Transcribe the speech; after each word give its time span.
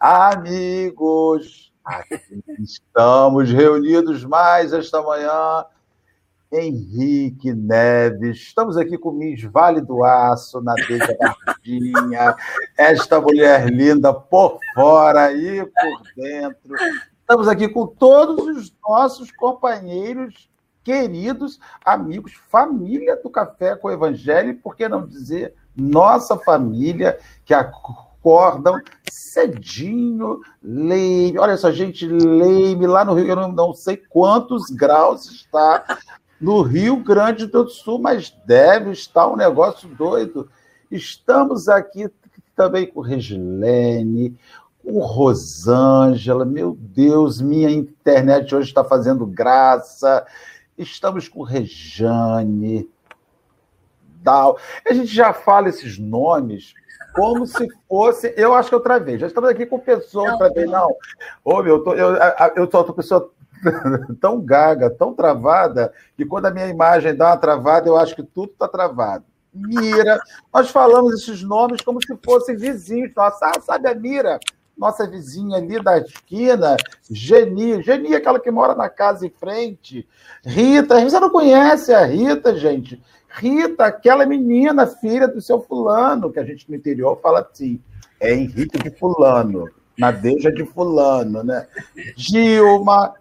Amigos! 0.00 1.72
Aqui 1.84 2.42
estamos 2.58 3.50
reunidos 3.50 4.24
mais 4.24 4.72
esta 4.72 5.00
manhã. 5.00 5.64
Henrique 6.52 7.52
Neves, 7.52 8.38
estamos 8.38 8.76
aqui 8.76 8.98
com 8.98 9.12
Miss 9.12 9.44
Vale 9.44 9.80
do 9.80 10.02
Aço, 10.02 10.60
na 10.60 10.74
Deja 10.74 11.16
Bardinha, 11.20 12.34
esta 12.76 13.20
mulher 13.20 13.68
linda 13.70 14.12
por 14.12 14.58
fora 14.74 15.32
e 15.32 15.64
por 15.64 16.02
dentro. 16.16 16.74
Estamos 17.20 17.46
aqui 17.46 17.68
com 17.68 17.86
todos 17.86 18.48
os 18.48 18.74
nossos 18.82 19.30
companheiros 19.30 20.50
queridos, 20.82 21.60
amigos, 21.84 22.32
família 22.48 23.16
do 23.22 23.30
Café 23.30 23.76
com 23.76 23.86
o 23.86 23.92
Evangelho, 23.92 24.58
por 24.58 24.74
que 24.74 24.88
não 24.88 25.06
dizer 25.06 25.54
nossa 25.76 26.36
família, 26.36 27.20
que 27.44 27.54
acordam 28.20 28.78
cedinho, 29.10 30.40
Leime. 30.62 31.38
Olha 31.38 31.56
só, 31.56 31.72
gente, 31.72 32.06
Leime, 32.06 32.86
lá 32.86 33.04
no 33.04 33.14
Rio, 33.14 33.28
eu 33.28 33.36
não, 33.36 33.50
não 33.50 33.74
sei 33.74 33.96
quantos 33.96 34.66
graus 34.66 35.30
está 35.30 35.98
no 36.40 36.62
Rio 36.62 37.02
Grande 37.02 37.46
do 37.46 37.68
Sul, 37.68 37.98
mas 37.98 38.34
deve 38.46 38.90
estar 38.90 39.26
um 39.26 39.36
negócio 39.36 39.88
doido. 39.88 40.48
Estamos 40.90 41.68
aqui 41.68 42.10
também 42.54 42.86
com 42.86 43.00
Regilene, 43.00 44.36
com 44.84 45.00
Rosângela. 45.00 46.44
Meu 46.44 46.76
Deus, 46.78 47.40
minha 47.40 47.70
internet 47.70 48.54
hoje 48.54 48.68
está 48.68 48.84
fazendo 48.84 49.26
graça. 49.26 50.26
Estamos 50.76 51.28
com 51.28 51.42
Rejane, 51.42 52.88
tal. 54.22 54.58
A 54.88 54.92
gente 54.92 55.14
já 55.14 55.32
fala 55.32 55.68
esses 55.68 55.98
nomes 55.98 56.74
como 57.14 57.46
se 57.46 57.68
fosse. 57.88 58.32
Eu 58.36 58.54
acho 58.54 58.68
que 58.68 58.74
outra 58.74 58.98
vez. 58.98 59.20
Já 59.20 59.26
estamos 59.26 59.50
aqui 59.50 59.66
com 59.66 59.78
pessoas 59.78 60.32
outra 60.32 60.50
vez. 60.50 60.70
Não. 60.70 60.88
Ô, 61.44 61.62
meu, 61.62 61.76
eu, 61.76 61.84
tô, 61.84 61.94
eu, 61.94 62.16
eu 62.56 62.70
sou 62.70 62.84
uma 62.84 62.94
pessoa 62.94 63.30
tão 64.20 64.40
gaga, 64.40 64.90
tão 64.90 65.14
travada, 65.14 65.92
que 66.16 66.24
quando 66.24 66.46
a 66.46 66.50
minha 66.50 66.68
imagem 66.68 67.14
dá 67.14 67.28
uma 67.28 67.36
travada, 67.36 67.88
eu 67.88 67.96
acho 67.96 68.14
que 68.14 68.22
tudo 68.22 68.52
está 68.52 68.68
travado. 68.68 69.24
Mira. 69.52 70.20
Nós 70.52 70.70
falamos 70.70 71.14
esses 71.14 71.42
nomes 71.42 71.80
como 71.80 72.00
se 72.04 72.16
fossem 72.24 72.56
vizinhos. 72.56 73.12
Nossa, 73.14 73.52
sabe 73.60 73.88
a 73.88 73.94
Mira? 73.94 74.38
Nossa 74.76 75.06
vizinha 75.06 75.58
ali 75.58 75.82
da 75.82 75.98
esquina, 75.98 76.76
Geni. 77.10 77.82
Geni 77.82 78.14
é 78.14 78.16
aquela 78.16 78.40
que 78.40 78.50
mora 78.50 78.74
na 78.74 78.88
casa 78.88 79.26
em 79.26 79.30
frente. 79.30 80.08
Rita, 80.42 80.98
você 81.00 81.20
não 81.20 81.28
conhece 81.28 81.92
a 81.92 82.06
Rita, 82.06 82.56
gente? 82.56 83.02
Rita, 83.32 83.86
aquela 83.86 84.26
menina, 84.26 84.86
filha 84.86 85.28
do 85.28 85.40
seu 85.40 85.60
fulano, 85.60 86.32
que 86.32 86.40
a 86.40 86.44
gente 86.44 86.68
no 86.68 86.76
interior 86.76 87.20
fala 87.22 87.40
assim, 87.40 87.80
é 88.18 88.34
Henrique 88.34 88.78
de 88.78 88.90
fulano, 88.90 89.68
Nadeja 89.96 90.50
de 90.50 90.64
fulano, 90.64 91.44
né? 91.44 91.68
Dilma, 92.16 93.14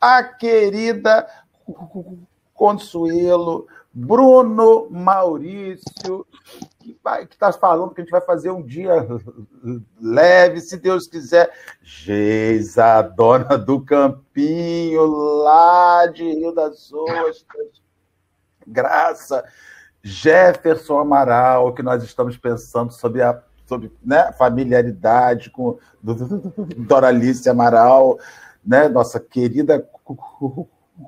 a 0.00 0.22
querida 0.22 1.26
Consuelo, 2.54 3.66
Bruno 3.92 4.88
Maurício, 4.90 6.26
que 6.80 6.96
está 7.30 7.52
falando 7.52 7.94
que 7.94 8.00
a 8.00 8.04
gente 8.04 8.10
vai 8.10 8.22
fazer 8.22 8.50
um 8.50 8.62
dia 8.62 9.06
leve, 10.00 10.60
se 10.60 10.78
Deus 10.78 11.06
quiser. 11.06 11.52
Geisa, 11.82 13.02
dona 13.02 13.58
do 13.58 13.80
Campinho, 13.82 15.04
lá 15.42 16.06
de 16.06 16.24
Rio 16.24 16.52
das 16.52 16.90
Ostras 16.92 17.81
Graça, 18.66 19.44
Jefferson 20.02 20.98
Amaral, 20.98 21.72
que 21.74 21.82
nós 21.82 22.02
estamos 22.02 22.36
pensando 22.36 22.92
sobre 22.92 23.22
a 23.22 23.42
sobre, 23.66 23.90
né, 24.04 24.30
familiaridade 24.32 25.48
com 25.48 25.78
Doralice 26.76 27.48
Amaral, 27.48 28.18
né, 28.62 28.86
nossa 28.88 29.18
querida 29.18 29.88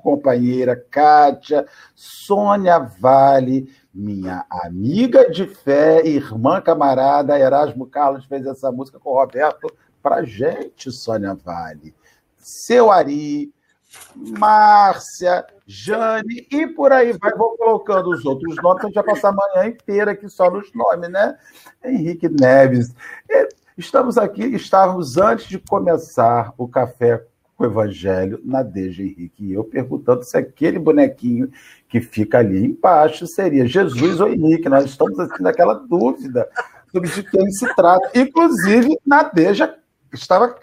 companheira 0.01 0.75
Kátia, 0.75 1.65
Sônia 1.93 2.79
Vale, 2.79 3.71
minha 3.93 4.45
amiga 4.49 5.29
de 5.29 5.45
fé, 5.45 6.05
irmã 6.05 6.59
camarada, 6.59 7.37
Erasmo 7.37 7.85
Carlos 7.85 8.25
fez 8.25 8.45
essa 8.45 8.71
música 8.71 8.99
com 8.99 9.11
o 9.11 9.19
Roberto 9.19 9.71
pra 10.01 10.23
gente, 10.23 10.91
Sônia 10.91 11.35
Vale. 11.35 11.93
Seu 12.37 12.91
Ari, 12.91 13.53
Márcia, 14.15 15.45
Jane 15.67 16.47
e 16.51 16.67
por 16.67 16.91
aí 16.91 17.13
vai. 17.13 17.33
Vou 17.33 17.57
colocando 17.57 18.09
os 18.11 18.25
outros 18.25 18.55
nomes, 18.61 18.83
a 18.83 18.87
gente 18.87 18.95
vai 18.95 19.03
passar 19.03 19.29
a 19.29 19.33
manhã 19.33 19.67
inteira 19.67 20.11
aqui 20.11 20.29
só 20.29 20.49
nos 20.49 20.71
nomes, 20.73 21.09
né? 21.09 21.37
Henrique 21.83 22.29
Neves. 22.29 22.93
Estamos 23.77 24.17
aqui, 24.17 24.43
estávamos 24.43 25.17
antes 25.17 25.47
de 25.47 25.59
começar 25.59 26.53
o 26.57 26.67
café 26.67 27.25
com 27.55 27.63
o 27.63 27.67
Evangelho 27.67 28.39
na 28.43 28.63
Deja 28.63 29.03
Henrique 29.03 29.45
e 29.45 29.53
eu 29.53 29.63
perguntando 29.63 30.23
se 30.23 30.37
aquele 30.37 30.77
bonequinho 30.77 31.49
que 31.87 32.01
fica 32.01 32.39
ali 32.39 32.65
embaixo 32.65 33.25
seria 33.27 33.65
Jesus 33.65 34.19
ou 34.19 34.29
Henrique. 34.29 34.69
Nós 34.69 34.85
estamos 34.85 35.19
assim 35.19 35.41
naquela 35.41 35.73
dúvida 35.73 36.47
sobre 36.91 37.09
de 37.09 37.23
quem 37.23 37.49
se 37.51 37.73
trata. 37.75 38.11
Inclusive, 38.15 38.97
na 39.05 39.23
Deja 39.23 39.75
estava 40.13 40.55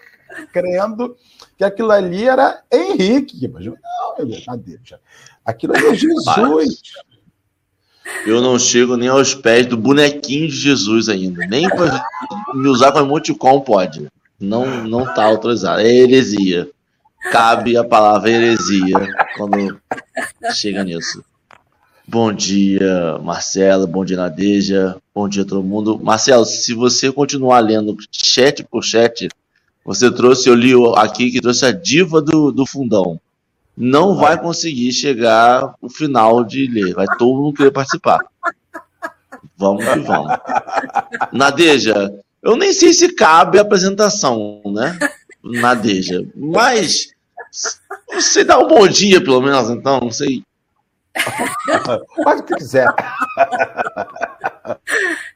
crendo 0.52 1.16
que 1.56 1.64
aquilo 1.64 1.90
ali 1.90 2.26
era 2.28 2.62
Henrique. 2.72 3.48
Mas 3.48 3.64
não, 3.64 3.76
cadê? 4.44 4.78
Aquilo 5.44 5.74
ali 5.76 5.86
é 5.86 5.94
Jesus. 5.94 6.82
Eu 8.26 8.40
não 8.40 8.58
chego 8.58 8.96
nem 8.96 9.08
aos 9.08 9.34
pés 9.34 9.66
do 9.66 9.76
bonequinho 9.76 10.48
de 10.48 10.56
Jesus 10.56 11.08
ainda. 11.08 11.46
Nem 11.46 11.66
me 12.54 12.68
usar 12.68 12.92
como 12.92 13.06
emoticon 13.06 13.60
pode. 13.60 14.08
Não, 14.38 14.84
não 14.84 15.04
tá 15.14 15.24
autorizado. 15.24 15.80
É 15.80 15.88
heresia. 15.88 16.68
Cabe 17.30 17.76
a 17.76 17.84
palavra 17.84 18.30
heresia 18.30 18.98
quando 19.36 19.80
chega 20.54 20.82
nisso. 20.82 21.24
Bom 22.06 22.32
dia, 22.32 23.18
Marcelo. 23.22 23.86
Bom 23.86 24.04
dia, 24.04 24.16
Nadeja. 24.16 24.96
Bom 25.14 25.28
dia, 25.28 25.44
todo 25.44 25.62
mundo. 25.62 25.98
Marcelo, 26.02 26.44
se 26.44 26.74
você 26.74 27.12
continuar 27.12 27.60
lendo 27.60 27.96
chat 28.10 28.64
por 28.64 28.82
chat, 28.82 29.28
você 29.84 30.10
trouxe, 30.10 30.48
eu 30.48 30.54
li 30.54 30.72
aqui 30.96 31.30
que 31.30 31.40
trouxe 31.40 31.66
a 31.66 31.72
diva 31.72 32.22
do, 32.22 32.52
do 32.52 32.64
fundão. 32.64 33.20
Não 33.76 34.14
vai 34.14 34.40
conseguir 34.40 34.92
chegar 34.92 35.74
o 35.80 35.88
final 35.88 36.44
de 36.44 36.66
ler. 36.66 36.94
Vai 36.94 37.06
todo 37.18 37.40
mundo 37.40 37.56
querer 37.56 37.70
participar. 37.70 38.20
Vamos 39.56 39.84
que 39.84 39.98
vamos. 40.00 40.32
Nadeja, 41.32 42.12
eu 42.42 42.56
nem 42.56 42.72
sei 42.72 42.92
se 42.92 43.14
cabe 43.14 43.58
a 43.58 43.62
apresentação, 43.62 44.60
né? 44.66 44.98
Nadeja. 45.42 46.22
Mas 46.36 47.12
você 48.12 48.44
dá 48.44 48.58
um 48.58 48.68
bom 48.68 48.86
dia, 48.86 49.22
pelo 49.22 49.40
menos, 49.40 49.70
então, 49.70 50.00
não 50.00 50.10
sei. 50.10 50.44
Faz 52.24 52.40
o 52.40 52.44
que 52.44 52.54
quiser. 52.56 52.86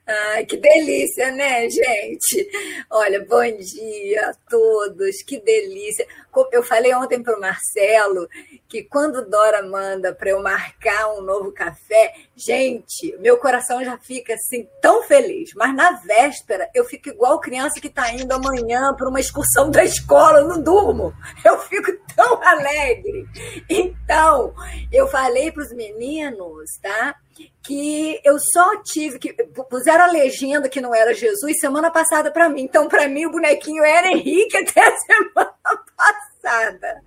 Ai, 0.08 0.46
que 0.46 0.56
delícia, 0.56 1.32
né, 1.32 1.68
gente? 1.68 2.48
Olha, 2.88 3.26
bom 3.28 3.42
dia 3.58 4.30
a 4.30 4.34
todos, 4.48 5.20
que 5.26 5.40
delícia. 5.40 6.06
Eu 6.52 6.62
falei 6.62 6.94
ontem 6.94 7.20
para 7.20 7.36
o 7.36 7.40
Marcelo 7.40 8.28
que 8.68 8.84
quando 8.84 9.28
Dora 9.28 9.64
manda 9.64 10.14
para 10.14 10.30
eu 10.30 10.40
marcar 10.40 11.12
um 11.14 11.22
novo 11.22 11.50
café, 11.50 12.14
gente, 12.36 13.16
meu 13.18 13.38
coração 13.38 13.82
já 13.84 13.98
fica 13.98 14.34
assim 14.34 14.68
tão 14.80 15.02
feliz. 15.02 15.50
Mas 15.56 15.74
na 15.74 15.92
véspera 16.02 16.70
eu 16.72 16.84
fico 16.84 17.08
igual 17.08 17.40
criança 17.40 17.80
que 17.80 17.88
está 17.88 18.08
indo 18.12 18.30
amanhã 18.32 18.94
para 18.94 19.08
uma 19.08 19.18
excursão 19.18 19.72
da 19.72 19.82
escola, 19.82 20.38
eu 20.38 20.46
não 20.46 20.62
durmo. 20.62 21.12
Eu 21.44 21.58
fico 21.58 21.90
tão 22.14 22.40
alegre. 22.44 23.26
Então, 23.68 24.54
eu 24.92 25.08
falei 25.08 25.50
para 25.50 25.64
os 25.64 25.72
meninos, 25.72 26.70
tá? 26.80 27.16
que 27.62 28.20
eu 28.24 28.38
só 28.52 28.82
tive 28.82 29.18
que 29.18 29.32
puseram 29.68 29.95
a 30.04 30.10
legenda 30.10 30.68
que 30.68 30.80
não 30.80 30.94
era 30.94 31.14
Jesus 31.14 31.58
semana 31.58 31.90
passada 31.90 32.30
para 32.30 32.48
mim. 32.48 32.62
Então, 32.62 32.88
para 32.88 33.08
mim, 33.08 33.26
o 33.26 33.30
bonequinho 33.30 33.82
era 33.84 34.08
Henrique 34.08 34.56
até 34.56 34.86
a 34.86 34.96
semana 34.98 35.54
passada. 35.96 37.02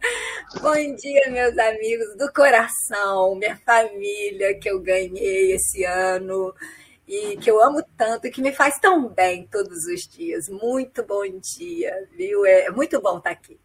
Bom 0.62 0.96
dia, 0.96 1.30
meus 1.30 1.58
amigos 1.58 2.18
do 2.18 2.32
coração, 2.34 3.36
minha 3.36 3.56
família 3.58 4.58
que 4.60 4.70
eu 4.70 4.80
ganhei 4.80 5.54
esse 5.54 5.84
ano 5.84 6.54
e 7.08 7.38
que 7.38 7.50
eu 7.50 7.62
amo 7.64 7.84
tanto 7.98 8.28
e 8.28 8.32
que 8.32 8.42
me 8.42 8.52
faz 8.52 8.80
tão 8.80 9.08
bem 9.08 9.48
todos 9.48 9.86
os 9.86 10.02
dias. 10.08 10.50
Muito 10.50 11.04
bom 11.04 11.24
dia, 11.40 12.08
viu? 12.16 12.46
É 12.46 12.70
muito 12.70 13.02
bom 13.02 13.18
estar 13.18 13.32
aqui. 13.32 13.60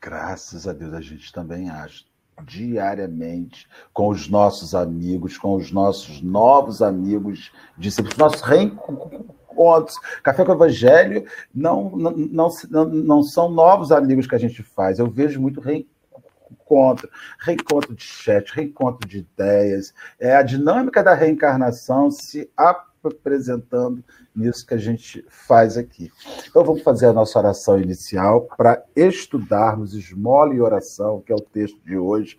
Graças 0.00 0.68
a 0.68 0.72
Deus, 0.72 0.92
a 0.92 1.00
gente 1.00 1.32
também 1.32 1.70
acha 1.70 2.04
diariamente 2.44 3.66
com 3.92 4.08
os 4.08 4.28
nossos 4.28 4.74
amigos, 4.74 5.38
com 5.38 5.54
os 5.54 5.72
nossos 5.72 6.20
novos 6.20 6.82
amigos, 6.82 7.52
discípulos, 7.76 8.16
nossos 8.16 8.42
reencontros. 8.42 9.98
Café 10.22 10.44
com 10.44 10.52
o 10.52 10.54
Evangelho 10.54 11.24
não, 11.54 11.90
não, 11.90 12.50
não, 12.70 12.84
não 12.84 13.22
são 13.22 13.50
novos 13.50 13.90
amigos 13.90 14.26
que 14.26 14.34
a 14.34 14.38
gente 14.38 14.62
faz. 14.62 14.98
Eu 14.98 15.10
vejo 15.10 15.40
muito 15.40 15.60
reencontro, 15.60 17.08
reencontro 17.40 17.94
de 17.94 18.02
chat, 18.02 18.52
reencontro 18.52 19.08
de 19.08 19.18
ideias. 19.18 19.94
É 20.20 20.36
a 20.36 20.42
dinâmica 20.42 21.02
da 21.02 21.14
reencarnação 21.14 22.10
se 22.10 22.50
representando 23.08 24.04
nisso 24.34 24.66
que 24.66 24.74
a 24.74 24.78
gente 24.78 25.24
faz 25.28 25.76
aqui. 25.76 26.10
Então 26.48 26.64
vamos 26.64 26.82
fazer 26.82 27.06
a 27.06 27.12
nossa 27.12 27.38
oração 27.38 27.80
inicial 27.80 28.42
para 28.56 28.82
estudarmos 28.94 29.94
esmola 29.94 30.54
e 30.54 30.60
oração, 30.60 31.20
que 31.20 31.32
é 31.32 31.34
o 31.34 31.40
texto 31.40 31.80
de 31.84 31.96
hoje. 31.96 32.38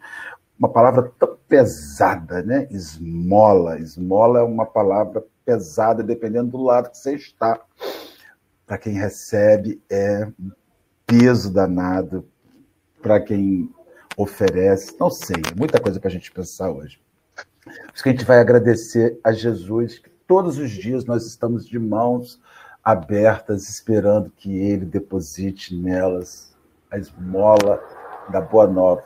Uma 0.58 0.70
palavra 0.70 1.12
tão 1.20 1.38
pesada, 1.48 2.42
né? 2.42 2.68
Esmola. 2.72 3.80
Esmola 3.80 4.40
é 4.40 4.44
uma 4.44 4.66
palavra 4.66 5.24
pesada, 5.46 6.04
dependendo 6.04 6.52
do 6.52 6.64
lado 6.64 6.90
que 6.90 6.98
você 6.98 7.16
está. 7.16 7.60
Para 8.66 8.78
quem 8.78 8.94
recebe, 8.94 9.82
é 9.90 10.28
um 10.40 10.52
peso 11.06 11.54
danado. 11.54 12.28
Para 13.02 13.20
quem 13.20 13.72
oferece, 14.18 14.96
não 15.00 15.12
sei, 15.12 15.36
é 15.36 15.56
muita 15.56 15.80
coisa 15.80 16.00
para 16.00 16.10
a 16.10 16.12
gente 16.12 16.32
pensar 16.32 16.72
hoje. 16.72 17.00
Por 17.64 17.94
isso 17.94 18.04
que 18.04 18.10
a 18.10 18.12
gente 18.12 18.26
vai 18.26 18.40
agradecer 18.40 19.20
a 19.24 19.32
Jesus, 19.32 20.00
que 20.00 20.10
todos 20.28 20.58
os 20.58 20.70
dias 20.72 21.06
nós 21.06 21.26
estamos 21.26 21.66
de 21.66 21.80
mãos 21.80 22.40
abertas, 22.84 23.68
esperando 23.68 24.30
que 24.30 24.56
Ele 24.56 24.86
deposite 24.86 25.76
nelas 25.76 26.56
a 26.92 26.98
esmola 26.98 27.82
da 28.30 28.42
Boa 28.42 28.68
Nova. 28.68 29.04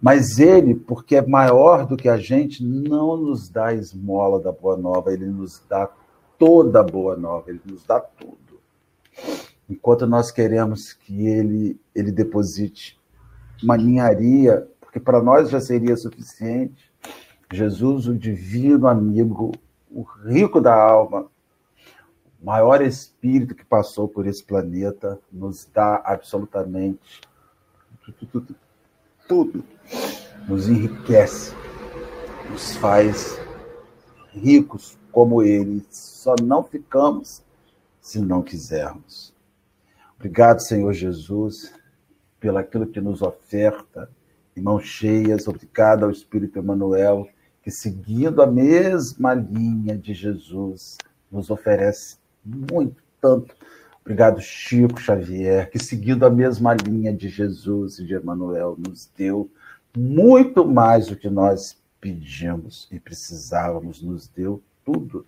Mas 0.00 0.38
Ele, 0.38 0.74
porque 0.74 1.16
é 1.16 1.26
maior 1.26 1.86
do 1.86 1.96
que 1.96 2.08
a 2.08 2.16
gente, 2.16 2.64
não 2.64 3.16
nos 3.16 3.48
dá 3.48 3.66
a 3.66 3.74
esmola 3.74 4.38
da 4.40 4.52
Boa 4.52 4.76
Nova, 4.76 5.12
Ele 5.12 5.26
nos 5.26 5.62
dá 5.68 5.90
toda 6.38 6.80
a 6.80 6.84
Boa 6.84 7.16
Nova, 7.16 7.50
Ele 7.50 7.60
nos 7.64 7.84
dá 7.84 7.98
tudo. 7.98 8.36
Enquanto 9.68 10.06
nós 10.06 10.30
queremos 10.30 10.92
que 10.92 11.26
Ele, 11.26 11.80
ele 11.94 12.12
deposite 12.12 13.00
uma 13.62 13.76
ninharia, 13.76 14.68
porque 14.80 15.00
para 15.00 15.22
nós 15.22 15.50
já 15.50 15.60
seria 15.60 15.96
suficiente, 15.96 16.92
Jesus, 17.52 18.06
o 18.06 18.14
divino 18.14 18.86
amigo, 18.86 19.52
o 19.96 20.02
rico 20.02 20.60
da 20.60 20.74
alma, 20.74 21.22
o 22.38 22.44
maior 22.44 22.82
espírito 22.82 23.54
que 23.54 23.64
passou 23.64 24.06
por 24.06 24.26
esse 24.26 24.44
planeta, 24.44 25.18
nos 25.32 25.64
dá 25.64 26.02
absolutamente 26.04 27.22
tudo, 28.30 28.54
tudo, 29.26 29.64
nos 30.46 30.68
enriquece, 30.68 31.54
nos 32.50 32.76
faz 32.76 33.40
ricos 34.34 34.98
como 35.10 35.42
ele. 35.42 35.82
Só 35.90 36.34
não 36.42 36.62
ficamos 36.62 37.42
se 37.98 38.20
não 38.20 38.42
quisermos. 38.42 39.32
Obrigado, 40.16 40.60
Senhor 40.60 40.92
Jesus, 40.92 41.72
pelo 42.38 42.58
aquilo 42.58 42.86
que 42.86 43.00
nos 43.00 43.22
oferta, 43.22 44.10
em 44.54 44.60
mãos 44.60 44.84
cheias. 44.84 45.48
Obrigado 45.48 46.04
ao 46.04 46.10
Espírito 46.10 46.58
Emanuel 46.58 47.26
que, 47.66 47.70
seguindo 47.72 48.40
a 48.40 48.46
mesma 48.46 49.34
linha 49.34 49.98
de 49.98 50.14
Jesus, 50.14 50.96
nos 51.28 51.50
oferece 51.50 52.16
muito, 52.44 53.02
tanto. 53.20 53.56
Obrigado, 54.02 54.40
Chico 54.40 55.00
Xavier, 55.00 55.68
que, 55.68 55.82
seguindo 55.82 56.24
a 56.24 56.30
mesma 56.30 56.74
linha 56.74 57.12
de 57.12 57.28
Jesus 57.28 57.98
e 57.98 58.06
de 58.06 58.14
Emmanuel, 58.14 58.76
nos 58.78 59.10
deu 59.16 59.50
muito 59.96 60.64
mais 60.64 61.08
do 61.08 61.16
que 61.16 61.28
nós 61.28 61.76
pedimos 62.00 62.86
e 62.92 63.00
precisávamos, 63.00 64.00
nos 64.00 64.28
deu 64.28 64.62
tudo. 64.84 65.26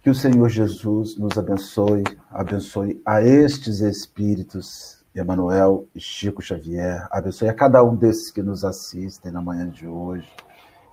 Que 0.00 0.08
o 0.08 0.14
Senhor 0.14 0.48
Jesus 0.48 1.14
nos 1.18 1.36
abençoe, 1.36 2.04
abençoe 2.30 3.02
a 3.04 3.20
estes 3.20 3.80
espíritos 3.80 5.01
Emanuel 5.14 5.86
e 5.94 6.00
Chico 6.00 6.40
Xavier. 6.40 7.06
Abençoe 7.10 7.48
a 7.48 7.54
cada 7.54 7.82
um 7.84 7.94
desses 7.94 8.30
que 8.30 8.42
nos 8.42 8.64
assistem 8.64 9.30
na 9.30 9.42
manhã 9.42 9.68
de 9.68 9.86
hoje 9.86 10.30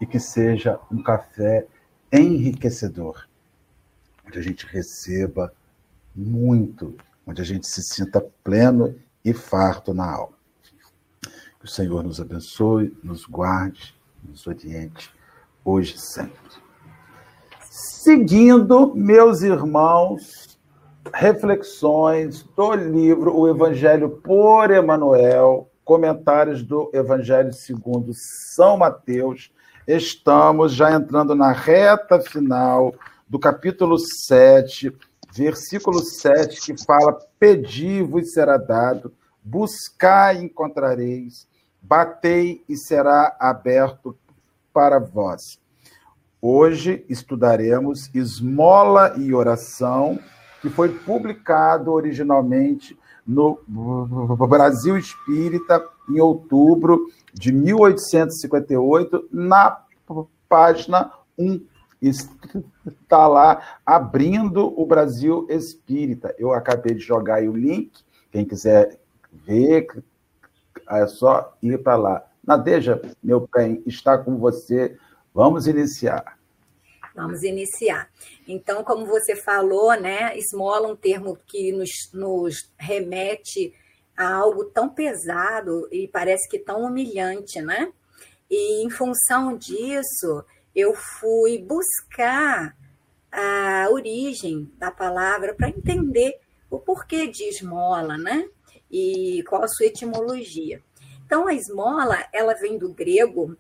e 0.02 0.06
que 0.06 0.20
seja 0.20 0.80
um 0.92 1.02
café 1.02 1.66
enriquecedor, 2.12 3.28
onde 4.28 4.40
a 4.40 4.42
gente 4.42 4.66
receba 4.66 5.54
muito, 6.16 6.96
onde 7.26 7.42
a 7.42 7.46
gente 7.46 7.68
se 7.68 7.82
sinta 7.82 8.22
pleno 8.44 8.96
e 9.24 9.34
farto 9.34 9.94
na 9.94 10.12
alma. 10.12 10.38
Que 11.22 11.66
o 11.66 11.68
Senhor 11.68 12.04
nos 12.04 12.20
abençoe, 12.20 12.98
nos 13.04 13.26
guarde, 13.26 13.96
nos 14.24 14.48
oriente, 14.48 15.14
hoje 15.64 15.96
e 15.96 16.00
sempre. 16.00 16.70
Seguindo, 17.70 18.96
meus 18.96 19.42
irmãos, 19.42 20.49
reflexões 21.14 22.44
do 22.56 22.74
livro 22.74 23.36
O 23.36 23.48
Evangelho 23.48 24.10
por 24.10 24.72
Emanuel, 24.72 25.70
comentários 25.84 26.64
do 26.64 26.90
Evangelho 26.94 27.54
segundo 27.54 28.12
São 28.14 28.78
Mateus. 28.78 29.52
Estamos 29.88 30.74
já 30.74 30.92
entrando 30.92 31.34
na 31.34 31.52
reta 31.52 32.20
final 32.20 32.94
do 33.28 33.40
capítulo 33.40 33.98
7, 33.98 34.96
versículo 35.34 36.00
7, 36.00 36.62
que 36.62 36.86
fala: 36.86 37.18
Pedi-vos 37.40 38.34
será 38.34 38.58
dado, 38.58 39.14
buscai 39.44 40.38
e 40.38 40.46
encontrareis, 40.46 41.48
batei 41.82 42.64
e 42.70 42.76
será 42.76 43.36
aberto 43.40 44.18
para 44.74 45.00
vós. 45.00 45.60
Hoje 46.42 47.04
estudaremos 47.10 48.10
esmola 48.14 49.14
e 49.18 49.34
oração 49.34 50.20
que 50.62 50.70
foi 50.70 50.90
publicado 50.90 51.92
originalmente 51.92 52.98
no 53.26 53.60
Brasil 54.48 54.98
Espírita 54.98 55.86
em 56.10 56.20
outubro 56.20 57.08
de 57.34 57.52
1858, 57.52 59.30
na 59.32 59.84
página 60.48 61.12
1. 61.38 61.62
Está 62.02 63.28
lá 63.28 63.62
abrindo 63.86 64.74
o 64.80 64.86
Brasil 64.86 65.46
Espírita. 65.50 66.34
Eu 66.40 66.54
acabei 66.54 66.96
de 66.96 67.02
jogar 67.02 67.36
aí 67.36 67.48
o 67.48 67.56
link. 67.56 67.92
Quem 68.32 68.46
quiser 68.46 69.00
ver, 69.32 69.88
é 70.90 71.06
só 71.08 71.56
ir 71.62 71.78
para 71.84 71.96
lá. 71.96 72.24
Nadeja, 72.44 73.00
meu 73.22 73.48
bem, 73.54 73.84
está 73.86 74.18
com 74.18 74.38
você. 74.38 74.98
Vamos 75.34 75.68
iniciar. 75.68 76.39
Vamos 77.16 77.44
iniciar. 77.44 78.10
Então, 78.48 78.84
como 78.84 79.06
você 79.06 79.36
falou, 79.36 79.94
né, 80.00 80.38
esmola 80.38 80.88
um 80.88 80.96
termo 80.96 81.38
que 81.48 81.72
nos, 81.72 81.90
nos 82.14 82.72
remete 82.78 83.74
a 84.16 84.34
algo 84.34 84.66
tão 84.66 84.90
pesado 84.90 85.88
e 85.92 86.08
parece 86.08 86.48
que 86.50 86.60
tão 86.60 86.84
humilhante, 86.84 87.62
né? 87.62 87.92
E 88.50 88.84
em 88.84 88.90
função 88.90 89.56
disso, 89.58 90.44
eu 90.76 90.94
fui 90.94 91.58
buscar 91.60 92.76
a 93.32 93.88
origem 93.90 94.72
da 94.78 94.92
palavra 94.92 95.54
para 95.54 95.70
entender 95.70 96.40
o 96.70 96.80
porquê 96.80 97.28
de 97.28 97.44
esmola, 97.44 98.18
né? 98.18 98.50
E 98.92 99.44
qual 99.48 99.64
a 99.64 99.68
sua 99.68 99.86
etimologia. 99.86 100.82
Então, 101.26 101.48
a 101.48 101.54
esmola, 101.54 102.18
ela 102.34 102.56
vem 102.56 102.78
do 102.78 102.92
grego 102.92 103.56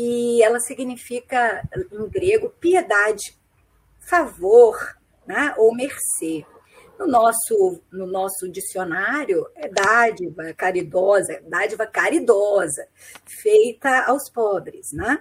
e 0.00 0.40
ela 0.44 0.60
significa, 0.60 1.68
em 1.90 2.08
grego, 2.08 2.50
piedade, 2.60 3.36
favor 3.98 4.96
né, 5.26 5.52
ou 5.58 5.74
mercê. 5.74 6.46
No 6.96 7.08
nosso, 7.08 7.80
no 7.90 8.06
nosso 8.06 8.48
dicionário, 8.48 9.44
é 9.56 9.68
dádiva 9.68 10.54
caridosa, 10.54 11.42
dádiva 11.48 11.84
caridosa, 11.84 12.86
feita 13.26 14.04
aos 14.04 14.30
pobres. 14.30 14.92
Né? 14.92 15.20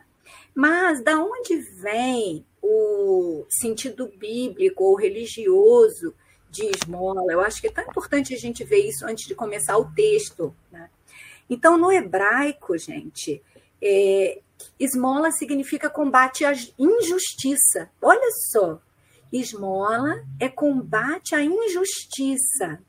Mas 0.54 1.04
da 1.04 1.18
onde 1.20 1.58
vem 1.58 2.46
o 2.62 3.48
sentido 3.50 4.08
bíblico 4.16 4.84
ou 4.84 4.96
religioso 4.96 6.14
de 6.52 6.68
esmola? 6.68 7.34
Eu 7.34 7.42
acho 7.42 7.62
que 7.62 7.68
é 7.68 7.72
tão 7.72 7.84
importante 7.84 8.32
a 8.36 8.38
gente 8.38 8.64
ver 8.64 8.88
isso 8.88 9.08
antes 9.08 9.26
de 9.26 9.34
começar 9.34 9.76
o 9.76 9.92
texto. 9.96 10.56
Né? 10.72 10.88
Então, 11.50 11.80
no 11.80 11.92
hebraico, 11.92 12.78
gente, 12.78 13.42
é, 13.82 14.40
Esmola 14.80 15.32
significa 15.32 15.90
combate 15.90 16.46
à 16.46 16.54
injustiça. 16.78 17.90
Olha 18.02 18.30
só, 18.52 18.80
esmola 19.32 20.24
é 20.40 20.50
combate 20.50 21.36
à 21.36 21.44
injustiça. 21.44 22.80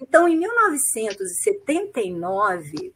Então, 0.00 0.28
em 0.28 0.36
1979, 0.36 2.92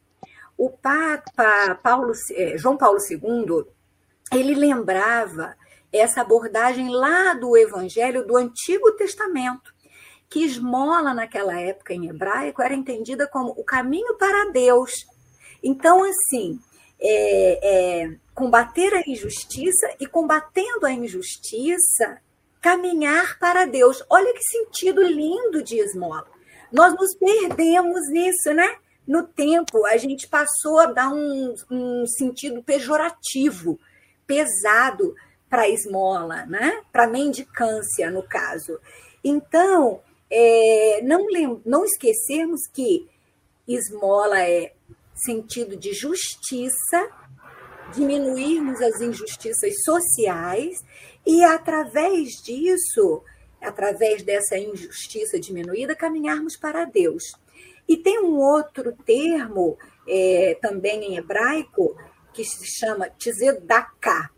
o 0.57 0.69
Papa 0.69 1.75
Paulo, 1.75 2.11
é, 2.31 2.57
João 2.57 2.75
Paulo 2.75 2.97
II 3.09 3.65
ele 4.31 4.53
lembrava 4.53 5.55
essa 5.91 6.21
abordagem 6.21 6.89
lá 6.89 7.33
do 7.33 7.57
Evangelho 7.57 8.25
do 8.25 8.37
Antigo 8.37 8.91
Testamento, 8.91 9.73
que 10.29 10.43
esmola 10.43 11.13
naquela 11.13 11.59
época 11.59 11.93
em 11.93 12.07
hebraico 12.07 12.61
era 12.61 12.75
entendida 12.75 13.27
como 13.27 13.49
o 13.57 13.63
caminho 13.63 14.15
para 14.17 14.51
Deus. 14.51 14.91
Então, 15.63 16.03
assim, 16.03 16.59
é, 17.01 18.01
é, 18.03 18.15
combater 18.33 18.93
a 18.93 19.03
injustiça 19.07 19.87
e, 19.99 20.05
combatendo 20.05 20.85
a 20.85 20.91
injustiça, 20.91 22.21
caminhar 22.61 23.39
para 23.39 23.65
Deus. 23.65 24.03
Olha 24.09 24.33
que 24.33 24.43
sentido 24.43 25.01
lindo 25.01 25.63
de 25.63 25.77
esmola. 25.77 26.27
Nós 26.71 26.93
nos 26.95 27.15
perdemos 27.15 28.09
nisso, 28.09 28.53
né? 28.53 28.77
No 29.07 29.23
tempo, 29.23 29.85
a 29.85 29.97
gente 29.97 30.27
passou 30.27 30.79
a 30.79 30.85
dar 30.85 31.09
um, 31.09 31.55
um 31.71 32.05
sentido 32.05 32.61
pejorativo, 32.61 33.79
pesado 34.27 35.15
para 35.49 35.67
esmola, 35.67 36.45
né? 36.45 36.83
para 36.91 37.07
mendicância, 37.07 38.11
no 38.11 38.21
caso. 38.21 38.79
Então, 39.23 40.01
é, 40.29 41.01
não, 41.01 41.25
não 41.65 41.83
esquecermos 41.83 42.67
que 42.71 43.09
esmola 43.67 44.39
é 44.41 44.73
sentido 45.23 45.75
de 45.75 45.93
justiça, 45.93 47.09
diminuirmos 47.93 48.81
as 48.81 49.01
injustiças 49.01 49.73
sociais 49.83 50.79
e, 51.25 51.43
através 51.43 52.41
disso, 52.43 53.23
através 53.61 54.23
dessa 54.23 54.57
injustiça 54.57 55.39
diminuída, 55.39 55.95
caminharmos 55.95 56.55
para 56.55 56.85
Deus. 56.85 57.23
E 57.87 57.97
tem 57.97 58.19
um 58.19 58.37
outro 58.37 58.95
termo, 59.05 59.77
é, 60.07 60.57
também 60.61 61.03
em 61.03 61.17
hebraico, 61.17 61.95
que 62.33 62.43
se 62.43 62.65
chama 62.79 63.09
tzedakah. 63.09 64.29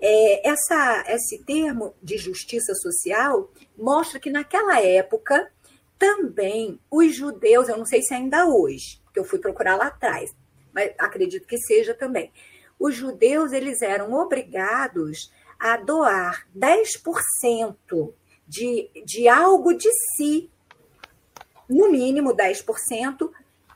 É, 0.00 0.48
essa, 0.48 1.04
esse 1.08 1.44
termo 1.44 1.94
de 2.02 2.16
justiça 2.18 2.74
social 2.74 3.50
mostra 3.76 4.18
que 4.18 4.30
naquela 4.30 4.80
época 4.80 5.50
também 5.98 6.80
os 6.90 7.14
judeus, 7.14 7.68
eu 7.68 7.76
não 7.76 7.84
sei 7.84 8.02
se 8.02 8.14
ainda 8.14 8.46
hoje, 8.46 8.99
porque 9.10 9.20
eu 9.20 9.24
fui 9.24 9.40
procurar 9.40 9.76
lá 9.76 9.88
atrás, 9.88 10.34
mas 10.72 10.92
acredito 10.96 11.46
que 11.46 11.58
seja 11.58 11.92
também. 11.92 12.32
Os 12.78 12.94
judeus 12.94 13.52
eles 13.52 13.82
eram 13.82 14.14
obrigados 14.14 15.32
a 15.58 15.76
doar 15.76 16.46
10% 16.56 18.12
de, 18.46 18.88
de 19.04 19.28
algo 19.28 19.74
de 19.74 19.90
si, 20.16 20.48
no 21.68 21.90
mínimo 21.90 22.34
10%, 22.34 23.30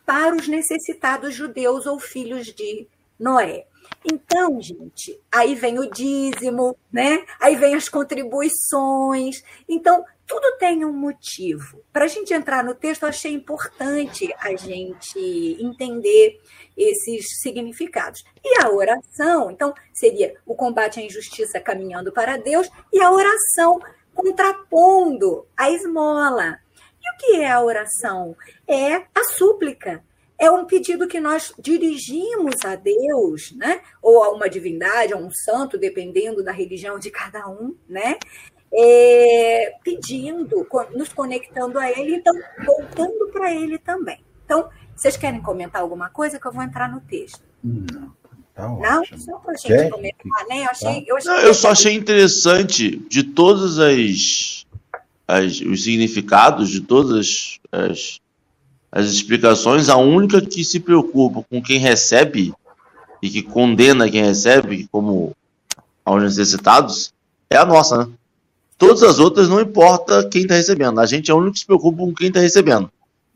para 0.07 0.37
os 0.37 0.49
necessitados 0.49 1.35
judeus 1.35 1.85
ou 1.85 1.99
filhos 1.99 2.47
de 2.47 2.87
Noé. 3.19 3.67
Então, 4.05 4.61
gente, 4.61 5.21
aí 5.31 5.55
vem 5.55 5.79
o 5.79 5.91
dízimo, 5.91 6.77
né? 6.93 7.25
Aí 7.41 7.57
vem 7.57 7.75
as 7.75 7.89
contribuições. 7.89 9.43
Então, 9.69 10.05
tudo 10.27 10.57
tem 10.59 10.85
um 10.85 10.93
motivo. 10.93 11.83
Para 11.93 12.05
a 12.05 12.09
gente 12.09 12.33
entrar 12.33 12.65
no 12.65 12.75
texto, 12.75 13.05
achei 13.05 13.33
importante 13.33 14.35
a 14.39 14.55
gente 14.57 15.19
entender 15.61 16.41
esses 16.77 17.41
significados. 17.41 18.25
E 18.43 18.63
a 18.63 18.71
oração, 18.71 19.51
então, 19.51 19.75
seria 19.93 20.35
o 20.47 20.55
combate 20.55 21.01
à 21.01 21.03
injustiça 21.03 21.61
caminhando 21.61 22.13
para 22.13 22.37
Deus 22.37 22.69
e 22.93 23.01
a 23.01 23.11
oração 23.11 23.81
contrapondo 24.15 25.47
a 25.57 25.71
esmola. 25.71 26.59
E 27.03 27.11
o 27.11 27.19
que 27.19 27.43
é 27.43 27.51
a 27.51 27.63
oração? 27.63 28.37
É 28.67 28.95
a 29.15 29.25
súplica. 29.37 30.03
É 30.39 30.51
um 30.51 30.65
pedido 30.65 31.07
que 31.07 31.21
nós 31.21 31.53
dirigimos 31.59 32.57
a 32.65 32.75
Deus, 32.75 33.53
né? 33.57 33.81
Ou 34.03 34.25
a 34.25 34.31
uma 34.31 34.49
divindade, 34.49 35.13
a 35.13 35.17
um 35.17 35.31
santo, 35.31 35.79
dependendo 35.79 36.43
da 36.43 36.51
religião 36.51 36.99
de 36.99 37.11
cada 37.11 37.49
um, 37.49 37.77
né? 37.89 38.19
É, 38.73 39.75
pedindo, 39.85 40.67
nos 40.95 41.13
conectando 41.13 41.79
a 41.79 41.91
Ele, 41.91 42.17
então 42.17 42.35
voltando 42.65 43.29
para 43.33 43.53
Ele 43.53 43.79
também. 43.79 44.19
Então, 44.45 44.69
vocês 44.97 45.17
querem 45.17 45.41
comentar 45.41 45.81
alguma 45.81 46.09
coisa 46.09 46.39
que 46.39 46.47
eu 46.47 46.53
vou 46.53 46.63
entrar 46.63 46.91
no 46.91 47.01
texto? 47.01 47.43
Não. 47.63 48.13
Tá 48.55 48.69
não, 48.69 49.05
só 49.19 49.37
para 49.39 49.53
a 49.53 49.57
gente 49.57 49.91
comentar, 49.91 50.47
né? 50.49 50.61
Eu, 50.61 50.71
achei, 50.71 51.01
tá. 51.01 51.05
eu, 51.09 51.17
achei 51.17 51.31
não, 51.31 51.39
eu 51.41 51.55
só 51.55 51.71
achei 51.73 51.93
interessante 51.93 52.97
de 53.09 53.25
todos 53.25 53.81
as, 53.81 54.65
as, 55.27 55.61
os 55.61 55.83
significados, 55.83 56.71
de 56.71 56.81
todas 56.81 57.59
as, 57.73 58.21
as 58.93 59.07
explicações, 59.07 59.89
a 59.89 59.97
única 59.97 60.41
que 60.41 60.65
se 60.65 60.79
preocupa 60.79 61.45
com 61.51 61.61
quem 61.61 61.79
recebe 61.79 62.55
e 63.21 63.29
que 63.29 63.43
condena 63.43 64.09
quem 64.09 64.23
recebe 64.23 64.87
como 64.93 65.33
aos 66.05 66.23
necessitados 66.23 67.13
é 67.51 67.57
a 67.57 67.65
nossa, 67.65 68.05
né? 68.05 68.13
Todas 68.77 69.03
as 69.03 69.19
outras 69.19 69.49
não 69.49 69.61
importa 69.61 70.29
quem 70.29 70.43
está 70.43 70.55
recebendo. 70.55 71.01
A 71.01 71.07
gente 71.07 71.31
é 71.31 71.35
o 71.35 71.39
único 71.39 71.55
que 71.55 71.61
se 71.61 71.67
preocupa 71.67 71.99
com 71.99 72.15
quem 72.15 72.29
está 72.29 72.41
recebendo. 72.41 72.91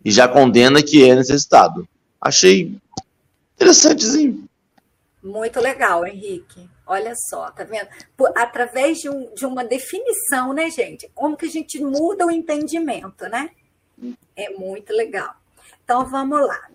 E 0.04 0.10
já 0.10 0.28
condena 0.28 0.82
que 0.82 1.08
é 1.08 1.14
necessitado. 1.14 1.88
Achei 2.20 2.76
interessantezinho. 3.54 4.44
Muito 5.22 5.60
legal, 5.60 6.06
Henrique. 6.06 6.68
Olha 6.86 7.12
só, 7.28 7.50
tá 7.50 7.64
vendo? 7.64 7.88
Por, 8.16 8.32
através 8.36 8.98
de, 8.98 9.10
um, 9.10 9.32
de 9.34 9.44
uma 9.44 9.64
definição, 9.64 10.52
né, 10.52 10.70
gente? 10.70 11.10
Como 11.14 11.36
que 11.36 11.46
a 11.46 11.50
gente 11.50 11.80
muda 11.80 12.26
o 12.26 12.30
entendimento, 12.30 13.24
né? 13.28 13.50
É 14.34 14.50
muito 14.50 14.92
legal. 14.92 15.34
Então, 15.84 16.08
vamos 16.08 16.40
lá. 16.40 16.68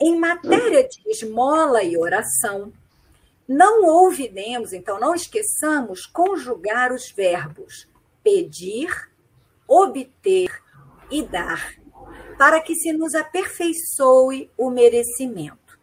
Em 0.00 0.18
matéria 0.18 0.86
de 0.88 1.10
esmola 1.10 1.82
e 1.82 1.96
oração, 1.96 2.72
não 3.46 3.84
ouvidemos, 3.84 4.72
então 4.72 4.98
não 4.98 5.14
esqueçamos 5.14 6.06
conjugar 6.06 6.92
os 6.92 7.10
verbos 7.10 7.86
pedir, 8.24 8.88
obter 9.68 10.50
e 11.10 11.22
dar, 11.22 11.76
para 12.36 12.60
que 12.60 12.74
se 12.74 12.92
nos 12.92 13.14
aperfeiçoe 13.14 14.50
o 14.58 14.70
merecimento. 14.70 15.78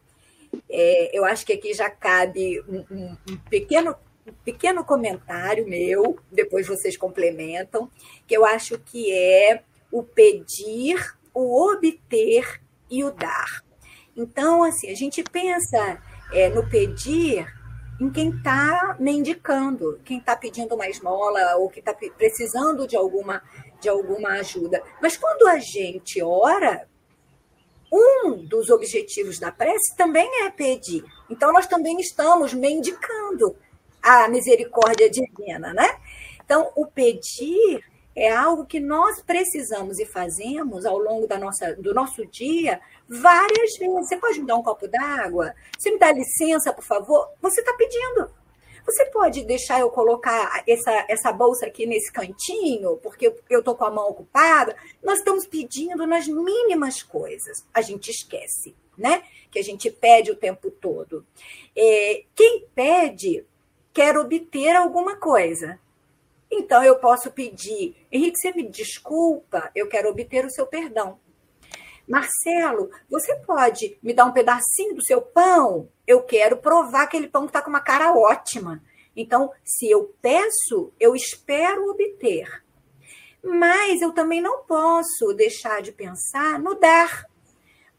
É, 0.70 1.18
eu 1.18 1.24
acho 1.24 1.46
que 1.46 1.54
aqui 1.54 1.74
já 1.74 1.90
cabe 1.90 2.60
um, 2.68 2.86
um, 2.92 3.18
um 3.30 3.38
pequeno 3.50 3.96
um 4.26 4.34
pequeno 4.44 4.86
comentário 4.86 5.68
meu, 5.68 6.20
depois 6.32 6.68
vocês 6.68 6.96
complementam, 6.96 7.90
que 8.28 8.38
eu 8.38 8.46
acho 8.46 8.78
que 8.78 9.12
é 9.12 9.64
o 9.92 10.04
pedir, 10.04 11.16
o 11.34 11.72
obter 11.72 12.62
e 12.90 13.04
o 13.04 13.12
dar. 13.12 13.64
Então, 14.16 14.64
assim, 14.64 14.92
a 14.92 14.96
gente 14.96 15.24
pensa 15.24 16.02
é, 16.32 16.50
no 16.50 16.70
pedir 16.70 17.48
em 18.02 18.10
quem 18.10 18.30
está 18.32 18.98
mendicando, 19.00 20.02
quem 20.04 20.18
está 20.18 20.36
pedindo 20.36 20.74
uma 20.74 20.90
esmola 20.90 21.56
ou 21.58 21.70
que 21.70 21.78
está 21.78 21.94
precisando 21.94 22.88
de 22.88 22.96
alguma, 22.96 23.44
de 23.80 23.88
alguma 23.88 24.30
ajuda. 24.40 24.82
Mas 25.00 25.16
quando 25.16 25.48
a 25.48 25.60
gente 25.60 26.20
ora, 26.20 26.88
um 27.94 28.38
dos 28.44 28.72
objetivos 28.72 29.38
da 29.38 29.52
prece 29.52 29.96
também 29.96 30.28
é 30.44 30.50
pedir. 30.50 31.06
Então, 31.30 31.54
nós 31.54 31.68
também 31.68 32.00
estamos 32.00 32.56
mendicando 32.56 33.56
a 34.02 34.28
misericórdia 34.28 35.08
divina, 35.08 35.72
né? 35.72 36.00
Então, 36.44 36.72
o 36.76 36.88
pedir 36.88 37.84
é 38.16 38.30
algo 38.32 38.66
que 38.66 38.80
nós 38.80 39.22
precisamos 39.22 40.00
e 40.00 40.06
fazemos 40.06 40.86
ao 40.86 40.98
longo 40.98 41.28
da 41.28 41.38
nossa, 41.38 41.74
do 41.76 41.94
nosso 41.94 42.26
dia 42.26 42.82
várias 43.08 43.78
vezes. 43.78 43.94
Você 43.94 44.18
pode 44.18 44.40
me 44.40 44.48
dar 44.48 44.56
um 44.56 44.64
copo 44.64 44.88
d'água? 44.88 45.54
Você 45.78 45.92
me 45.92 46.00
dá 46.00 46.12
licença, 46.12 46.74
por 46.74 46.84
favor? 46.84 47.30
Você 47.42 47.62
está 47.62 47.74
pedindo. 47.74 48.30
Você 48.86 49.06
pode 49.06 49.44
deixar 49.46 49.80
eu 49.80 49.90
colocar 49.90 50.64
essa, 50.68 51.06
essa 51.08 51.32
bolsa 51.32 51.68
aqui 51.68 51.86
nesse 51.86 52.12
cantinho, 52.12 52.98
porque 52.98 53.34
eu 53.50 53.60
estou 53.60 53.76
com 53.76 53.86
a 53.86 53.92
mão 53.92 54.10
ocupada? 54.10 54.76
Nós 55.04 55.20
estamos 55.20 55.46
pedindo 55.46 56.06
nas 56.08 56.28
mínimas 56.28 57.04
coisas. 57.04 57.66
A 57.74 57.82
gente 57.82 58.10
esquece, 58.10 58.76
né? 58.98 59.24
Que 59.52 59.60
a 59.60 59.64
gente 59.64 59.90
pede 59.90 60.32
o 60.32 60.36
tempo 60.36 60.72
todo. 60.72 61.26
É, 61.76 62.24
quem 62.36 62.66
pede 62.74 63.46
quer 63.94 64.18
obter 64.18 64.76
alguma 64.76 65.16
coisa. 65.16 65.80
Então 66.52 66.84
eu 66.84 66.98
posso 66.98 67.32
pedir, 67.32 67.96
Henrique, 68.12 68.38
você 68.38 68.52
me 68.52 68.68
desculpa, 68.68 69.72
eu 69.74 69.88
quero 69.88 70.10
obter 70.10 70.46
o 70.46 70.52
seu 70.52 70.68
perdão. 70.68 71.18
Marcelo, 72.08 72.90
você 73.10 73.36
pode 73.38 73.98
me 74.04 74.14
dar 74.14 74.26
um 74.26 74.34
pedacinho 74.34 74.96
do 74.96 75.06
seu 75.06 75.22
pão? 75.22 75.88
Eu 76.06 76.24
quero 76.24 76.58
provar 76.58 77.04
aquele 77.04 77.30
pão 77.30 77.44
que 77.44 77.50
está 77.50 77.62
com 77.62 77.70
uma 77.70 77.80
cara 77.80 78.14
ótima. 78.14 78.84
Então, 79.16 79.52
se 79.64 79.90
eu 79.90 80.14
peço, 80.22 80.92
eu 81.00 81.16
espero 81.16 81.90
obter. 81.90 82.64
Mas 83.42 84.02
eu 84.02 84.12
também 84.12 84.42
não 84.42 84.64
posso 84.64 85.34
deixar 85.34 85.82
de 85.82 85.94
pensar 85.94 86.60
no 86.60 86.76
dar. 86.76 87.26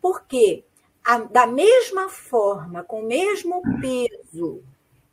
Porque 0.01 0.65
a, 1.03 1.19
da 1.19 1.47
mesma 1.47 2.09
forma, 2.09 2.85
com 2.85 3.01
o 3.01 3.07
mesmo 3.07 3.63
peso 3.81 4.63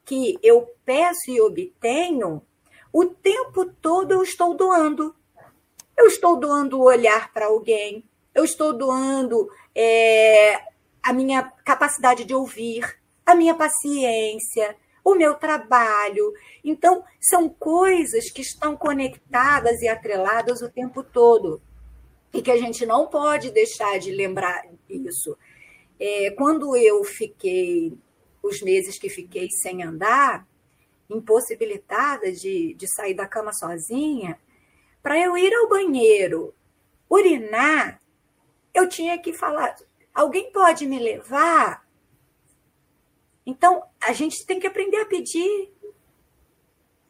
que 0.03 0.37
eu 0.43 0.67
peço 0.83 1.29
e 1.29 1.39
obtenho, 1.39 2.41
o 2.91 3.05
tempo 3.05 3.65
todo 3.65 4.11
eu 4.11 4.23
estou 4.23 4.55
doando. 4.55 5.15
Eu 5.97 6.07
estou 6.07 6.39
doando 6.39 6.79
o 6.79 6.85
olhar 6.85 7.31
para 7.33 7.47
alguém, 7.47 8.05
eu 8.33 8.45
estou 8.45 8.71
doando 8.71 9.49
é, 9.75 10.55
a 11.03 11.11
minha 11.11 11.43
capacidade 11.65 12.23
de 12.23 12.33
ouvir, 12.33 12.99
a 13.25 13.35
minha 13.35 13.53
paciência, 13.53 14.75
o 15.03 15.15
meu 15.15 15.35
trabalho. 15.35 16.33
Então, 16.63 17.03
são 17.19 17.49
coisas 17.49 18.29
que 18.31 18.41
estão 18.41 18.77
conectadas 18.77 19.81
e 19.81 19.87
atreladas 19.87 20.61
o 20.61 20.69
tempo 20.69 21.03
todo 21.03 21.61
e 22.33 22.41
que 22.41 22.51
a 22.51 22.57
gente 22.57 22.85
não 22.85 23.07
pode 23.07 23.51
deixar 23.51 23.99
de 23.99 24.11
lembrar 24.11 24.65
isso. 24.87 25.37
É, 25.99 26.31
quando 26.31 26.75
eu 26.75 27.03
fiquei, 27.03 27.93
os 28.41 28.61
meses 28.61 28.97
que 28.97 29.09
fiquei 29.09 29.49
sem 29.49 29.83
andar, 29.83 30.47
impossibilitada 31.09 32.31
de, 32.31 32.73
de 32.75 32.87
sair 32.93 33.13
da 33.13 33.27
cama 33.27 33.51
sozinha, 33.53 34.39
para 35.01 35.17
eu 35.19 35.37
ir 35.37 35.53
ao 35.53 35.69
banheiro 35.69 36.53
urinar, 37.09 37.99
eu 38.73 38.87
tinha 38.87 39.17
que 39.17 39.33
falar: 39.33 39.75
alguém 40.13 40.51
pode 40.51 40.85
me 40.85 40.99
levar? 40.99 41.87
Então, 43.45 43.83
a 43.99 44.13
gente 44.13 44.45
tem 44.45 44.59
que 44.59 44.67
aprender 44.67 44.97
a 44.97 45.05
pedir. 45.05 45.73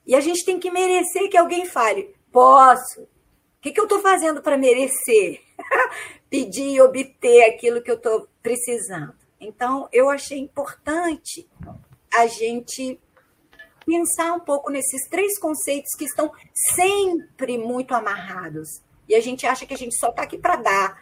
E 0.05 0.15
a 0.15 0.21
gente 0.21 0.45
tem 0.45 0.59
que 0.59 0.71
merecer 0.71 1.29
que 1.29 1.37
alguém 1.37 1.65
fale: 1.65 2.15
posso. 2.31 3.01
O 3.01 3.61
que, 3.61 3.71
que 3.71 3.79
eu 3.79 3.83
estou 3.83 3.99
fazendo 3.99 4.41
para 4.41 4.57
merecer? 4.57 5.41
Pedir 6.29 6.75
e 6.75 6.81
obter 6.81 7.43
aquilo 7.43 7.81
que 7.81 7.91
eu 7.91 7.95
estou 7.95 8.27
precisando. 8.41 9.13
Então, 9.39 9.89
eu 9.91 10.09
achei 10.09 10.37
importante 10.37 11.49
a 12.13 12.25
gente 12.27 12.99
pensar 13.89 14.33
um 14.33 14.39
pouco 14.39 14.71
nesses 14.71 15.09
três 15.09 15.39
conceitos 15.39 15.95
que 15.97 16.05
estão 16.05 16.31
sempre 16.75 17.57
muito 17.57 17.95
amarrados. 17.95 18.83
E 19.07 19.15
a 19.15 19.19
gente 19.19 19.47
acha 19.47 19.65
que 19.65 19.73
a 19.73 19.77
gente 19.77 19.95
só 19.97 20.09
está 20.09 20.21
aqui 20.21 20.37
para 20.37 20.57
dar, 20.57 20.97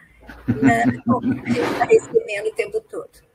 né? 0.46 0.84
a 0.84 1.86
gente 1.86 1.94
está 1.94 2.48
o 2.48 2.54
tempo 2.54 2.80
todo. 2.88 3.28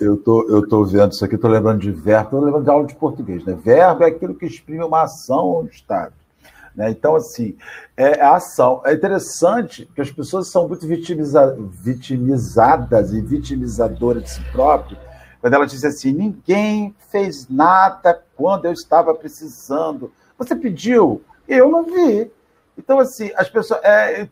Eu 0.00 0.16
tô, 0.16 0.48
eu 0.48 0.66
tô 0.66 0.84
vendo 0.84 1.12
isso 1.12 1.24
aqui, 1.24 1.34
estou 1.34 1.50
lembrando 1.50 1.80
de 1.80 1.90
verbo, 1.90 2.24
estou 2.24 2.40
lembrando 2.40 2.64
de 2.64 2.70
aula 2.70 2.86
de 2.86 2.94
português. 2.94 3.44
Né? 3.44 3.54
Verbo 3.54 4.04
é 4.04 4.06
aquilo 4.08 4.34
que 4.34 4.46
exprime 4.46 4.82
uma 4.82 5.02
ação 5.02 5.44
ou 5.44 5.62
um 5.62 5.66
estado. 5.66 6.14
Né? 6.74 6.90
Então, 6.90 7.14
assim, 7.14 7.56
é 7.96 8.20
a 8.20 8.36
ação. 8.36 8.82
É 8.84 8.94
interessante 8.94 9.88
que 9.94 10.00
as 10.00 10.10
pessoas 10.10 10.50
são 10.50 10.66
muito 10.66 10.86
vitimiza, 10.86 11.56
vitimizadas 11.82 13.12
e 13.12 13.20
vitimizadoras 13.20 14.24
de 14.24 14.30
si 14.30 14.44
próprias, 14.52 14.98
quando 15.40 15.54
ela 15.54 15.66
diz 15.66 15.84
assim: 15.84 16.12
ninguém 16.12 16.94
fez 17.10 17.48
nada 17.48 18.22
quando 18.36 18.66
eu 18.66 18.72
estava 18.72 19.14
precisando. 19.14 20.12
Você 20.38 20.54
pediu? 20.54 21.22
Eu 21.48 21.70
não 21.70 21.84
vi. 21.84 22.30
Então, 22.78 23.00
assim, 23.00 23.32
as 23.34 23.48
pessoas. 23.48 23.80
É, 23.82 24.28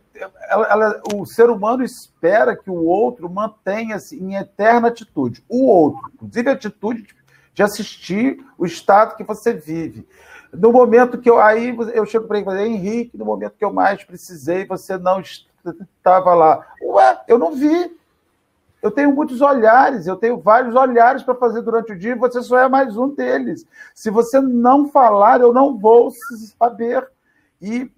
ela, 0.47 0.67
ela, 0.67 1.01
o 1.13 1.25
ser 1.25 1.49
humano 1.49 1.83
espera 1.83 2.55
que 2.55 2.69
o 2.69 2.85
outro 2.85 3.29
mantenha-se 3.29 4.21
em 4.21 4.35
eterna 4.35 4.87
atitude. 4.87 5.43
O 5.49 5.65
outro, 5.65 6.11
inclusive 6.13 6.49
a 6.49 6.53
atitude 6.53 7.07
de 7.53 7.63
assistir 7.63 8.45
o 8.57 8.65
estado 8.65 9.15
que 9.15 9.23
você 9.23 9.53
vive. 9.53 10.07
No 10.53 10.71
momento 10.71 11.17
que 11.17 11.29
eu. 11.29 11.39
Aí 11.39 11.75
eu 11.93 12.05
chego 12.05 12.27
para 12.27 12.37
ele 12.37 12.43
e 12.43 12.51
falo, 12.51 12.59
Henrique, 12.59 13.17
no 13.17 13.25
momento 13.25 13.55
que 13.57 13.65
eu 13.65 13.73
mais 13.73 14.03
precisei, 14.03 14.65
você 14.65 14.97
não 14.97 15.21
estava 15.21 16.33
lá. 16.35 16.65
Ué, 16.81 17.21
eu 17.27 17.39
não 17.39 17.55
vi. 17.55 17.97
Eu 18.85 18.91
tenho 18.91 19.11
muitos 19.11 19.41
olhares, 19.41 20.05
eu 20.05 20.15
tenho 20.15 20.37
vários 20.37 20.75
olhares 20.75 21.23
para 21.23 21.33
fazer 21.33 21.63
durante 21.63 21.91
o 21.91 21.97
dia, 21.97 22.11
e 22.11 22.19
você 22.19 22.39
só 22.43 22.59
é 22.59 22.69
mais 22.69 22.95
um 22.95 23.09
deles. 23.09 23.65
Se 23.95 24.11
você 24.11 24.39
não 24.39 24.87
falar, 24.89 25.41
eu 25.41 25.51
não 25.51 25.75
vou 25.75 26.11
saber. 26.59 27.07
E 27.59 27.89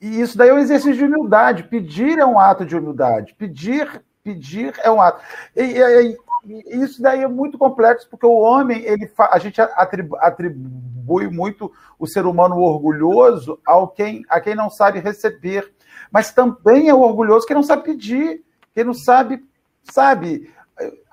e 0.00 0.18
isso 0.18 0.38
daí 0.38 0.48
é 0.48 0.54
um 0.54 0.58
exercício 0.58 0.96
de 0.96 1.04
humildade. 1.04 1.64
Pedir 1.64 2.18
é 2.18 2.24
um 2.24 2.38
ato 2.38 2.64
de 2.64 2.74
humildade. 2.74 3.34
Pedir, 3.34 4.02
pedir 4.24 4.72
é 4.82 4.90
um 4.90 4.98
ato. 4.98 5.22
E, 5.54 5.60
e, 5.62 6.16
e 6.46 6.82
isso 6.82 7.02
daí 7.02 7.22
é 7.22 7.28
muito 7.28 7.58
complexo, 7.58 8.08
porque 8.08 8.24
o 8.24 8.38
homem, 8.38 8.82
ele 8.86 9.12
a 9.18 9.38
gente 9.38 9.60
atribui 9.60 11.28
muito 11.28 11.70
o 11.98 12.06
ser 12.06 12.24
humano 12.24 12.56
orgulhoso 12.56 13.60
ao 13.66 13.88
quem, 13.88 14.24
a 14.30 14.40
quem 14.40 14.54
não 14.54 14.70
sabe 14.70 15.00
receber. 15.00 15.70
Mas 16.10 16.32
também 16.32 16.88
é 16.88 16.94
orgulhoso 16.94 17.46
quem 17.46 17.54
não 17.54 17.62
sabe 17.62 17.84
pedir, 17.84 18.42
quem 18.74 18.84
não 18.84 18.94
sabe, 18.94 19.44
sabe, 19.84 20.52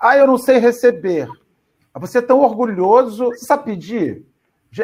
ah, 0.00 0.16
eu 0.16 0.26
não 0.26 0.38
sei 0.38 0.58
receber. 0.58 1.28
Você 1.94 2.18
é 2.18 2.22
tão 2.22 2.40
orgulhoso, 2.40 3.26
você 3.26 3.44
sabe 3.44 3.64
pedir? 3.64 4.24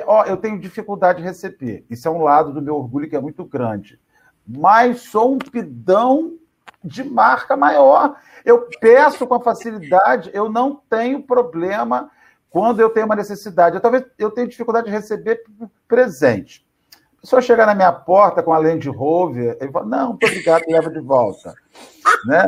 Ó, 0.07 0.25
eu 0.25 0.37
tenho 0.37 0.59
dificuldade 0.59 1.19
de 1.19 1.25
receber. 1.25 1.85
Isso 1.89 2.09
é 2.09 2.11
um 2.11 2.23
lado 2.23 2.53
do 2.53 2.63
meu 2.63 2.77
orgulho 2.77 3.09
que 3.09 3.17
é 3.17 3.21
muito 3.21 3.45
grande. 3.45 4.01
Mas 4.47 5.03
sou 5.03 5.35
um 5.35 5.39
pidão 5.39 6.35
de 6.83 7.05
marca 7.05 7.57
maior. 7.57 8.17
Eu 8.45 8.69
peço 8.81 9.27
com 9.27 9.41
facilidade, 9.41 10.31
eu 10.35 10.51
não 10.51 10.81
tenho 10.89 11.23
problema 11.23 12.11
quando 12.51 12.81
eu 12.81 12.91
tenho 12.91 13.07
uma 13.07 13.17
necessidade. 13.17 13.77
Eu, 13.77 13.81
talvez 13.81 14.05
eu 14.19 14.31
tenha 14.31 14.47
dificuldade 14.47 14.87
de 14.87 14.93
receber 14.93 15.43
presente. 15.89 16.67
A 17.19 17.21
pessoa 17.23 17.41
chegar 17.41 17.67
na 17.67 17.75
minha 17.75 17.93
porta 17.93 18.43
com 18.43 18.53
a 18.53 18.59
Land 18.59 18.87
Rover, 18.91 19.57
ele 19.61 19.73
fala, 19.73 19.87
não, 19.87 20.09
muito 20.11 20.27
obrigado, 20.27 20.63
leva 20.69 20.91
de 20.91 21.01
volta. 21.01 21.55
Né? 22.27 22.47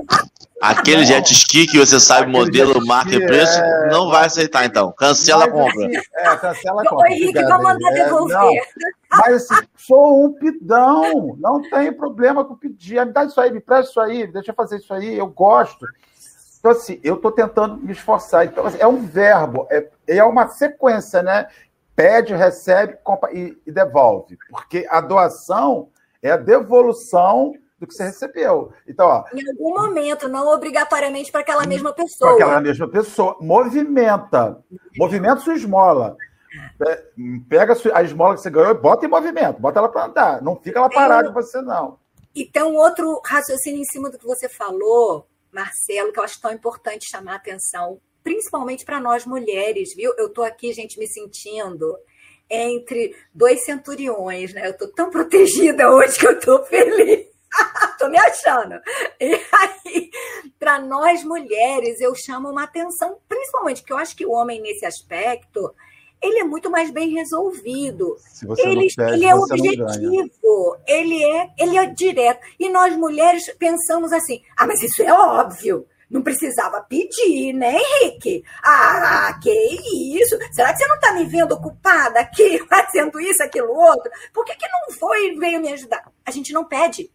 Aquele 0.61 0.99
não. 0.99 1.05
jet 1.05 1.33
ski 1.33 1.66
que 1.66 1.79
você 1.79 2.01
sabe 2.01 2.23
Aquele 2.23 2.38
modelo, 2.38 2.87
marca 2.87 3.14
e 3.14 3.27
preço, 3.27 3.59
é... 3.59 3.88
não 3.88 4.09
vai 4.09 4.27
aceitar, 4.27 4.64
então. 4.64 4.90
Cancela 4.92 5.45
a 5.45 5.51
compra. 5.51 5.87
Assim, 5.87 5.97
é, 6.14 6.37
cancela 6.37 6.83
a 6.83 6.88
compra. 6.88 7.09
O 7.09 7.12
Henrique 7.12 7.42
vai 7.42 7.62
mandar 7.62 7.90
é, 7.90 8.05
devolver. 8.05 8.62
Mas 9.11 9.51
assim, 9.51 9.66
sou 9.77 10.25
um 10.25 10.33
pidão, 10.33 11.37
não 11.38 11.61
tem 11.61 11.92
problema 11.92 12.45
com 12.45 12.57
pedir. 12.57 13.05
Me 13.05 13.12
dá 13.12 13.25
isso 13.25 13.40
aí, 13.40 13.53
me 13.53 13.61
presta 13.61 13.90
isso 13.90 14.01
aí, 14.01 14.27
deixa 14.27 14.51
eu 14.51 14.55
fazer 14.55 14.79
isso 14.79 14.95
aí, 14.95 15.19
eu 15.19 15.27
gosto. 15.27 15.87
Então, 16.59 16.71
assim, 16.71 16.99
eu 17.05 17.14
estou 17.16 17.31
tentando 17.31 17.77
me 17.77 17.92
esforçar. 17.92 18.47
Então, 18.47 18.66
assim, 18.66 18.79
é 18.81 18.87
um 18.87 19.07
verbo, 19.07 19.66
é, 19.71 19.88
é 20.09 20.25
uma 20.25 20.49
sequência, 20.49 21.23
né? 21.23 21.49
Pede, 21.95 22.35
recebe 22.35 22.97
compra, 23.05 23.33
e, 23.33 23.57
e 23.66 23.71
devolve. 23.71 24.38
Porque 24.51 24.87
a 24.90 25.01
doação 25.01 25.88
é 26.23 26.31
a 26.31 26.37
devolução 26.37 27.55
do 27.79 27.87
que 27.87 27.95
você 27.95 28.05
recebeu. 28.05 28.73
Então, 28.87 29.07
ó, 29.07 29.25
em 29.35 29.47
algum 29.51 29.75
momento, 29.75 30.29
não 30.29 30.49
obrigatoriamente 30.49 31.31
para 31.31 31.43
aquela 31.43 31.67
mesma 31.67 31.93
pessoa. 31.93 32.37
Para 32.37 32.45
aquela 32.45 32.61
mesma 32.61 32.89
pessoa. 32.89 33.37
Movimenta. 33.41 34.62
Movimenta 34.97 35.41
sua 35.41 35.55
esmola. 35.55 36.17
Pega 37.49 37.77
a 37.95 38.03
esmola 38.03 38.35
que 38.35 38.41
você 38.41 38.51
ganhou 38.51 38.71
e 38.71 38.75
bota 38.75 39.05
em 39.05 39.11
movimento, 39.11 39.61
bota 39.61 39.79
ela 39.79 39.89
para 39.89 40.07
andar. 40.07 40.43
Não 40.43 40.57
fica 40.57 40.79
ela 40.79 40.89
parada 40.89 41.29
com 41.29 41.35
você, 41.35 41.61
não. 41.61 41.99
E 42.35 42.45
tem 42.45 42.62
um 42.62 42.77
outro 42.77 43.21
raciocínio 43.25 43.81
em 43.81 43.85
cima 43.85 44.11
do 44.11 44.19
que 44.19 44.27
você 44.27 44.49
falou, 44.49 45.27
Marcelo, 45.53 46.12
que 46.12 46.19
eu 46.19 46.25
acho 46.25 46.41
tão 46.41 46.53
importante 46.53 47.09
chamar 47.11 47.33
a 47.33 47.37
atenção, 47.37 47.99
principalmente 48.23 48.85
para 48.85 49.01
nós 49.01 49.25
mulheres, 49.25 49.95
viu? 49.95 50.15
Eu 50.19 50.27
estou 50.27 50.45
aqui, 50.45 50.73
gente, 50.73 50.99
me 50.99 51.07
sentindo 51.07 51.97
entre 52.49 53.15
dois 53.35 53.65
centuriões, 53.65 54.53
né? 54.53 54.67
Eu 54.67 54.73
estou 54.73 54.89
tão 54.89 55.11
protegida 55.11 55.89
hoje 55.93 56.19
que 56.19 56.27
eu 56.27 56.39
estou 56.39 56.65
feliz. 56.65 57.27
Tô 57.99 58.09
me 58.09 58.19
achando. 58.19 58.81
E 59.21 59.41
aí, 59.53 60.11
para 60.59 60.79
nós 60.79 61.25
mulheres, 61.25 62.01
eu 62.01 62.15
chamo 62.15 62.51
uma 62.51 62.65
atenção, 62.65 63.19
principalmente 63.29 63.81
porque 63.81 63.93
eu 63.93 63.99
acho 63.99 64.17
que 64.17 64.27
o 64.27 64.33
homem, 64.33 64.61
nesse 64.61 64.85
aspecto, 64.85 65.75
ele 66.23 66.41
é 66.41 66.45
muito 66.45 66.71
mais 66.71 66.91
bem 66.91 67.11
resolvido. 67.11 68.17
ele, 68.59 68.89
pede, 68.95 69.13
ele 69.15 69.25
é 69.27 69.35
objetivo, 69.35 70.77
ele 70.87 71.25
é, 71.25 71.51
ele 71.59 71.79
é 71.79 71.87
direto. 71.87 72.41
E 72.59 72.69
nós 72.69 72.97
mulheres 72.97 73.53
pensamos 73.59 74.13
assim: 74.13 74.43
ah, 74.57 74.67
mas 74.67 74.83
isso 74.83 75.03
é 75.03 75.13
óbvio. 75.13 75.87
Não 76.09 76.23
precisava 76.23 76.81
pedir, 76.83 77.53
né, 77.53 77.77
Henrique? 78.01 78.45
Ah, 78.63 79.37
que 79.43 79.51
isso? 79.51 80.39
Será 80.53 80.73
que 80.73 80.79
você 80.79 80.87
não 80.87 80.95
está 80.95 81.13
me 81.13 81.25
vendo 81.25 81.53
ocupada 81.53 82.21
aqui, 82.21 82.61
fazendo 82.71 83.21
isso, 83.21 83.43
aquilo, 83.43 83.73
outro? 83.73 84.11
Por 84.33 84.45
que, 84.45 84.55
que 84.55 84.69
não 84.69 84.97
foi 84.97 85.33
e 85.33 85.37
veio 85.37 85.61
me 85.61 85.73
ajudar? 85.73 86.09
A 86.25 86.31
gente 86.31 86.53
não 86.53 86.65
pede. 86.65 87.11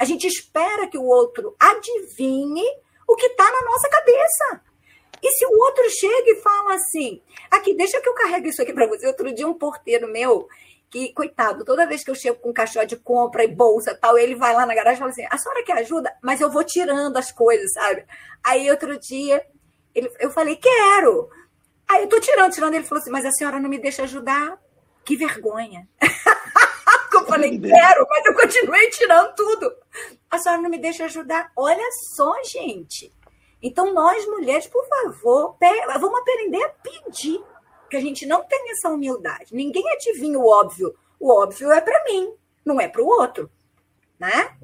A 0.00 0.04
gente 0.06 0.26
espera 0.26 0.88
que 0.88 0.96
o 0.96 1.04
outro 1.04 1.54
adivinhe 1.60 2.64
o 3.06 3.14
que 3.14 3.26
está 3.26 3.44
na 3.44 3.62
nossa 3.70 3.86
cabeça. 3.90 4.62
E 5.22 5.30
se 5.32 5.44
o 5.44 5.58
outro 5.58 5.90
chega 5.90 6.30
e 6.30 6.40
fala 6.40 6.74
assim, 6.74 7.20
aqui, 7.50 7.74
deixa 7.74 8.00
que 8.00 8.08
eu 8.08 8.14
carrego 8.14 8.46
isso 8.46 8.62
aqui 8.62 8.72
para 8.72 8.86
você. 8.86 9.06
Outro 9.06 9.30
dia, 9.34 9.46
um 9.46 9.52
porteiro 9.52 10.08
meu, 10.08 10.48
que, 10.88 11.12
coitado, 11.12 11.66
toda 11.66 11.86
vez 11.86 12.02
que 12.02 12.10
eu 12.10 12.14
chego 12.14 12.38
com 12.38 12.50
caixote 12.50 12.86
de 12.86 12.96
compra 12.96 13.44
e 13.44 13.48
bolsa 13.48 13.94
tal, 13.94 14.16
ele 14.16 14.34
vai 14.34 14.54
lá 14.54 14.64
na 14.64 14.74
garagem 14.74 14.96
e 14.96 14.98
fala 15.00 15.10
assim: 15.10 15.26
a 15.28 15.36
senhora 15.36 15.64
quer 15.64 15.78
ajuda? 15.80 16.10
Mas 16.22 16.40
eu 16.40 16.50
vou 16.50 16.64
tirando 16.64 17.18
as 17.18 17.30
coisas, 17.30 17.70
sabe? 17.74 18.06
Aí 18.42 18.70
outro 18.70 18.98
dia, 18.98 19.44
ele, 19.94 20.10
eu 20.18 20.30
falei: 20.30 20.56
quero. 20.56 21.28
Aí 21.86 22.04
eu 22.04 22.08
tô 22.08 22.18
tirando, 22.18 22.54
tirando. 22.54 22.72
Ele 22.72 22.84
falou 22.84 23.02
assim: 23.02 23.10
mas 23.10 23.26
a 23.26 23.30
senhora 23.32 23.60
não 23.60 23.68
me 23.68 23.78
deixa 23.78 24.04
ajudar? 24.04 24.58
Que 25.04 25.14
vergonha. 25.14 25.86
eu 27.20 27.26
falei: 27.26 27.58
quero, 27.58 28.06
mas 28.08 28.26
eu 28.26 28.34
continuei 28.34 28.90
tirando 28.90 29.34
tudo. 29.34 29.72
A 30.30 30.38
senhora 30.38 30.62
não 30.62 30.70
me 30.70 30.78
deixa 30.78 31.04
ajudar? 31.04 31.50
Olha 31.56 31.88
só, 32.14 32.32
gente. 32.44 33.12
Então, 33.62 33.92
nós 33.92 34.26
mulheres, 34.26 34.66
por 34.66 34.86
favor, 34.86 35.56
vamos 35.98 36.20
aprender 36.20 36.62
a 36.62 36.68
pedir, 36.68 37.42
que 37.90 37.96
a 37.96 38.00
gente 38.00 38.24
não 38.24 38.42
tem 38.44 38.70
essa 38.70 38.88
humildade. 38.88 39.54
Ninguém 39.54 39.86
adivinha 39.90 40.38
o 40.38 40.48
óbvio. 40.48 40.94
O 41.18 41.30
óbvio 41.30 41.70
é 41.70 41.80
para 41.80 42.04
mim, 42.04 42.32
não 42.64 42.80
é 42.80 42.88
para 42.88 43.02
o 43.02 43.06
outro. 43.06 43.50
Né? 44.18 44.56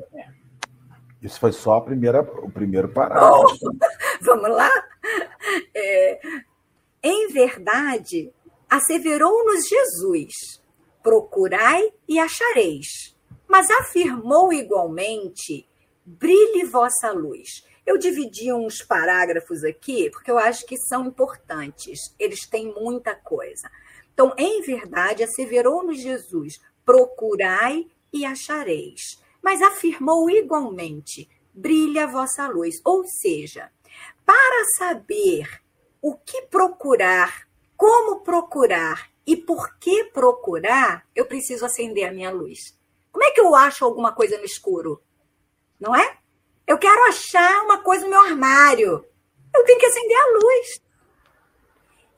Isso 1.21 1.39
foi 1.39 1.53
só 1.53 1.75
a 1.75 1.81
primeira, 1.81 2.21
o 2.21 2.51
primeiro 2.51 2.89
parágrafo. 2.89 3.57
Oh, 3.63 3.73
vamos 4.23 4.51
lá? 4.51 4.71
É, 5.75 6.21
em 7.03 7.29
verdade, 7.29 8.33
asseverou-nos 8.71 9.69
Jesus: 9.69 10.63
procurai 11.07 11.93
e 12.09 12.19
achareis. 12.19 13.17
Mas 13.47 13.71
afirmou 13.71 14.53
igualmente: 14.53 15.69
brilhe 16.05 16.65
vossa 16.65 17.13
luz. 17.13 17.65
Eu 17.87 17.97
dividi 17.97 18.53
uns 18.53 18.83
parágrafos 18.83 19.63
aqui, 19.63 20.11
porque 20.11 20.29
eu 20.29 20.37
acho 20.37 20.67
que 20.67 20.77
são 20.77 21.07
importantes. 21.07 22.13
Eles 22.19 22.49
têm 22.49 22.75
muita 22.75 23.15
coisa. 23.15 23.71
Então, 24.13 24.35
em 24.37 24.61
verdade, 24.63 25.23
asseverou-nos 25.23 26.01
Jesus: 26.01 26.55
procurai 26.85 27.87
e 28.13 28.25
achareis. 28.25 29.23
Mas 29.41 29.63
afirmou 29.63 30.29
igualmente: 30.29 31.29
brilha 31.55 32.03
a 32.03 32.09
vossa 32.09 32.49
luz. 32.49 32.81
Ou 32.85 33.05
seja, 33.05 33.71
para 34.25 34.65
saber 34.77 35.63
o 36.03 36.17
que 36.17 36.43
procurar, 36.47 37.47
como 37.77 38.23
procurar 38.23 39.09
E 39.27 39.37
por 39.37 39.77
que 39.79 40.05
procurar, 40.05 41.07
eu 41.15 41.27
preciso 41.27 41.67
acender 41.67 42.09
a 42.09 42.13
minha 42.13 42.31
luz. 42.31 42.79
Como 43.11 43.25
é 43.25 43.31
que 43.31 43.41
eu 43.41 43.55
acho 43.55 43.85
alguma 43.85 44.13
coisa 44.13 44.39
no 44.39 44.45
escuro? 44.45 45.03
Não 45.81 45.95
é? 45.95 46.19
Eu 46.67 46.79
quero 46.79 47.03
achar 47.09 47.65
uma 47.65 47.79
coisa 47.79 48.05
no 48.05 48.11
meu 48.11 48.21
armário. 48.21 49.05
Eu 49.55 49.65
tenho 49.65 49.79
que 49.79 49.87
acender 49.87 50.17
a 50.17 50.33
luz. 50.33 50.83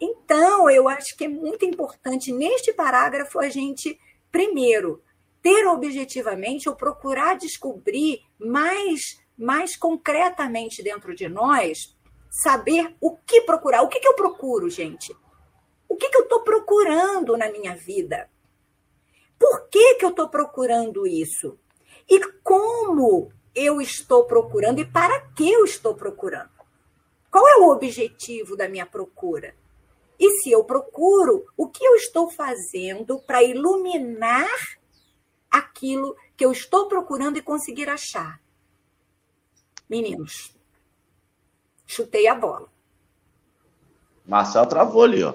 Então, 0.00 0.70
eu 0.70 0.88
acho 0.88 1.16
que 1.16 1.24
é 1.24 1.28
muito 1.28 1.64
importante 1.64 2.32
neste 2.32 2.72
parágrafo 2.72 3.38
a 3.40 3.48
gente, 3.48 3.98
primeiro, 4.30 5.02
ter 5.42 5.66
objetivamente 5.66 6.68
ou 6.68 6.76
procurar 6.76 7.36
descobrir 7.36 8.22
mais, 8.38 9.20
mais 9.36 9.76
concretamente 9.76 10.82
dentro 10.82 11.14
de 11.14 11.28
nós, 11.28 11.96
saber 12.30 12.94
o 13.00 13.16
que 13.16 13.42
procurar. 13.42 13.82
O 13.82 13.88
que, 13.88 14.00
que 14.00 14.08
eu 14.08 14.14
procuro, 14.14 14.68
gente? 14.68 15.14
O 15.88 15.96
que, 15.96 16.08
que 16.10 16.16
eu 16.16 16.17
estou 16.28 16.42
procurando 16.42 17.36
na 17.36 17.50
minha 17.50 17.74
vida? 17.74 18.30
Por 19.38 19.68
que, 19.68 19.94
que 19.94 20.04
eu 20.04 20.10
estou 20.10 20.28
procurando 20.28 21.06
isso? 21.06 21.58
E 22.08 22.20
como 22.42 23.32
eu 23.54 23.80
estou 23.80 24.24
procurando 24.24 24.80
e 24.80 24.84
para 24.84 25.20
que 25.30 25.50
eu 25.50 25.64
estou 25.64 25.94
procurando? 25.94 26.50
Qual 27.30 27.46
é 27.46 27.56
o 27.56 27.70
objetivo 27.70 28.56
da 28.56 28.68
minha 28.68 28.86
procura? 28.86 29.54
E 30.18 30.30
se 30.40 30.50
eu 30.50 30.64
procuro, 30.64 31.46
o 31.56 31.68
que 31.68 31.84
eu 31.84 31.94
estou 31.94 32.30
fazendo 32.30 33.20
para 33.20 33.42
iluminar 33.42 34.78
aquilo 35.50 36.16
que 36.36 36.44
eu 36.44 36.50
estou 36.50 36.88
procurando 36.88 37.38
e 37.38 37.42
conseguir 37.42 37.88
achar? 37.88 38.40
Meninos, 39.88 40.54
chutei 41.86 42.26
a 42.26 42.34
bola. 42.34 42.68
Marcel 44.26 44.66
travou 44.66 45.04
ali, 45.04 45.22
ó. 45.22 45.34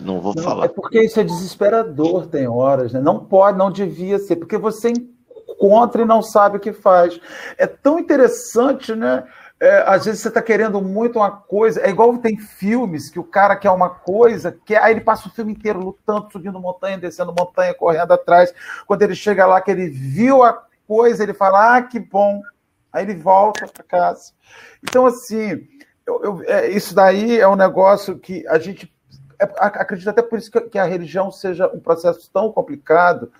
Não 0.00 0.20
vou 0.20 0.34
não, 0.34 0.42
falar. 0.42 0.66
É 0.66 0.68
porque 0.68 1.00
isso 1.00 1.18
é 1.18 1.24
desesperador, 1.24 2.26
tem 2.26 2.46
horas, 2.46 2.92
né? 2.92 3.00
Não 3.00 3.18
pode, 3.18 3.56
não 3.56 3.70
devia 3.70 4.18
ser, 4.18 4.36
porque 4.36 4.58
você 4.58 4.90
encontra 4.90 6.02
e 6.02 6.06
não 6.06 6.22
sabe 6.22 6.58
o 6.58 6.60
que 6.60 6.72
faz. 6.72 7.18
É 7.56 7.66
tão 7.66 7.98
interessante, 7.98 8.94
né? 8.94 9.24
É, 9.58 9.84
às 9.86 10.04
vezes 10.04 10.20
você 10.20 10.28
está 10.28 10.42
querendo 10.42 10.82
muito 10.82 11.18
uma 11.18 11.30
coisa, 11.30 11.80
é 11.80 11.88
igual 11.88 12.18
tem 12.18 12.36
filmes 12.36 13.08
que 13.10 13.18
o 13.18 13.24
cara 13.24 13.56
quer 13.56 13.70
uma 13.70 13.88
coisa, 13.88 14.52
que 14.66 14.76
aí 14.76 14.92
ele 14.92 15.00
passa 15.00 15.28
o 15.28 15.32
filme 15.32 15.52
inteiro 15.52 15.80
lutando, 15.80 16.30
subindo 16.30 16.60
montanha, 16.60 16.98
descendo 16.98 17.34
montanha, 17.36 17.72
correndo 17.72 18.12
atrás. 18.12 18.52
Quando 18.86 19.00
ele 19.00 19.14
chega 19.14 19.46
lá, 19.46 19.60
que 19.62 19.70
ele 19.70 19.88
viu 19.88 20.42
a 20.42 20.62
coisa, 20.86 21.22
ele 21.22 21.32
fala, 21.32 21.76
ah, 21.76 21.82
que 21.82 21.98
bom. 21.98 22.42
Aí 22.92 23.04
ele 23.04 23.14
volta 23.14 23.66
para 23.66 23.82
casa. 23.82 24.32
Então, 24.82 25.06
assim, 25.06 25.66
eu, 26.06 26.22
eu, 26.22 26.42
é, 26.46 26.68
isso 26.68 26.94
daí 26.94 27.40
é 27.40 27.48
um 27.48 27.56
negócio 27.56 28.18
que 28.18 28.46
a 28.48 28.58
gente 28.58 28.94
acredito 29.38 30.08
até 30.08 30.22
por 30.22 30.38
isso 30.38 30.50
que, 30.50 30.78
a 30.78 30.84
religião 30.84 31.30
seja 31.30 31.68
um 31.68 31.80
processo 31.80 32.30
tão 32.32 32.50
complicado, 32.52 33.30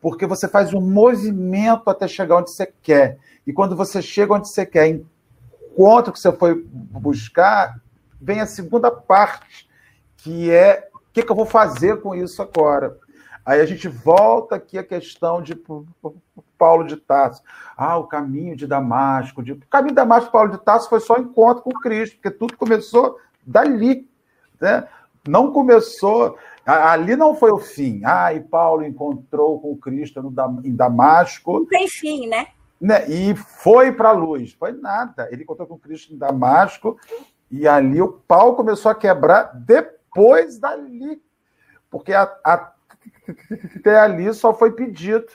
porque 0.00 0.26
você 0.26 0.48
faz 0.48 0.74
um 0.74 0.80
movimento 0.80 1.88
até 1.88 2.06
chegar 2.06 2.36
onde 2.36 2.50
você 2.50 2.66
quer. 2.82 3.18
E 3.46 3.52
quando 3.52 3.76
você 3.76 4.02
chega 4.02 4.34
onde 4.34 4.48
você 4.48 4.66
quer, 4.66 4.88
encontra 4.88 6.10
o 6.10 6.12
que 6.12 6.20
você 6.20 6.32
foi 6.32 6.64
buscar, 6.66 7.80
vem 8.20 8.40
a 8.40 8.46
segunda 8.46 8.90
parte, 8.90 9.68
que 10.16 10.50
é 10.50 10.88
o 10.94 11.12
que, 11.12 11.22
que 11.22 11.30
eu 11.30 11.36
vou 11.36 11.46
fazer 11.46 12.00
com 12.00 12.14
isso 12.14 12.42
agora. 12.42 12.98
Aí 13.44 13.60
a 13.60 13.66
gente 13.66 13.88
volta 13.88 14.56
aqui 14.56 14.78
a 14.78 14.84
questão 14.84 15.42
de 15.42 15.54
Paulo 16.56 16.84
de 16.86 16.96
Tarso. 16.96 17.42
Ah, 17.76 17.98
o 17.98 18.06
caminho 18.06 18.56
de 18.56 18.66
Damasco. 18.66 19.42
De... 19.42 19.52
O 19.52 19.60
caminho 19.68 19.90
de 19.90 19.96
Damasco, 19.96 20.32
Paulo 20.32 20.50
de 20.50 20.58
Tarso, 20.58 20.88
foi 20.88 21.00
só 21.00 21.18
encontro 21.18 21.62
com 21.62 21.70
Cristo, 21.72 22.16
porque 22.16 22.30
tudo 22.30 22.56
começou 22.56 23.18
dali. 23.46 24.08
Né? 24.58 24.88
Não 25.26 25.52
começou. 25.52 26.38
Ali 26.64 27.16
não 27.16 27.34
foi 27.34 27.50
o 27.50 27.58
fim. 27.58 28.00
Ah, 28.04 28.32
e 28.32 28.40
Paulo 28.40 28.84
encontrou 28.84 29.60
com 29.60 29.76
Cristo 29.76 30.22
no, 30.22 30.32
em 30.64 30.74
Damasco. 30.74 31.60
Não 31.60 31.66
tem 31.66 31.88
fim, 31.88 32.26
né? 32.26 32.48
né? 32.80 33.08
E 33.08 33.34
foi 33.34 33.92
para 33.92 34.10
a 34.10 34.12
luz. 34.12 34.52
Foi 34.52 34.72
nada. 34.72 35.28
Ele 35.30 35.42
encontrou 35.42 35.66
com 35.66 35.78
Cristo 35.78 36.12
em 36.12 36.18
Damasco 36.18 36.98
e 37.50 37.66
ali 37.68 38.00
o 38.00 38.12
pau 38.12 38.56
começou 38.56 38.90
a 38.90 38.94
quebrar 38.94 39.52
depois 39.54 40.58
dali. 40.58 41.22
Porque 41.90 42.12
a, 42.12 42.22
a, 42.44 42.72
até 43.76 43.98
ali 43.98 44.32
só 44.34 44.52
foi 44.54 44.72
pedido. 44.72 45.26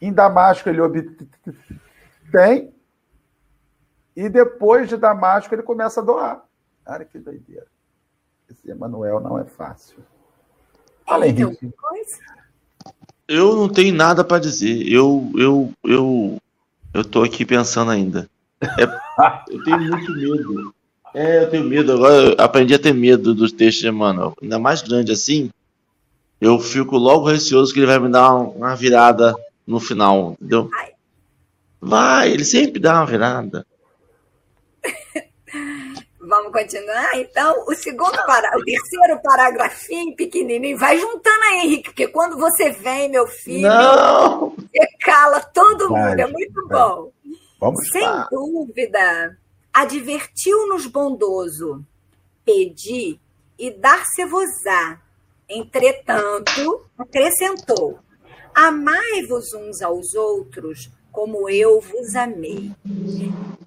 Em 0.00 0.12
Damasco 0.12 0.68
ele 0.68 0.80
obtém 0.80 2.72
e 4.16 4.28
depois 4.28 4.88
de 4.88 4.96
Damasco 4.96 5.54
ele 5.54 5.62
começa 5.62 6.00
a 6.00 6.04
doar. 6.04 6.44
Cara, 6.84 7.04
que 7.04 7.18
doideira. 7.18 7.66
Esse 8.50 8.70
Emanuel 8.70 9.20
não 9.20 9.38
é 9.38 9.44
fácil. 9.44 9.98
Fala, 11.06 11.26
Henrique. 11.26 11.70
Eu 13.28 13.56
não 13.56 13.68
tenho 13.68 13.94
nada 13.94 14.24
para 14.24 14.40
dizer. 14.40 14.86
Eu, 14.90 15.30
eu, 15.36 15.72
eu, 15.84 16.38
eu 16.92 17.04
tô 17.04 17.22
aqui 17.22 17.46
pensando 17.46 17.90
ainda. 17.90 18.28
É, 18.60 18.84
eu 19.48 19.62
tenho 19.62 19.80
muito 19.80 20.12
medo. 20.12 20.74
É, 21.14 21.44
eu 21.44 21.50
tenho 21.50 21.64
medo. 21.64 21.92
Agora 21.92 22.14
eu 22.14 22.34
aprendi 22.38 22.74
a 22.74 22.78
ter 22.78 22.92
medo 22.92 23.34
dos 23.34 23.52
textos 23.52 23.82
de 23.82 23.88
Emmanuel. 23.88 24.34
Ainda 24.42 24.58
mais 24.58 24.82
grande 24.82 25.12
assim, 25.12 25.50
eu 26.40 26.58
fico 26.58 26.96
logo 26.96 27.28
receoso 27.28 27.72
que 27.72 27.78
ele 27.78 27.86
vai 27.86 27.98
me 27.98 28.08
dar 28.08 28.34
uma 28.34 28.74
virada 28.74 29.34
no 29.66 29.78
final, 29.78 30.32
entendeu? 30.32 30.68
Vai, 31.80 32.32
ele 32.32 32.44
sempre 32.44 32.80
dá 32.80 32.94
uma 32.96 33.06
virada. 33.06 33.66
Vamos 36.30 36.52
continuar? 36.52 37.18
Então, 37.18 37.64
o 37.66 37.74
segundo 37.74 38.16
para... 38.24 38.56
o 38.56 38.64
terceiro 38.64 39.20
paragrafinho 39.20 40.14
pequenininho, 40.14 40.78
vai 40.78 40.96
juntando 40.96 41.42
aí, 41.46 41.66
Henrique, 41.66 41.88
porque 41.90 42.06
quando 42.06 42.36
você 42.36 42.70
vem, 42.70 43.08
meu 43.08 43.26
filho, 43.26 43.68
Não. 43.68 44.50
você 44.50 44.86
cala 45.00 45.40
todo 45.40 45.88
mundo, 45.90 46.20
é 46.20 46.26
muito 46.28 46.68
bom. 46.68 47.10
Vamos 47.58 47.90
Sem 47.90 48.04
lá. 48.04 48.28
dúvida, 48.30 49.36
advertiu-nos 49.74 50.86
bondoso, 50.86 51.84
pedi 52.44 53.18
e 53.58 53.72
dar-se-vos-á. 53.72 55.00
Entretanto, 55.48 56.86
acrescentou, 56.96 57.98
amai-vos 58.54 59.52
uns 59.52 59.82
aos 59.82 60.14
outros 60.14 60.92
como 61.10 61.50
eu 61.50 61.80
vos 61.80 62.14
amei. 62.14 62.70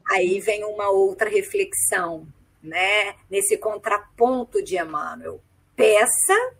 Aí 0.10 0.39
vem 0.39 0.63
uma 0.63 0.89
outra 0.89 1.30
reflexão 1.30 2.26
né, 2.63 3.15
nesse 3.30 3.58
contraponto 3.58 4.63
de 4.63 4.78
Emmanuel. 4.78 5.41
Peça 5.76 6.56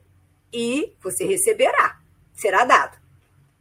e 0.52 0.94
você 1.02 1.26
receberá, 1.26 2.00
será 2.34 2.66
dado. 2.66 2.98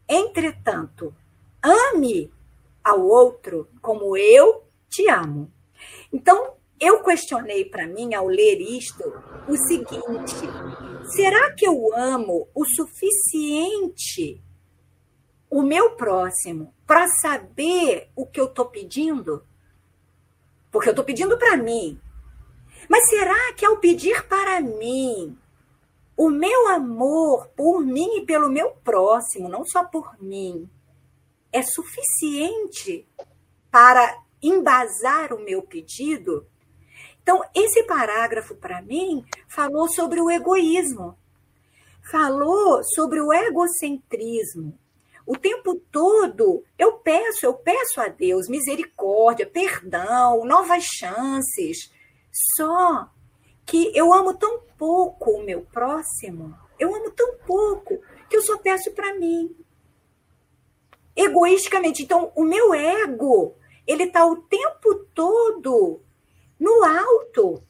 Entretanto, 0.08 1.14
ame 1.62 2.32
ao 2.82 3.00
outro 3.00 3.68
como 3.80 4.16
eu 4.16 4.64
te 4.90 5.08
amo. 5.08 5.50
Então, 6.12 6.54
eu 6.80 7.02
questionei 7.02 7.64
para 7.64 7.86
mim, 7.86 8.12
ao 8.12 8.26
ler 8.26 8.60
isto, 8.60 9.04
o 9.48 9.56
seguinte: 9.56 10.34
será 11.14 11.52
que 11.52 11.66
eu 11.66 11.94
amo 11.94 12.48
o 12.52 12.64
suficiente 12.64 14.42
o 15.48 15.62
meu 15.62 15.90
próximo 15.90 16.74
para 16.86 17.06
saber 17.20 18.10
o 18.16 18.26
que 18.26 18.40
eu 18.40 18.46
estou 18.46 18.64
pedindo? 18.64 19.46
Porque 20.70 20.88
eu 20.88 20.92
estou 20.92 21.04
pedindo 21.04 21.36
para 21.38 21.58
mim, 21.58 22.00
mas 22.92 23.08
será 23.08 23.54
que 23.54 23.64
ao 23.64 23.78
pedir 23.78 24.28
para 24.28 24.60
mim, 24.60 25.34
o 26.14 26.28
meu 26.28 26.68
amor 26.68 27.48
por 27.56 27.80
mim 27.80 28.18
e 28.18 28.26
pelo 28.26 28.50
meu 28.50 28.72
próximo, 28.84 29.48
não 29.48 29.64
só 29.64 29.82
por 29.82 30.22
mim, 30.22 30.68
é 31.50 31.62
suficiente 31.62 33.08
para 33.70 34.22
embasar 34.42 35.32
o 35.32 35.42
meu 35.42 35.62
pedido? 35.62 36.46
Então, 37.22 37.42
esse 37.54 37.82
parágrafo, 37.84 38.54
para 38.56 38.82
mim, 38.82 39.24
falou 39.48 39.88
sobre 39.88 40.20
o 40.20 40.30
egoísmo, 40.30 41.16
falou 42.10 42.82
sobre 42.94 43.22
o 43.22 43.32
egocentrismo. 43.32 44.78
O 45.24 45.38
tempo 45.38 45.76
todo 45.90 46.62
eu 46.78 46.98
peço, 46.98 47.46
eu 47.46 47.54
peço 47.54 48.02
a 48.02 48.08
Deus 48.08 48.50
misericórdia, 48.50 49.46
perdão, 49.46 50.44
novas 50.44 50.84
chances. 50.84 51.90
Só 52.56 53.10
que 53.66 53.92
eu 53.94 54.12
amo 54.12 54.34
tão 54.34 54.60
pouco 54.78 55.32
o 55.32 55.44
meu 55.44 55.62
próximo, 55.62 56.56
eu 56.78 56.94
amo 56.94 57.10
tão 57.10 57.36
pouco, 57.46 58.00
que 58.28 58.36
eu 58.36 58.42
só 58.42 58.56
peço 58.58 58.90
para 58.92 59.14
mim. 59.14 59.54
Egoisticamente. 61.14 62.02
Então, 62.02 62.32
o 62.34 62.42
meu 62.42 62.72
ego, 62.72 63.54
ele 63.86 64.04
está 64.04 64.24
o 64.26 64.36
tempo 64.36 64.94
todo 65.14 66.00
no 66.58 66.84
alto. 66.84 67.62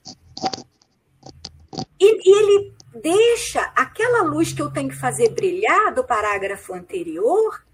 E, 1.98 2.30
e 2.30 2.38
ele 2.38 2.74
deixa 2.94 3.60
aquela 3.74 4.22
luz 4.22 4.52
que 4.52 4.62
eu 4.62 4.72
tenho 4.72 4.90
que 4.90 4.96
fazer 4.96 5.30
brilhar 5.30 5.92
do 5.92 6.04
parágrafo 6.04 6.72
anterior 6.72 7.64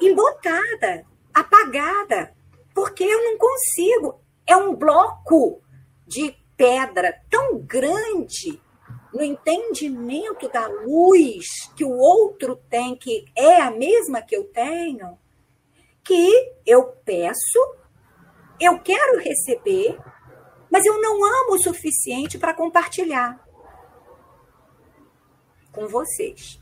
embotada, 0.00 1.04
apagada, 1.34 2.34
porque 2.74 3.04
eu 3.04 3.22
não 3.24 3.36
consigo 3.36 4.20
é 4.50 4.56
um 4.56 4.74
bloco 4.74 5.62
de 6.06 6.34
pedra 6.56 7.14
tão 7.30 7.58
grande 7.58 8.60
no 9.14 9.22
entendimento 9.22 10.48
da 10.48 10.66
luz 10.66 11.46
que 11.76 11.84
o 11.84 11.90
outro 11.90 12.56
tem, 12.68 12.96
que 12.96 13.24
é 13.36 13.60
a 13.60 13.70
mesma 13.70 14.20
que 14.20 14.36
eu 14.36 14.44
tenho, 14.44 15.16
que 16.02 16.52
eu 16.66 16.84
peço, 17.04 17.58
eu 18.60 18.78
quero 18.80 19.20
receber, 19.20 19.96
mas 20.70 20.84
eu 20.84 21.00
não 21.00 21.24
amo 21.24 21.54
o 21.54 21.62
suficiente 21.62 22.38
para 22.38 22.54
compartilhar 22.54 23.44
com 25.72 25.86
vocês. 25.86 26.60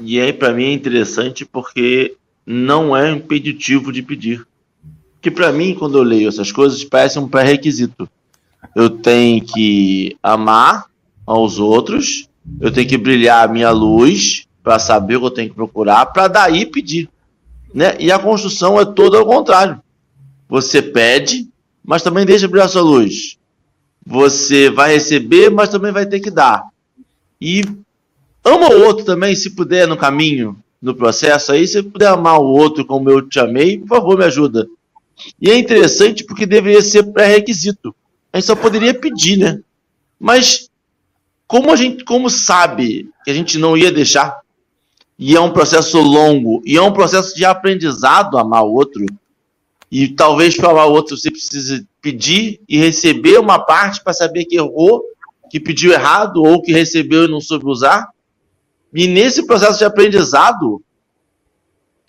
E 0.00 0.20
aí, 0.20 0.32
para 0.32 0.52
mim, 0.52 0.66
é 0.66 0.72
interessante 0.72 1.44
porque 1.44 2.16
não 2.46 2.96
é 2.96 3.10
impeditivo 3.10 3.90
de 3.90 4.02
pedir. 4.02 4.46
Que 5.20 5.30
para 5.30 5.52
mim, 5.52 5.74
quando 5.74 5.98
eu 5.98 6.02
leio 6.02 6.28
essas 6.28 6.52
coisas, 6.52 6.84
parece 6.84 7.18
um 7.18 7.28
pré-requisito. 7.28 8.08
Eu 8.74 8.90
tenho 8.90 9.44
que 9.44 10.16
amar 10.22 10.86
aos 11.26 11.58
outros, 11.58 12.28
eu 12.60 12.70
tenho 12.70 12.88
que 12.88 12.96
brilhar 12.96 13.44
a 13.48 13.52
minha 13.52 13.70
luz 13.70 14.46
para 14.62 14.78
saber 14.78 15.16
o 15.16 15.20
que 15.20 15.26
eu 15.26 15.30
tenho 15.30 15.48
que 15.50 15.54
procurar, 15.54 16.06
para 16.06 16.28
daí 16.28 16.66
pedir. 16.66 17.08
Né? 17.72 17.96
E 17.98 18.10
a 18.10 18.18
construção 18.18 18.80
é 18.80 18.84
toda 18.84 19.18
ao 19.18 19.26
contrário. 19.26 19.80
Você 20.48 20.80
pede, 20.80 21.48
mas 21.84 22.02
também 22.02 22.24
deixa 22.24 22.48
brilhar 22.48 22.68
sua 22.68 22.82
luz. 22.82 23.36
Você 24.06 24.70
vai 24.70 24.94
receber, 24.94 25.50
mas 25.50 25.68
também 25.68 25.92
vai 25.92 26.06
ter 26.06 26.20
que 26.20 26.30
dar. 26.30 26.64
E 27.40 27.62
ama 28.42 28.70
o 28.70 28.84
outro 28.84 29.04
também, 29.04 29.34
se 29.34 29.50
puder, 29.50 29.86
no 29.86 29.96
caminho, 29.96 30.56
no 30.80 30.94
processo 30.94 31.52
aí. 31.52 31.66
Se 31.66 31.82
puder 31.82 32.08
amar 32.08 32.40
o 32.40 32.46
outro 32.46 32.86
como 32.86 33.10
eu 33.10 33.20
te 33.20 33.38
amei, 33.38 33.78
por 33.78 33.88
favor, 33.88 34.16
me 34.16 34.24
ajuda. 34.24 34.66
E 35.40 35.50
é 35.50 35.56
interessante 35.56 36.24
porque 36.24 36.46
deveria 36.46 36.82
ser 36.82 37.04
pré-requisito. 37.04 37.94
A 38.32 38.38
gente 38.38 38.46
só 38.46 38.56
poderia 38.56 38.94
pedir, 38.94 39.36
né? 39.36 39.60
Mas 40.18 40.68
como 41.46 41.72
a 41.72 41.76
gente, 41.76 42.04
como 42.04 42.28
sabe 42.28 43.08
que 43.24 43.30
a 43.30 43.34
gente 43.34 43.58
não 43.58 43.76
ia 43.76 43.90
deixar, 43.90 44.40
e 45.18 45.34
é 45.34 45.40
um 45.40 45.52
processo 45.52 45.98
longo, 45.98 46.62
e 46.64 46.76
é 46.76 46.82
um 46.82 46.92
processo 46.92 47.34
de 47.34 47.44
aprendizado 47.44 48.38
amar 48.38 48.64
o 48.64 48.74
outro, 48.74 49.04
e 49.90 50.08
talvez 50.08 50.56
para 50.56 50.70
amar 50.70 50.88
o 50.88 50.92
outro 50.92 51.16
você 51.16 51.30
precise 51.30 51.86
pedir 52.02 52.60
e 52.68 52.78
receber 52.78 53.38
uma 53.38 53.58
parte 53.58 54.02
para 54.02 54.12
saber 54.12 54.44
que 54.44 54.56
errou, 54.56 55.02
que 55.50 55.58
pediu 55.58 55.92
errado, 55.92 56.42
ou 56.42 56.60
que 56.60 56.72
recebeu 56.72 57.24
e 57.24 57.30
não 57.30 57.40
soube 57.40 57.66
usar. 57.66 58.08
E 58.92 59.06
nesse 59.06 59.46
processo 59.46 59.78
de 59.78 59.84
aprendizado, 59.84 60.82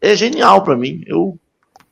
é 0.01 0.15
genial 0.15 0.63
para 0.63 0.75
mim. 0.75 1.03
Eu 1.07 1.39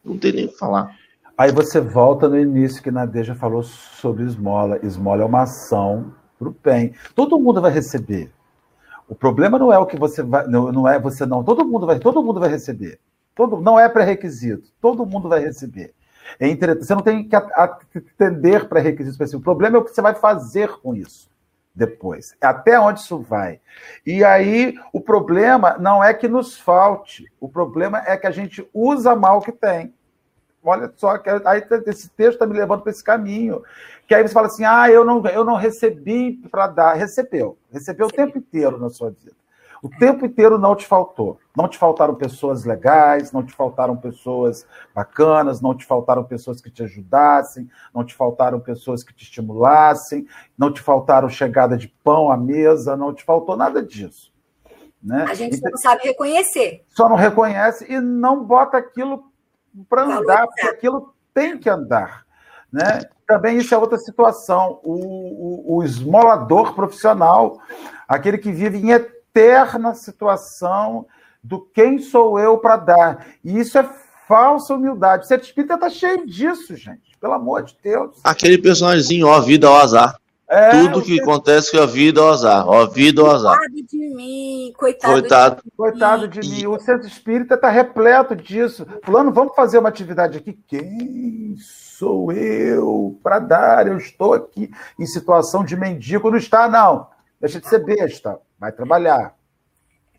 não 0.04 0.18
tenho 0.18 0.36
nem 0.36 0.46
o 0.46 0.50
que 0.50 0.58
falar. 0.58 0.97
Aí 1.38 1.52
você 1.52 1.80
volta 1.80 2.28
no 2.28 2.40
início 2.40 2.82
que 2.82 2.90
Nadeja 2.90 3.36
falou 3.36 3.62
sobre 3.62 4.24
esmola. 4.24 4.80
Esmola 4.82 5.22
é 5.22 5.26
uma 5.26 5.44
ação 5.44 6.12
para 6.40 6.48
o 6.48 6.56
bem. 6.64 6.96
Todo 7.14 7.40
mundo 7.40 7.62
vai 7.62 7.72
receber. 7.72 8.32
O 9.08 9.14
problema 9.14 9.60
não 9.60 9.72
é 9.72 9.78
o 9.78 9.86
que 9.86 9.96
você 9.96 10.24
vai, 10.24 10.48
não, 10.48 10.72
não 10.72 10.88
é 10.88 11.00
você 11.00 11.28
não. 11.28 11.44
Todo 11.44 11.64
mundo 11.64 11.86
vai, 11.86 12.00
todo 12.00 12.24
mundo 12.24 12.40
vai 12.40 12.50
receber. 12.50 13.00
Todo, 13.36 13.62
não 13.62 13.80
é 13.80 13.88
pré-requisito. 13.88 14.72
Todo 14.82 15.06
mundo 15.06 15.30
vai 15.30 15.40
receber. 15.40 15.94
É 16.40 16.56
você 16.56 16.96
não 16.96 17.02
tem 17.02 17.30
que 17.30 17.36
atender 17.36 18.68
pré-requisitos. 18.68 19.34
O 19.36 19.40
problema 19.40 19.78
é 19.78 19.80
o 19.80 19.84
que 19.84 19.92
você 19.92 20.02
vai 20.02 20.16
fazer 20.16 20.70
com 20.80 20.96
isso 20.96 21.30
depois. 21.74 22.36
Até 22.42 22.80
onde 22.80 23.02
isso 23.02 23.20
vai. 23.20 23.62
E 24.04 24.24
aí, 24.24 24.74
o 24.92 25.00
problema 25.00 25.78
não 25.78 26.04
é 26.04 26.16
que 26.16 26.28
nos 26.28 26.60
falte, 26.60 27.32
o 27.40 27.48
problema 27.48 28.02
é 28.08 28.18
que 28.18 28.26
a 28.26 28.32
gente 28.32 28.68
usa 28.74 29.16
mal 29.16 29.38
o 29.38 29.42
que 29.42 29.52
tem. 29.52 29.94
Olha 30.68 30.92
só, 30.98 31.18
que 31.18 31.30
aí 31.30 31.66
esse 31.86 32.10
texto 32.10 32.34
está 32.34 32.46
me 32.46 32.58
levando 32.58 32.82
para 32.82 32.92
esse 32.92 33.04
caminho. 33.04 33.64
Que 34.08 34.14
aí 34.14 34.22
você 34.22 34.34
fala 34.34 34.48
assim: 34.48 34.66
ah, 34.66 34.90
eu 34.90 35.06
não, 35.06 35.26
eu 35.28 35.46
não 35.46 35.56
recebi 35.56 36.34
para 36.52 36.68
dar. 36.68 36.94
Recebeu. 36.94 37.58
Recebeu 37.72 38.08
o 38.08 38.12
tempo 38.12 38.38
inteiro 38.38 38.78
na 38.78 38.90
sua 38.90 39.10
vida. 39.10 39.32
O 39.82 39.90
tempo 39.90 40.26
inteiro 40.26 40.58
não 40.58 40.76
te 40.76 40.86
faltou. 40.86 41.40
Não 41.56 41.68
te 41.68 41.78
faltaram 41.78 42.16
pessoas 42.16 42.66
legais, 42.66 43.32
não 43.32 43.44
te 43.44 43.54
faltaram 43.54 43.96
pessoas 43.96 44.66
bacanas, 44.94 45.62
não 45.62 45.76
te 45.76 45.86
faltaram 45.86 46.24
pessoas 46.24 46.62
que 46.62 46.70
te 46.70 46.84
ajudassem, 46.84 47.70
não 47.94 48.04
te 48.04 48.14
faltaram 48.14 48.60
pessoas 48.60 49.04
que 49.04 49.14
te 49.14 49.24
estimulassem, 49.24 50.28
não 50.58 50.74
te 50.74 50.82
faltaram 50.82 51.30
chegada 51.30 51.78
de 51.78 51.88
pão 52.04 52.32
à 52.32 52.36
mesa, 52.36 52.98
não 52.98 53.14
te 53.14 53.24
faltou 53.24 53.56
nada 53.56 53.82
disso. 53.82 54.34
Né? 55.02 55.26
A 55.30 55.34
gente 55.34 55.62
não 55.62 55.78
sabe 55.78 56.04
reconhecer. 56.04 56.84
Só 56.90 57.08
não 57.08 57.16
reconhece 57.16 57.86
e 57.92 58.00
não 58.00 58.44
bota 58.44 58.78
aquilo 58.78 59.27
para 59.90 60.04
andar, 60.04 60.48
porque 60.48 60.68
aquilo 60.68 61.14
tem 61.34 61.58
que 61.58 61.70
andar. 61.70 62.26
Né? 62.72 63.02
Também 63.26 63.58
isso 63.58 63.74
é 63.74 63.78
outra 63.78 63.98
situação. 63.98 64.80
O, 64.84 65.74
o, 65.74 65.78
o 65.78 65.84
esmolador 65.84 66.74
profissional, 66.74 67.60
aquele 68.08 68.38
que 68.38 68.52
vive 68.52 68.78
em 68.78 68.92
eterna 68.92 69.94
situação 69.94 71.06
do 71.44 71.62
quem 71.62 72.00
sou 72.00 72.40
eu 72.40 72.58
para 72.58 72.78
dar. 72.78 73.28
E 73.44 73.60
isso 73.60 73.78
é 73.78 73.90
falsa 74.28 74.74
humildade. 74.74 75.24
O 75.24 75.28
Sete 75.28 75.46
Espírita 75.46 75.76
está 75.76 75.90
cheio 75.90 76.26
disso, 76.26 76.76
gente. 76.76 77.18
Pelo 77.20 77.34
amor 77.34 77.64
de 77.64 77.78
Deus. 77.82 78.18
Aquele 78.24 78.58
personagemzinho, 78.58 79.28
ó, 79.28 79.40
vida 79.40 79.68
ao 79.68 79.78
azar. 79.78 80.16
É, 80.50 80.70
Tudo 80.72 81.02
que 81.02 81.20
acontece 81.20 81.72
com 81.72 81.80
a 81.80 81.86
vida 81.86 82.22
ao 82.22 82.30
azar. 82.30 82.66
Ó, 82.66 82.86
vida 82.86 83.22
ao 83.22 83.32
azar. 83.32 83.58
Coitado 83.58 83.84
de 83.86 83.98
mim, 83.98 84.74
coitado, 84.78 85.14
coitado. 85.14 85.56
de 85.58 85.62
mim. 85.66 85.72
Coitado 85.76 86.28
de 86.28 86.40
mim. 86.40 86.68
O 86.68 86.80
centro 86.80 87.06
espírita 87.06 87.56
está 87.56 87.70
repleto 87.70 88.34
disso. 88.34 88.88
Fulano, 89.04 89.34
vamos 89.34 89.54
fazer 89.56 89.78
uma 89.78 89.90
atividade 89.90 90.38
aqui. 90.38 90.58
Quem 90.66 91.56
sou 91.60 92.32
eu 92.32 93.20
para 93.22 93.40
dar? 93.40 93.88
Eu 93.88 93.98
estou 93.98 94.34
aqui 94.34 94.72
em 94.98 95.06
situação 95.06 95.66
de 95.66 95.76
mendigo. 95.76 96.32
Não 96.32 96.38
está, 96.38 96.70
não. 96.70 97.08
Deixa 97.42 97.60
de 97.60 97.68
ser 97.68 97.84
besta. 97.84 98.40
Vai 98.58 98.72
trabalhar. 98.72 99.36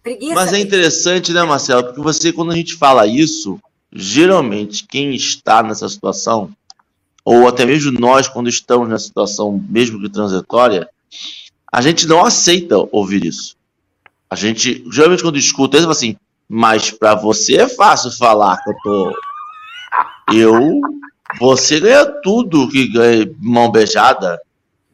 Preguiça. 0.03 0.35
Mas 0.35 0.53
é 0.53 0.59
interessante, 0.59 1.33
né, 1.33 1.43
Marcelo? 1.43 1.85
Porque 1.85 2.03
você, 2.03 2.33
quando 2.35 2.53
a 2.53 2.55
gente 2.55 2.77
fala 2.77 3.07
isso, 3.07 3.59
geralmente 3.91 4.87
quem 4.87 5.14
está 5.14 5.62
nessa 5.62 5.88
situação 5.88 6.51
ou 7.31 7.47
até 7.47 7.67
mesmo 7.67 7.93
nós, 8.01 8.27
quando 8.27 8.49
estamos 8.49 8.88
nessa 8.88 9.05
situação, 9.05 9.62
mesmo 9.69 10.01
que 10.01 10.09
transitória, 10.09 10.88
a 11.71 11.83
gente 11.83 12.07
não 12.07 12.25
aceita 12.25 12.79
ouvir 12.91 13.23
isso. 13.23 13.55
A 14.31 14.35
gente, 14.35 14.83
geralmente, 14.91 15.23
quando 15.23 15.37
escuta 15.37 15.77
isso, 15.77 15.91
assim, 15.91 16.17
mas 16.49 16.91
para 16.91 17.14
você 17.14 17.57
é 17.57 17.69
fácil 17.69 18.11
falar 18.12 18.57
que 18.64 18.71
eu 18.71 18.75
tô. 18.83 19.12
Eu. 20.33 20.81
Você 21.38 21.79
ganha 21.79 22.07
tudo 22.23 22.67
que 22.71 22.88
ganha 22.88 23.31
mão 23.38 23.71
beijada. 23.71 24.41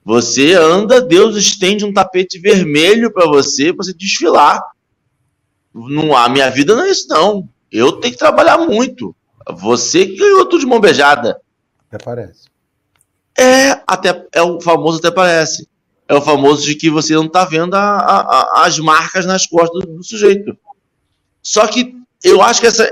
Você 0.05 0.55
anda, 0.55 1.01
Deus 1.01 1.37
estende 1.37 1.85
um 1.85 1.93
tapete 1.93 2.41
vermelho 2.41 3.13
para 3.13 3.29
você, 3.29 3.73
para 3.73 3.85
você 3.85 3.95
desfilar. 3.95 4.61
Não, 5.73 6.17
a 6.17 6.29
minha 6.29 6.51
vida 6.51 6.75
não 6.75 6.83
é 6.83 6.91
isso, 6.91 7.07
não. 7.09 7.49
Eu 7.71 7.93
tenho 7.93 8.13
que 8.13 8.19
trabalhar 8.19 8.59
muito. 8.59 9.15
Você 9.49 10.05
que 10.05 10.17
ganhou 10.17 10.47
tudo 10.47 10.63
de 10.63 10.67
mão 10.67 10.81
beijada. 10.81 11.41
Até 11.95 12.05
parece. 12.05 12.49
É, 13.39 13.81
até, 13.87 14.27
é 14.33 14.43
o 14.43 14.61
famoso 14.61 14.99
até 14.99 15.11
parece. 15.11 15.69
É 16.09 16.15
o 16.15 16.21
famoso 16.21 16.67
de 16.67 16.75
que 16.75 16.91
você 16.91 17.15
não 17.15 17.27
está 17.27 17.45
vendo 17.45 17.75
a, 17.75 17.81
a, 17.81 18.67
as 18.67 18.79
marcas 18.79 19.25
nas 19.25 19.47
costas 19.47 19.85
do, 19.85 19.97
do 19.97 20.05
sujeito. 20.05 20.57
Só 21.41 21.67
que 21.67 21.95
eu 22.23 22.43
acho 22.43 22.61
que 22.61 22.67
essa, 22.67 22.91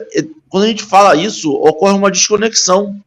quando 0.49 0.65
a 0.65 0.69
gente 0.69 0.85
fala 0.85 1.17
isso, 1.17 1.53
ocorre 1.53 1.95
uma 1.95 2.11
desconexão. 2.11 3.01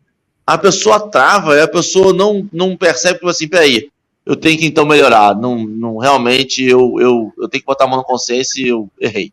A 0.46 0.58
pessoa 0.58 1.10
trava 1.10 1.62
a 1.62 1.68
pessoa 1.68 2.14
não, 2.14 2.48
não 2.52 2.78
percebe 2.78 3.20
que 3.20 3.28
assim, 3.28 3.48
peraí, 3.48 3.90
eu 4.26 4.36
tenho 4.36 4.60
que 4.60 4.66
então 4.66 4.86
melhorar. 4.86 5.36
Não, 5.36 5.66
não 5.66 5.98
realmente 5.98 6.62
eu, 6.62 7.00
eu, 7.00 7.34
eu 7.38 7.48
tenho 7.48 7.62
que 7.62 7.68
botar 7.68 7.86
a 7.86 7.88
mão 7.88 7.98
na 7.98 8.04
consciência 8.04 8.62
e 8.62 8.68
eu 8.68 8.90
errei. 9.00 9.32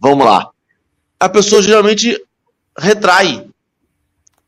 Vamos 0.00 0.26
lá. 0.26 0.50
A 1.18 1.28
pessoa 1.28 1.62
geralmente 1.62 2.20
retrai 2.76 3.46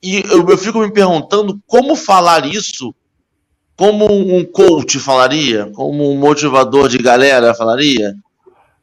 e 0.05 0.23
eu, 0.31 0.47
eu 0.49 0.59
fico 0.59 0.79
me 0.81 0.93
perguntando 0.93 1.59
como 1.67 1.97
falar 1.97 2.45
isso 2.45 2.95
como 3.77 4.07
um 4.07 4.45
coach 4.45 4.99
falaria, 4.99 5.71
como 5.75 6.11
um 6.11 6.17
motivador 6.17 6.89
de 6.89 6.99
galera 6.99 7.55
falaria. 7.55 8.15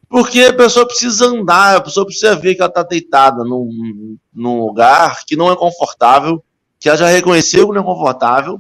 Porque 0.10 0.42
a 0.42 0.54
pessoa 0.54 0.86
precisa 0.86 1.28
andar, 1.28 1.78
a 1.78 1.82
pessoa 1.82 2.06
precisa 2.06 2.36
ver 2.36 2.56
que 2.56 2.62
ela 2.62 2.70
está 2.70 2.84
deitada 2.84 3.44
num, 3.46 4.18
num 4.34 4.60
lugar 4.66 5.24
que 5.26 5.38
não 5.38 5.50
é 5.50 5.56
confortável, 5.56 6.44
que 6.78 6.90
ela 6.90 6.98
já 6.98 7.08
reconheceu 7.08 7.68
que 7.68 7.74
não 7.74 7.82
é 7.82 7.86
confortável, 7.86 8.60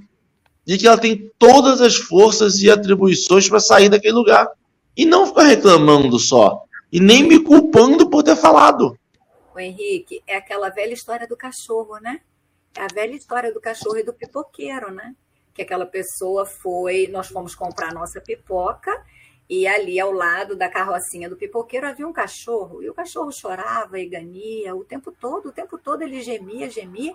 e 0.66 0.78
que 0.78 0.88
ela 0.88 0.98
tem 0.98 1.30
todas 1.38 1.82
as 1.82 1.96
forças 1.96 2.62
e 2.62 2.70
atribuições 2.70 3.50
para 3.50 3.60
sair 3.60 3.90
daquele 3.90 4.14
lugar. 4.14 4.48
E 4.96 5.06
não 5.06 5.26
ficar 5.26 5.44
reclamando 5.44 6.18
só. 6.20 6.64
E 6.92 7.00
nem 7.00 7.24
me 7.24 7.40
culpando 7.40 8.10
por 8.10 8.24
ter 8.24 8.36
falado. 8.36 8.98
O 9.54 9.60
Henrique, 9.60 10.22
é 10.28 10.38
aquela 10.38 10.70
velha 10.70 10.94
história 10.94 11.28
do 11.28 11.36
cachorro, 11.36 11.98
né? 12.02 12.22
É 12.76 12.84
a 12.84 12.88
velha 12.88 13.16
história 13.16 13.54
do 13.54 13.60
cachorro 13.60 13.98
e 13.98 14.04
do 14.04 14.14
pipoqueiro, 14.14 14.92
né? 14.92 15.16
Que 15.54 15.62
aquela 15.62 15.86
pessoa 15.86 16.46
foi, 16.46 17.08
nós 17.08 17.28
fomos 17.28 17.54
comprar 17.54 17.94
nossa 17.94 18.22
pipoca 18.22 18.92
e 19.50 19.68
ali 19.68 20.00
ao 20.00 20.14
lado 20.14 20.56
da 20.56 20.70
carrocinha 20.70 21.30
do 21.30 21.36
pipoqueiro 21.36 21.86
havia 21.86 22.08
um 22.08 22.14
cachorro 22.14 22.82
e 22.82 22.90
o 22.90 22.94
cachorro 22.94 23.34
chorava 23.34 24.00
e 24.00 24.08
gania 24.08 24.74
o 24.74 24.86
tempo 24.86 25.12
todo, 25.12 25.50
o 25.50 25.52
tempo 25.52 25.78
todo 25.78 26.04
ele 26.04 26.22
gemia, 26.22 26.70
gemia 26.70 27.14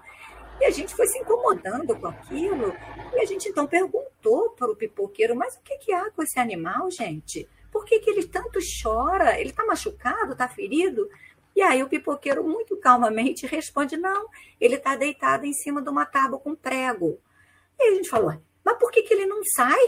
E 0.60 0.66
a 0.66 0.70
gente 0.70 0.94
foi 0.94 1.06
se 1.06 1.18
incomodando 1.18 1.98
com 1.98 2.06
aquilo. 2.06 2.74
E 3.14 3.20
a 3.20 3.24
gente 3.24 3.48
então 3.48 3.66
perguntou 3.66 4.50
para 4.50 4.70
o 4.70 4.76
pipoqueiro: 4.76 5.34
mas 5.34 5.54
o 5.54 5.62
que, 5.62 5.78
que 5.78 5.92
há 5.92 6.10
com 6.10 6.22
esse 6.22 6.38
animal, 6.38 6.90
gente? 6.90 7.48
Por 7.72 7.86
que, 7.86 8.00
que 8.00 8.10
ele 8.10 8.26
tanto 8.26 8.58
chora? 8.82 9.40
Ele 9.40 9.50
está 9.50 9.64
machucado? 9.64 10.32
Está 10.32 10.46
ferido? 10.46 11.08
E 11.56 11.62
aí 11.62 11.82
o 11.82 11.88
pipoqueiro, 11.88 12.44
muito 12.44 12.76
calmamente, 12.76 13.46
responde: 13.46 13.96
não, 13.96 14.28
ele 14.60 14.74
está 14.74 14.94
deitado 14.94 15.46
em 15.46 15.54
cima 15.54 15.80
de 15.80 15.88
uma 15.88 16.04
tábua 16.04 16.38
com 16.38 16.54
prego. 16.54 17.18
E 17.78 17.82
a 17.82 17.94
gente 17.94 18.10
falou: 18.10 18.38
mas 18.62 18.78
por 18.78 18.90
que, 18.90 19.02
que 19.02 19.14
ele 19.14 19.24
não 19.24 19.40
sai? 19.56 19.80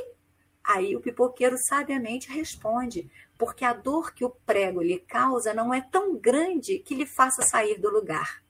Aí 0.64 0.96
o 0.96 1.00
pipoqueiro 1.00 1.56
sabiamente 1.68 2.30
responde: 2.30 3.10
porque 3.36 3.66
a 3.66 3.74
dor 3.74 4.14
que 4.14 4.24
o 4.24 4.30
prego 4.30 4.80
lhe 4.80 4.98
causa 4.98 5.52
não 5.52 5.72
é 5.74 5.82
tão 5.82 6.16
grande 6.16 6.78
que 6.78 6.94
lhe 6.94 7.04
faça 7.04 7.42
sair 7.42 7.78
do 7.78 7.90
lugar. 7.90 8.42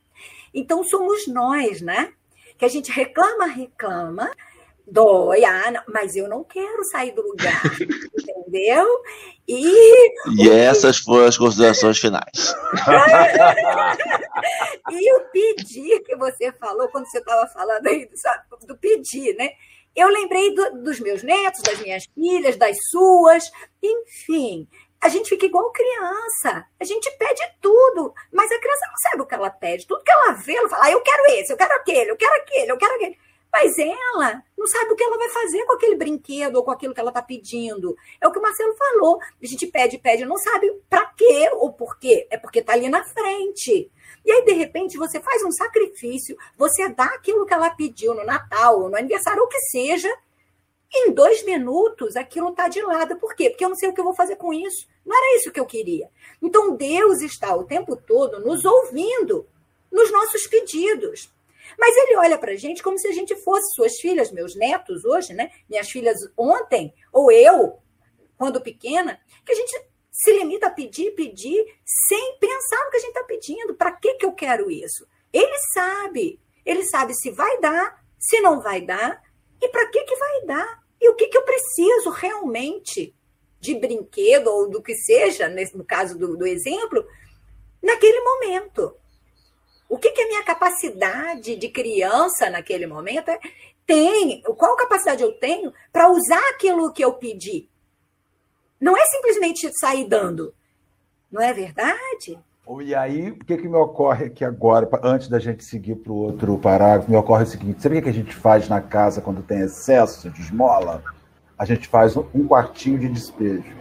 Então 0.54 0.84
somos 0.84 1.26
nós, 1.26 1.80
né? 1.80 2.14
Que 2.56 2.64
a 2.64 2.68
gente 2.68 2.92
reclama, 2.92 3.46
reclama, 3.46 4.30
dói, 4.90 5.44
ah, 5.44 5.70
não, 5.70 5.82
mas 5.88 6.16
eu 6.16 6.28
não 6.28 6.44
quero 6.44 6.84
sair 6.84 7.12
do 7.12 7.22
lugar, 7.22 7.62
entendeu? 8.18 8.86
E, 9.46 10.14
e 10.36 10.50
essas 10.50 10.98
foram 10.98 11.26
as 11.26 11.36
considerações 11.36 11.98
finais. 11.98 12.54
e 14.90 15.14
o 15.14 15.20
pedir 15.30 16.00
que 16.00 16.16
você 16.16 16.52
falou, 16.52 16.88
quando 16.88 17.08
você 17.08 17.18
estava 17.18 17.46
falando 17.48 17.86
aí 17.86 18.06
do, 18.06 18.66
do 18.66 18.76
pedir, 18.76 19.34
né? 19.36 19.50
Eu 19.96 20.08
lembrei 20.08 20.54
do, 20.54 20.82
dos 20.82 21.00
meus 21.00 21.22
netos, 21.22 21.62
das 21.62 21.80
minhas 21.80 22.04
filhas, 22.14 22.56
das 22.56 22.76
suas, 22.90 23.50
enfim. 23.82 24.68
A 25.00 25.08
gente 25.08 25.28
fica 25.28 25.46
igual 25.46 25.72
criança. 25.72 26.66
A 26.78 26.84
gente 26.84 27.10
pede 27.18 27.40
tudo, 27.60 28.12
mas 28.32 28.50
a 28.50 28.58
criança 28.58 28.86
não 28.86 29.10
sabe 29.10 29.22
o 29.22 29.26
que 29.26 29.34
ela 29.34 29.50
pede. 29.50 29.86
Tudo 29.86 30.02
que 30.02 30.10
ela 30.10 30.32
vê, 30.32 30.54
ela 30.54 30.68
fala: 30.68 30.86
ah, 30.86 30.90
eu 30.90 31.00
quero 31.00 31.24
esse, 31.32 31.52
eu 31.52 31.56
quero 31.56 31.74
aquele, 31.74 32.10
eu 32.10 32.16
quero 32.16 32.34
aquele, 32.34 32.72
eu 32.72 32.76
quero 32.76 32.94
aquele. 32.94 33.18
Mas 33.52 33.72
ela 33.78 34.42
não 34.56 34.66
sabe 34.66 34.92
o 34.92 34.96
que 34.96 35.02
ela 35.02 35.18
vai 35.18 35.28
fazer 35.30 35.64
com 35.64 35.72
aquele 35.72 35.96
brinquedo 35.96 36.56
ou 36.56 36.64
com 36.64 36.70
aquilo 36.70 36.94
que 36.94 37.00
ela 37.00 37.10
está 37.10 37.22
pedindo. 37.22 37.96
É 38.20 38.28
o 38.28 38.32
que 38.32 38.38
o 38.38 38.42
Marcelo 38.42 38.74
falou. 38.76 39.18
A 39.20 39.46
gente 39.46 39.66
pede, 39.66 39.98
pede, 39.98 40.24
não 40.24 40.36
sabe 40.36 40.70
para 40.88 41.06
quê 41.06 41.50
ou 41.54 41.72
por 41.72 41.98
quê. 41.98 42.26
É 42.30 42.36
porque 42.36 42.60
está 42.60 42.74
ali 42.74 42.88
na 42.88 43.02
frente. 43.04 43.90
E 44.24 44.30
aí, 44.30 44.44
de 44.44 44.52
repente, 44.52 44.98
você 44.98 45.20
faz 45.20 45.42
um 45.42 45.50
sacrifício, 45.50 46.36
você 46.56 46.88
dá 46.90 47.06
aquilo 47.06 47.46
que 47.46 47.54
ela 47.54 47.70
pediu 47.70 48.14
no 48.14 48.24
Natal, 48.24 48.82
ou 48.82 48.90
no 48.90 48.96
aniversário, 48.96 49.40
ou 49.40 49.48
que 49.48 49.58
seja, 49.70 50.12
em 50.92 51.12
dois 51.12 51.44
minutos 51.44 52.16
aquilo 52.16 52.50
está 52.50 52.68
de 52.68 52.82
lado. 52.82 53.16
Por 53.16 53.34
quê? 53.34 53.50
Porque 53.50 53.64
eu 53.64 53.70
não 53.70 53.76
sei 53.76 53.88
o 53.88 53.94
que 53.94 54.00
eu 54.00 54.04
vou 54.04 54.14
fazer 54.14 54.36
com 54.36 54.52
isso. 54.52 54.86
Não 55.04 55.16
era 55.16 55.36
isso 55.36 55.50
que 55.50 55.60
eu 55.60 55.66
queria. 55.66 56.10
Então, 56.42 56.76
Deus 56.76 57.22
está 57.22 57.54
o 57.54 57.64
tempo 57.64 57.96
todo 57.96 58.40
nos 58.40 58.64
ouvindo 58.64 59.46
nos 59.90 60.12
nossos 60.12 60.46
pedidos. 60.46 61.32
Mas 61.78 61.96
ele 61.96 62.16
olha 62.16 62.38
para 62.38 62.52
a 62.52 62.56
gente 62.56 62.82
como 62.82 62.98
se 62.98 63.08
a 63.08 63.12
gente 63.12 63.34
fosse 63.36 63.74
suas 63.74 63.98
filhas, 63.98 64.30
meus 64.30 64.54
netos 64.54 65.04
hoje, 65.04 65.32
né? 65.32 65.50
Minhas 65.68 65.90
filhas 65.90 66.16
ontem, 66.36 66.94
ou 67.12 67.32
eu, 67.32 67.78
quando 68.36 68.60
pequena, 68.60 69.20
que 69.44 69.52
a 69.52 69.54
gente 69.54 69.88
se 70.10 70.32
limita 70.32 70.66
a 70.66 70.70
pedir, 70.70 71.14
pedir, 71.14 71.64
sem 72.08 72.38
pensar 72.38 72.84
no 72.84 72.90
que 72.90 72.96
a 72.96 73.00
gente 73.00 73.10
está 73.10 73.24
pedindo. 73.24 73.74
Para 73.74 73.92
que, 73.92 74.14
que 74.14 74.26
eu 74.26 74.32
quero 74.32 74.70
isso? 74.70 75.06
Ele 75.32 75.58
sabe. 75.72 76.40
Ele 76.64 76.84
sabe 76.84 77.14
se 77.14 77.30
vai 77.30 77.60
dar, 77.60 78.04
se 78.18 78.40
não 78.40 78.60
vai 78.60 78.80
dar, 78.80 79.22
e 79.60 79.68
para 79.68 79.86
que, 79.88 80.02
que 80.04 80.16
vai 80.16 80.44
dar. 80.46 80.82
E 81.00 81.08
o 81.08 81.14
que, 81.14 81.28
que 81.28 81.38
eu 81.38 81.42
preciso 81.42 82.10
realmente 82.10 83.14
de 83.60 83.74
brinquedo 83.74 84.48
ou 84.48 84.68
do 84.68 84.82
que 84.82 84.94
seja, 84.94 85.48
no 85.74 85.84
caso 85.84 86.16
do, 86.18 86.36
do 86.36 86.46
exemplo, 86.46 87.04
naquele 87.82 88.20
momento. 88.20 88.96
O 89.88 89.96
que, 89.96 90.10
que 90.10 90.20
a 90.20 90.28
minha 90.28 90.44
capacidade 90.44 91.56
de 91.56 91.68
criança 91.68 92.50
naquele 92.50 92.86
momento 92.86 93.30
é, 93.30 93.38
tem? 93.86 94.42
Qual 94.42 94.76
capacidade 94.76 95.22
eu 95.22 95.32
tenho 95.32 95.72
para 95.90 96.10
usar 96.10 96.42
aquilo 96.54 96.92
que 96.92 97.02
eu 97.02 97.14
pedi? 97.14 97.68
Não 98.78 98.96
é 98.96 99.04
simplesmente 99.06 99.70
sair 99.80 100.06
dando. 100.06 100.54
Não 101.30 101.42
é 101.42 101.52
verdade? 101.52 102.38
E 102.82 102.94
aí, 102.94 103.30
o 103.30 103.38
que, 103.38 103.56
que 103.56 103.66
me 103.66 103.76
ocorre 103.76 104.26
aqui 104.26 104.44
agora, 104.44 104.86
antes 105.02 105.28
da 105.28 105.38
gente 105.38 105.64
seguir 105.64 105.96
para 105.96 106.12
o 106.12 106.16
outro 106.16 106.58
parágrafo, 106.58 107.10
me 107.10 107.16
ocorre 107.16 107.44
o 107.44 107.46
seguinte: 107.46 107.82
sabe 107.82 107.98
o 107.98 108.02
que 108.02 108.10
a 108.10 108.12
gente 108.12 108.34
faz 108.34 108.68
na 108.68 108.80
casa 108.80 109.22
quando 109.22 109.42
tem 109.42 109.60
excesso 109.60 110.28
de 110.28 110.42
esmola? 110.42 111.02
A 111.58 111.64
gente 111.64 111.88
faz 111.88 112.14
um 112.14 112.46
quartinho 112.46 112.98
de 112.98 113.08
despejo. 113.08 113.74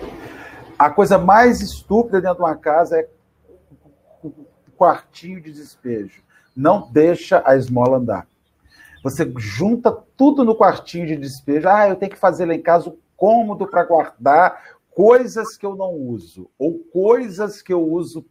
A 0.80 0.90
coisa 0.90 1.18
mais 1.18 1.60
estúpida 1.60 2.22
dentro 2.22 2.38
de 2.38 2.44
uma 2.44 2.56
casa 2.56 2.98
é 2.98 3.10
quartinho 4.78 5.42
de 5.42 5.52
despejo. 5.52 6.22
Não 6.56 6.90
deixa 6.92 7.42
a 7.46 7.56
esmola 7.56 7.98
andar. 7.98 8.28
Você 9.04 9.32
junta 9.38 9.92
tudo 10.16 10.44
no 10.44 10.56
quartinho 10.56 11.06
de 11.06 11.16
despejo. 11.16 11.68
Ah, 11.68 11.90
eu 11.90 11.96
tenho 11.96 12.12
que 12.12 12.18
fazer 12.18 12.46
lá 12.46 12.54
em 12.54 12.62
casa 12.62 12.90
o 12.90 13.00
cômodo 13.16 13.68
para 13.68 13.84
guardar 13.84 14.78
coisas 14.92 15.56
que 15.56 15.66
eu 15.66 15.76
não 15.76 15.94
uso 15.94 16.50
ou 16.58 16.80
coisas 16.80 17.62
que 17.62 17.72
eu 17.72 17.84
uso 17.84 18.26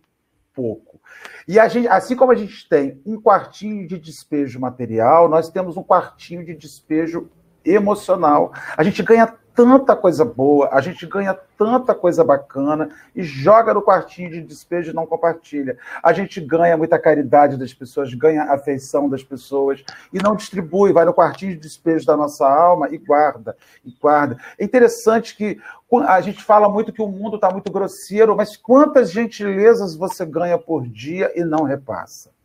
pouco. 0.55 1.01
E 1.47 1.61
a 1.61 1.69
gente, 1.69 1.87
assim 1.87 2.17
como 2.17 2.33
a 2.33 2.35
gente 2.35 2.69
tem 2.69 3.01
um 3.05 3.21
quartinho 3.21 3.87
de 3.87 3.99
despejo 3.99 4.59
material, 4.59 5.29
nós 5.29 5.51
temos 5.51 5.77
um 5.77 5.83
quartinho 5.83 6.45
de 6.45 6.55
despejo 6.55 7.29
emocional. 7.65 8.53
A 8.77 8.83
gente 8.83 9.03
ganha 9.03 9.33
tanta 9.57 9.97
coisa 9.97 10.23
boa, 10.23 10.69
a 10.71 10.83
gente 10.83 11.07
ganha 11.07 11.35
tanta 11.57 11.95
coisa 11.95 12.23
bacana 12.23 12.91
e 13.15 13.23
joga 13.23 13.73
no 13.73 13.81
quartinho 13.81 14.31
de 14.31 14.43
despejo 14.43 14.91
e 14.91 14.95
não 14.95 15.07
compartilha. 15.07 15.79
A 16.03 16.13
gente 16.13 16.43
ganha 16.43 16.77
muita 16.77 16.99
caridade 16.99 17.57
das 17.57 17.73
pessoas, 17.73 18.13
ganha 18.13 18.45
afeição 18.45 19.09
das 19.09 19.25
pessoas 19.25 19.83
e 20.13 20.23
não 20.23 20.37
distribui, 20.37 20.93
vai 20.93 21.07
no 21.07 21.15
quartinho 21.15 21.53
de 21.53 21.61
despejo 21.61 22.05
da 22.05 22.17
nossa 22.17 22.47
alma 22.47 22.91
e 22.91 22.99
guarda, 22.99 23.57
e 23.83 23.91
guarda. 23.99 24.37
É 24.59 24.65
interessante 24.65 25.35
que 25.35 25.59
a 26.07 26.21
gente 26.21 26.45
fala 26.45 26.69
muito 26.69 26.93
que 26.93 27.01
o 27.01 27.09
mundo 27.09 27.37
está 27.37 27.51
muito 27.51 27.73
grosseiro, 27.73 28.37
mas 28.37 28.59
quantas 28.59 29.11
gentilezas 29.11 29.97
você 29.97 30.27
ganha 30.27 30.59
por 30.59 30.87
dia 30.87 31.33
e 31.35 31.43
não 31.43 31.63
repassa? 31.63 32.36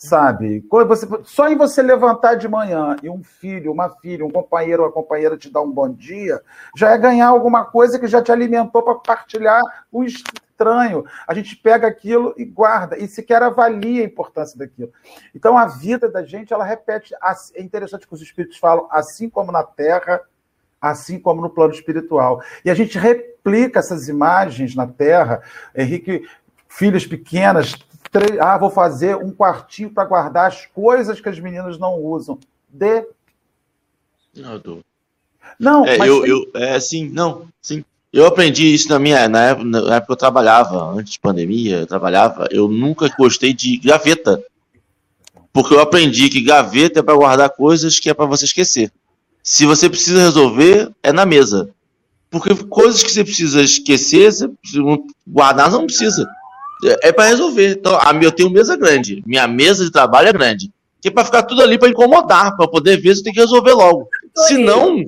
Sabe? 0.00 0.64
Você, 0.88 1.06
só 1.24 1.46
em 1.48 1.56
você 1.56 1.82
levantar 1.82 2.34
de 2.34 2.48
manhã 2.48 2.96
e 3.02 3.10
um 3.10 3.22
filho, 3.22 3.70
uma 3.70 3.90
filha, 3.90 4.24
um 4.24 4.30
companheiro 4.30 4.82
ou 4.82 4.88
uma 4.88 4.94
companheira 4.94 5.36
te 5.36 5.50
dar 5.50 5.60
um 5.60 5.70
bom 5.70 5.92
dia, 5.92 6.40
já 6.74 6.90
é 6.90 6.98
ganhar 6.98 7.28
alguma 7.28 7.66
coisa 7.66 7.98
que 7.98 8.08
já 8.08 8.22
te 8.22 8.32
alimentou 8.32 8.82
para 8.82 8.94
partilhar 8.94 9.60
com 9.92 10.02
estranho. 10.02 11.04
A 11.28 11.34
gente 11.34 11.54
pega 11.54 11.86
aquilo 11.86 12.34
e 12.38 12.46
guarda, 12.46 12.96
e 12.96 13.06
sequer 13.06 13.42
avalia 13.42 14.02
a 14.02 14.06
importância 14.06 14.58
daquilo. 14.58 14.90
Então 15.34 15.58
a 15.58 15.66
vida 15.66 16.10
da 16.10 16.24
gente, 16.24 16.50
ela 16.50 16.64
repete. 16.64 17.14
É 17.54 17.62
interessante 17.62 18.08
que 18.08 18.14
os 18.14 18.22
espíritos 18.22 18.56
falam, 18.56 18.88
assim 18.90 19.28
como 19.28 19.52
na 19.52 19.62
terra, 19.62 20.22
assim 20.80 21.18
como 21.18 21.42
no 21.42 21.50
plano 21.50 21.74
espiritual. 21.74 22.42
E 22.64 22.70
a 22.70 22.74
gente 22.74 22.98
replica 22.98 23.80
essas 23.80 24.08
imagens 24.08 24.74
na 24.74 24.86
Terra. 24.86 25.42
Henrique, 25.76 26.26
filhas 26.66 27.04
pequenas 27.04 27.74
ah, 28.40 28.58
vou 28.58 28.70
fazer 28.70 29.16
um 29.16 29.30
quartinho 29.30 29.90
para 29.90 30.04
guardar 30.04 30.48
as 30.48 30.66
coisas 30.66 31.20
que 31.20 31.28
as 31.28 31.38
meninas 31.38 31.78
não 31.78 31.94
usam. 31.94 32.38
De. 32.68 33.06
Não, 34.36 34.52
eu 34.54 34.60
tô. 34.60 34.78
Não, 35.58 35.84
é, 35.86 35.98
mas 35.98 36.08
eu, 36.08 36.26
eu, 36.26 36.50
é, 36.54 36.78
sim, 36.80 37.08
não, 37.08 37.46
sim. 37.60 37.84
Eu 38.12 38.26
aprendi 38.26 38.74
isso 38.74 38.88
na 38.88 38.98
minha, 38.98 39.28
na 39.28 39.50
época, 39.50 39.64
na 39.64 39.78
época 39.78 40.06
que 40.06 40.12
eu 40.12 40.16
trabalhava, 40.16 40.92
antes 40.92 41.12
de 41.12 41.20
pandemia, 41.20 41.80
eu 41.80 41.86
trabalhava, 41.86 42.48
eu 42.50 42.66
nunca 42.68 43.08
gostei 43.16 43.52
de 43.52 43.76
gaveta. 43.78 44.42
Porque 45.52 45.74
eu 45.74 45.80
aprendi 45.80 46.28
que 46.28 46.40
gaveta 46.40 47.00
é 47.00 47.02
para 47.02 47.14
guardar 47.14 47.50
coisas 47.50 48.00
que 48.00 48.10
é 48.10 48.14
para 48.14 48.26
você 48.26 48.44
esquecer. 48.44 48.90
Se 49.42 49.64
você 49.64 49.88
precisa 49.88 50.22
resolver, 50.22 50.90
é 51.02 51.12
na 51.12 51.24
mesa. 51.24 51.70
Porque 52.30 52.54
coisas 52.54 53.02
que 53.02 53.10
você 53.10 53.24
precisa 53.24 53.62
esquecer, 53.62 54.32
você 54.32 54.48
precisa 54.48 54.82
guardar, 55.26 55.70
não 55.70 55.86
precisa. 55.86 56.28
É, 56.84 57.08
é 57.08 57.12
para 57.12 57.28
resolver. 57.28 57.72
Então, 57.72 57.96
a, 57.96 58.12
eu 58.22 58.32
tenho 58.32 58.50
mesa 58.50 58.76
grande. 58.76 59.22
Minha 59.26 59.46
mesa 59.46 59.84
de 59.84 59.90
trabalho 59.90 60.28
é 60.28 60.32
grande. 60.32 60.70
Que 61.00 61.08
é 61.08 61.10
para 61.10 61.24
ficar 61.24 61.42
tudo 61.42 61.62
ali 61.62 61.78
para 61.78 61.88
incomodar, 61.88 62.56
para 62.56 62.68
poder 62.68 63.00
ver 63.00 63.14
se 63.14 63.22
tem 63.22 63.32
que 63.32 63.40
resolver 63.40 63.72
logo. 63.72 64.08
Se 64.36 64.58
não, 64.58 65.02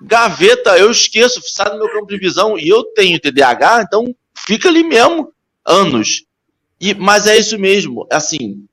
gaveta, 0.00 0.78
eu 0.78 0.90
esqueço, 0.90 1.40
sai 1.44 1.70
do 1.70 1.78
meu 1.78 1.90
campo 1.92 2.06
de 2.06 2.18
visão 2.18 2.58
e 2.58 2.68
eu 2.68 2.82
tenho 2.94 3.20
TDAH, 3.20 3.84
então 3.86 4.14
fica 4.34 4.68
ali 4.68 4.82
mesmo 4.82 5.30
anos. 5.64 6.24
E, 6.80 6.94
mas 6.94 7.26
é 7.26 7.36
isso 7.36 7.58
mesmo, 7.58 8.06
assim, 8.10 8.64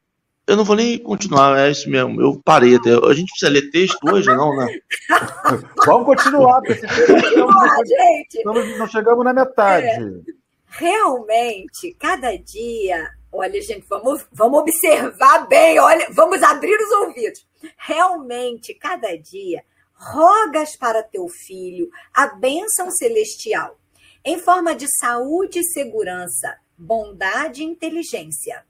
eu 0.48 0.58
não 0.58 0.66
vou 0.66 0.76
nem 0.76 0.98
continuar, 0.98 1.58
é 1.60 1.72
isso 1.72 1.90
mesmo. 1.90 2.20
Eu 2.20 2.42
parei 2.44 2.76
até. 2.76 2.92
A 2.92 3.14
gente 3.14 3.30
precisa 3.30 3.52
ler 3.52 3.70
texto 3.70 4.00
hoje, 4.12 4.28
não, 4.28 4.56
né? 4.58 4.68
Vamos 5.86 6.06
continuar, 6.06 6.60
porque 6.62 6.74
esse 6.74 6.88
texto 6.88 7.46
não 8.78 8.88
chegamos 8.88 9.24
na 9.24 9.34
metade. 9.34 9.86
É 9.86 10.41
realmente, 10.72 11.94
cada 12.00 12.34
dia, 12.38 13.12
olha, 13.30 13.62
gente, 13.62 13.86
vamos, 13.90 14.26
vamos 14.32 14.62
observar 14.62 15.46
bem, 15.46 15.78
olha, 15.78 16.08
vamos 16.12 16.42
abrir 16.42 16.78
os 16.80 16.92
ouvidos. 16.92 17.46
Realmente, 17.78 18.74
cada 18.74 19.18
dia, 19.18 19.66
rogas 19.94 20.78
para 20.78 21.04
teu 21.04 21.28
filho 21.28 21.90
a 22.14 22.28
bênção 22.28 22.90
celestial, 22.90 23.78
em 24.24 24.40
forma 24.40 24.74
de 24.74 24.88
saúde 24.98 25.60
e 25.60 25.64
segurança, 25.74 26.58
bondade 26.78 27.62
e 27.62 27.66
inteligência. 27.66 28.66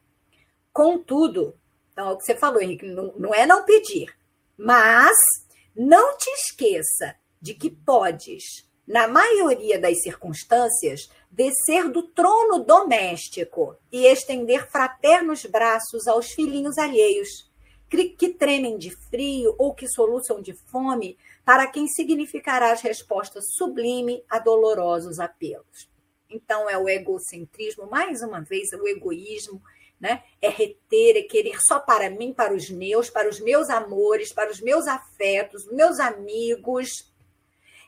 Contudo, 0.74 1.56
Então, 1.92 2.10
é 2.10 2.14
o 2.14 2.18
que 2.18 2.26
você 2.26 2.36
falou, 2.36 2.62
Henrique, 2.62 2.86
não, 2.86 3.14
não 3.16 3.34
é 3.34 3.46
não 3.46 3.64
pedir, 3.64 4.12
mas 4.58 5.16
não 5.76 6.18
te 6.18 6.30
esqueça 6.32 7.16
de 7.40 7.54
que 7.54 7.70
podes, 7.70 8.68
na 8.92 9.08
maioria 9.08 9.80
das 9.80 10.02
circunstâncias, 10.02 11.10
descer 11.32 11.90
do 11.90 12.04
trono 12.04 12.62
doméstico 12.66 13.78
e 13.90 14.06
estender 14.06 14.70
fraternos 14.70 15.46
braços 15.46 16.10
aos 16.10 16.34
filhinhos 16.34 16.78
alheios, 16.78 17.50
que 17.90 18.34
tremem 18.34 18.78
de 18.78 18.92
frio 19.10 19.56
ou 19.58 19.74
que 19.74 19.88
soluçam 19.88 20.42
de 20.42 20.54
fome, 20.70 21.18
para 21.46 21.68
quem 21.68 21.88
significará 21.88 22.74
as 22.74 22.82
respostas 22.82 23.54
sublime 23.54 24.26
a 24.30 24.40
dolorosos 24.40 25.22
apelos. 25.22 25.90
Então, 26.30 26.70
é 26.70 26.78
o 26.78 26.90
egocentrismo, 26.90 27.90
mais 27.90 28.22
uma 28.22 28.42
vez, 28.42 28.74
o 28.74 28.86
egoísmo, 28.86 29.62
né? 30.02 30.22
É 30.42 30.50
reter, 30.50 31.16
é 31.16 31.22
querer 31.22 31.60
só 31.62 31.80
para 31.80 32.10
mim, 32.10 32.34
para 32.34 32.54
os 32.54 32.70
meus, 32.70 33.10
para 33.10 33.30
os 33.30 33.40
meus 33.40 33.70
amores, 33.70 34.34
para 34.34 34.52
os 34.52 34.60
meus 34.60 34.86
afetos, 34.86 35.66
meus 35.72 35.98
amigos. 35.98 37.11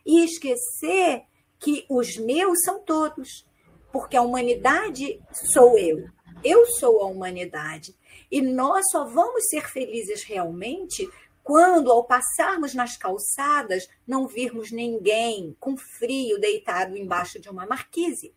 E 0.05 0.23
esquecer 0.23 1.23
que 1.59 1.85
os 1.89 2.17
meus 2.17 2.59
são 2.63 2.79
todos, 2.83 3.47
porque 3.91 4.17
a 4.17 4.21
humanidade 4.21 5.21
sou 5.53 5.77
eu. 5.77 6.09
Eu 6.43 6.65
sou 6.65 7.01
a 7.01 7.05
humanidade. 7.05 7.95
E 8.29 8.41
nós 8.41 8.85
só 8.91 9.05
vamos 9.05 9.47
ser 9.49 9.69
felizes 9.69 10.23
realmente 10.23 11.09
quando, 11.43 11.91
ao 11.91 12.05
passarmos 12.05 12.73
nas 12.73 12.97
calçadas, 12.97 13.87
não 14.07 14.27
virmos 14.27 14.71
ninguém 14.71 15.55
com 15.59 15.77
frio 15.77 16.39
deitado 16.39 16.97
embaixo 16.97 17.39
de 17.39 17.49
uma 17.49 17.65
marquise. 17.65 18.33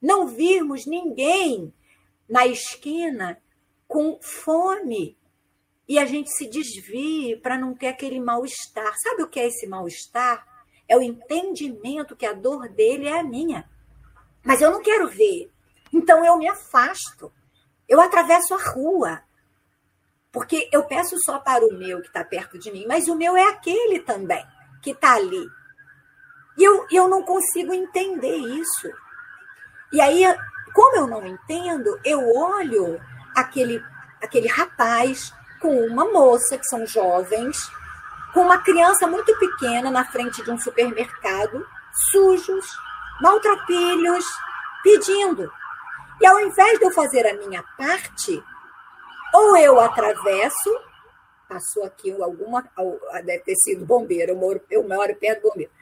Não 0.00 0.26
virmos 0.26 0.86
ninguém 0.86 1.72
na 2.28 2.46
esquina 2.46 3.40
com 3.86 4.18
fome 4.20 5.16
e 5.88 5.98
a 5.98 6.04
gente 6.04 6.30
se 6.30 6.46
desvie 6.46 7.36
para 7.36 7.56
não 7.56 7.74
ter 7.74 7.86
aquele 7.86 8.20
mal-estar. 8.20 8.94
Sabe 9.02 9.22
o 9.22 9.28
que 9.28 9.40
é 9.40 9.46
esse 9.46 9.66
mal-estar? 9.66 10.46
É 10.88 10.96
o 10.96 11.02
entendimento 11.02 12.16
que 12.16 12.26
a 12.26 12.32
dor 12.32 12.68
dele 12.68 13.06
é 13.06 13.20
a 13.20 13.22
minha. 13.22 13.68
Mas 14.42 14.60
eu 14.60 14.70
não 14.70 14.82
quero 14.82 15.08
ver. 15.08 15.50
Então 15.92 16.24
eu 16.24 16.38
me 16.38 16.48
afasto. 16.48 17.32
Eu 17.88 18.00
atravesso 18.00 18.54
a 18.54 18.62
rua. 18.62 19.22
Porque 20.32 20.68
eu 20.72 20.84
peço 20.84 21.16
só 21.24 21.38
para 21.38 21.66
o 21.66 21.74
meu 21.74 22.00
que 22.00 22.08
está 22.08 22.24
perto 22.24 22.58
de 22.58 22.70
mim, 22.70 22.86
mas 22.86 23.08
o 23.08 23.14
meu 23.14 23.36
é 23.36 23.48
aquele 23.48 24.00
também 24.00 24.44
que 24.82 24.90
está 24.90 25.14
ali. 25.14 25.46
E 26.56 26.64
eu, 26.64 26.86
eu 26.90 27.08
não 27.08 27.22
consigo 27.22 27.72
entender 27.72 28.36
isso. 28.36 28.90
E 29.92 30.00
aí 30.00 30.24
como 30.78 30.96
eu 30.96 31.06
não 31.08 31.26
entendo, 31.26 31.98
eu 32.04 32.20
olho 32.36 33.00
aquele, 33.34 33.82
aquele 34.22 34.46
rapaz 34.46 35.32
com 35.60 35.76
uma 35.86 36.04
moça, 36.04 36.56
que 36.56 36.66
são 36.66 36.86
jovens, 36.86 37.68
com 38.32 38.40
uma 38.40 38.58
criança 38.58 39.06
muito 39.06 39.36
pequena 39.38 39.90
na 39.90 40.04
frente 40.04 40.42
de 40.42 40.50
um 40.50 40.58
supermercado, 40.58 41.66
sujos, 42.10 42.66
maltrapilhos, 43.20 44.24
pedindo. 44.82 45.50
E 46.20 46.26
ao 46.26 46.40
invés 46.40 46.78
de 46.78 46.84
eu 46.84 46.90
fazer 46.90 47.26
a 47.26 47.34
minha 47.34 47.62
parte, 47.76 48.42
ou 49.34 49.56
eu 49.56 49.80
atravesso, 49.80 50.80
passou 51.48 51.84
aqui 51.84 52.10
alguma, 52.20 52.68
deve 53.24 53.44
ter 53.44 53.56
sido 53.56 53.86
bombeiro, 53.86 54.32
eu 54.32 54.36
moro, 54.36 54.60
eu 54.70 54.86
moro 54.86 55.14
perto 55.16 55.42
do 55.42 55.48
bombeiro. 55.50 55.72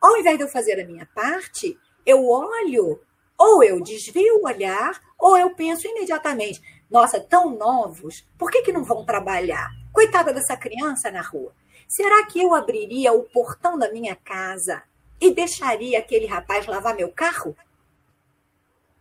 Ao 0.00 0.16
invés 0.16 0.36
de 0.36 0.44
eu 0.44 0.48
fazer 0.48 0.80
a 0.80 0.86
minha 0.86 1.08
parte, 1.14 1.78
eu 2.04 2.28
olho 2.28 3.00
ou 3.38 3.62
eu 3.62 3.82
desvio 3.82 4.40
o 4.40 4.46
olhar, 4.46 4.98
ou 5.18 5.36
eu 5.36 5.54
penso 5.54 5.86
imediatamente: 5.86 6.60
nossa, 6.90 7.20
tão 7.20 7.50
novos, 7.50 8.26
por 8.38 8.50
que, 8.50 8.62
que 8.62 8.72
não 8.72 8.84
vão 8.84 9.04
trabalhar? 9.04 9.70
Coitada 9.92 10.32
dessa 10.32 10.56
criança 10.56 11.10
na 11.10 11.20
rua. 11.20 11.52
Será 11.88 12.26
que 12.26 12.42
eu 12.42 12.54
abriria 12.54 13.12
o 13.12 13.22
portão 13.22 13.78
da 13.78 13.92
minha 13.92 14.16
casa 14.16 14.82
e 15.20 15.32
deixaria 15.32 15.98
aquele 15.98 16.26
rapaz 16.26 16.66
lavar 16.66 16.94
meu 16.94 17.10
carro? 17.12 17.56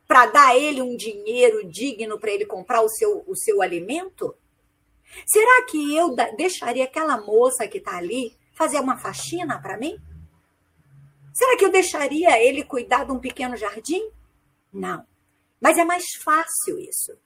Para 0.08 0.28
dar 0.28 0.48
a 0.50 0.58
ele 0.58 0.82
um 0.82 0.96
dinheiro 0.96 1.68
digno 1.68 2.20
para 2.20 2.32
ele 2.32 2.46
comprar 2.46 2.82
o 2.82 2.90
seu, 2.90 3.24
o 3.28 3.36
seu 3.36 3.62
alimento? 3.62 4.36
Será 5.26 5.66
que 5.66 5.96
eu 5.96 6.16
deixaria 6.36 6.84
aquela 6.84 7.20
moça 7.20 7.68
que 7.68 7.80
está 7.80 7.98
ali 7.98 8.36
fazer 8.54 8.80
uma 8.80 8.98
faxina 8.98 9.60
para 9.62 9.78
mim? 9.78 10.00
Será 11.34 11.58
que 11.58 11.66
eu 11.66 11.72
deixaria 11.72 12.40
ele 12.42 12.64
cuidar 12.64 13.06
de 13.06 13.12
um 13.12 13.20
pequeno 13.20 13.58
jardim? 13.58 14.10
Não. 14.72 15.06
Mas 15.60 15.78
é 15.78 15.84
mais 15.84 16.06
fácil 16.24 16.80
isso. 16.80 17.18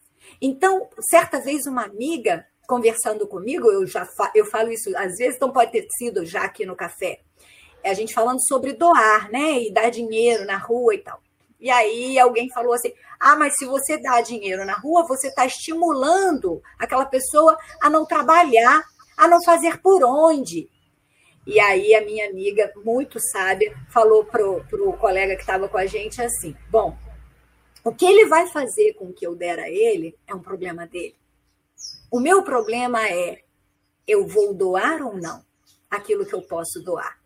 Então, 0.42 0.90
certa 1.00 1.40
vez, 1.40 1.66
uma 1.66 1.84
amiga 1.84 2.48
conversando 2.70 3.28
comigo, 3.28 3.72
eu 3.72 3.88
já 3.88 4.06
fa 4.06 4.32
eu 4.36 4.46
falo 4.46 4.72
isso 4.72 4.96
às 4.96 5.18
vezes, 5.18 5.38
então 5.38 5.52
pode 5.52 5.72
ter 5.72 5.88
sido 5.98 6.24
já 6.24 6.44
aqui 6.44 6.68
no 6.68 6.76
café. 6.76 7.20
É 7.82 7.90
a 7.90 7.94
gente 7.96 8.14
falando 8.14 8.46
sobre 8.48 8.74
doar, 8.74 9.32
né? 9.32 9.64
E 9.64 9.74
dar 9.74 9.90
dinheiro 9.90 10.46
na 10.46 10.58
rua 10.58 10.94
e 10.94 11.00
tal. 11.00 11.20
E 11.60 11.72
aí 11.72 12.20
alguém 12.20 12.48
falou 12.52 12.74
assim: 12.74 12.94
ah, 13.20 13.36
mas 13.36 13.56
se 13.58 13.66
você 13.66 13.98
dá 13.98 14.22
dinheiro 14.22 14.64
na 14.66 14.74
rua, 14.74 15.08
você 15.08 15.30
está 15.30 15.48
estimulando 15.48 16.62
aquela 16.78 17.06
pessoa 17.06 17.58
a 17.82 17.90
não 17.90 18.06
trabalhar, 18.06 18.84
a 19.18 19.28
não 19.28 19.44
fazer 19.44 19.82
por 19.82 20.04
onde. 20.04 20.70
E 21.48 21.60
aí 21.60 21.96
a 21.96 22.02
minha 22.02 22.30
amiga, 22.30 22.72
muito 22.86 23.20
sábia, 23.20 23.76
falou 23.90 24.24
pro, 24.26 24.64
pro 24.70 24.94
colega 24.94 25.36
que 25.36 25.42
estava 25.42 25.68
com 25.68 25.78
a 25.78 25.88
gente 25.88 26.22
assim: 26.22 26.56
bom, 26.70 26.96
o 27.84 27.92
que 27.92 28.06
ele 28.06 28.28
vai 28.28 28.46
fazer 28.48 28.94
com 28.94 29.06
o 29.06 29.14
que 29.14 29.26
eu 29.26 29.36
der 29.36 29.58
a 29.58 29.70
ele 29.70 30.16
é 30.28 30.36
um 30.36 30.42
problema 30.42 30.86
dele. 30.86 31.19
O 32.12 32.20
meu 32.20 32.44
problema 32.44 33.08
é 33.08 33.44
eu 34.08 34.28
vou 34.28 34.54
doar 34.54 35.02
ou 35.02 35.16
não 35.16 35.44
aquilo 35.90 36.26
que 36.26 36.34
eu 36.34 36.42
posso 36.42 36.82
doar. 36.82 37.20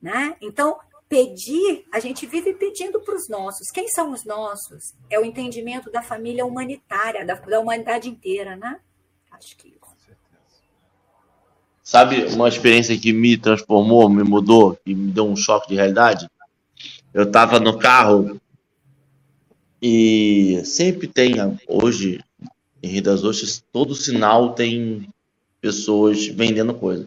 Né? 0.00 0.36
Então, 0.40 0.78
pedir, 1.08 1.84
a 1.92 1.98
gente 1.98 2.24
vive 2.26 2.54
pedindo 2.54 3.00
para 3.00 3.16
os 3.16 3.28
nossos. 3.28 3.70
Quem 3.70 3.88
são 3.88 4.12
os 4.12 4.24
nossos? 4.24 4.94
É 5.10 5.18
o 5.18 5.24
entendimento 5.24 5.90
da 5.90 6.02
família 6.02 6.46
humanitária, 6.46 7.26
da, 7.26 7.34
da 7.34 7.60
humanidade 7.60 8.08
inteira, 8.08 8.56
né? 8.56 8.80
Acho 9.30 9.56
que 9.56 9.68
isso. 9.68 9.80
Sabe 11.82 12.24
uma 12.26 12.48
experiência 12.48 12.96
que 12.96 13.12
me 13.12 13.36
transformou, 13.36 14.08
me 14.08 14.22
mudou, 14.22 14.78
e 14.86 14.94
me 14.94 15.10
deu 15.10 15.26
um 15.26 15.34
choque 15.34 15.70
de 15.70 15.74
realidade? 15.74 16.30
Eu 17.12 17.24
estava 17.24 17.58
no 17.58 17.76
carro 17.76 18.40
e 19.82 20.62
sempre 20.64 21.08
tem, 21.08 21.34
hoje, 21.66 22.22
em 22.82 22.88
Rio 22.88 23.02
das 23.02 23.24
Ostras, 23.24 23.62
todo 23.72 23.94
sinal 23.94 24.54
tem 24.54 25.08
pessoas 25.60 26.26
vendendo 26.26 26.74
coisas. 26.74 27.06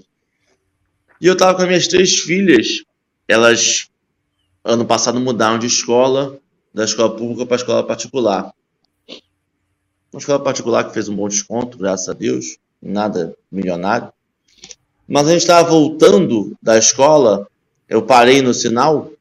E 1.19 1.27
eu 1.27 1.37
tava 1.37 1.55
com 1.55 1.61
as 1.61 1.67
minhas 1.67 1.87
três 1.87 2.19
filhas, 2.19 2.83
elas, 3.27 3.87
ano 4.63 4.85
passado, 4.85 5.19
mudaram 5.19 5.57
de 5.57 5.67
escola, 5.67 6.37
da 6.73 6.83
escola 6.83 7.15
pública 7.15 7.45
para 7.45 7.55
a 7.55 7.61
escola 7.61 7.83
particular. 7.83 8.53
Uma 10.11 10.19
escola 10.19 10.39
particular 10.39 10.83
que 10.83 10.93
fez 10.93 11.09
um 11.09 11.15
bom 11.15 11.27
desconto, 11.27 11.77
graças 11.77 12.09
a 12.09 12.13
Deus, 12.13 12.57
nada 12.81 13.35
milionário. 13.51 14.11
Mas 15.07 15.27
a 15.27 15.31
gente 15.31 15.41
estava 15.41 15.69
voltando 15.69 16.55
da 16.61 16.77
escola, 16.77 17.47
eu 17.89 18.01
parei 18.01 18.41
no 18.41 18.53
sinal 18.53 19.11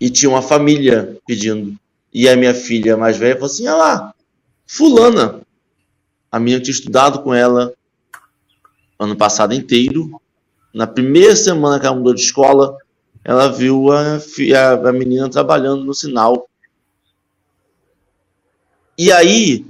e 0.00 0.10
tinha 0.10 0.30
uma 0.30 0.42
família 0.42 1.18
pedindo. 1.26 1.78
E 2.12 2.28
a 2.28 2.36
minha 2.36 2.54
filha 2.54 2.96
mais 2.96 3.16
velha 3.16 3.34
falou 3.34 3.46
assim: 3.46 3.66
olha 3.66 3.76
lá, 3.76 4.14
fulana. 4.68 5.40
A 6.30 6.38
minha 6.38 6.60
tinha 6.60 6.74
estudado 6.74 7.22
com 7.22 7.32
ela 7.32 7.72
ano 8.98 9.16
passado 9.16 9.54
inteiro. 9.54 10.20
Na 10.74 10.86
primeira 10.86 11.34
semana 11.34 11.80
que 11.80 11.86
ela 11.86 11.96
mudou 11.96 12.14
de 12.14 12.20
escola, 12.20 12.76
ela 13.24 13.48
viu 13.48 13.90
a, 13.90 14.16
a, 14.16 14.88
a 14.88 14.92
menina 14.92 15.28
trabalhando 15.30 15.84
no 15.84 15.94
sinal. 15.94 16.48
E 18.96 19.10
aí 19.10 19.64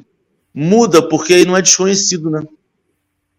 muda 0.53 1.07
porque 1.07 1.45
não 1.45 1.57
é 1.57 1.63
desconhecido, 1.63 2.29
né? 2.29 2.43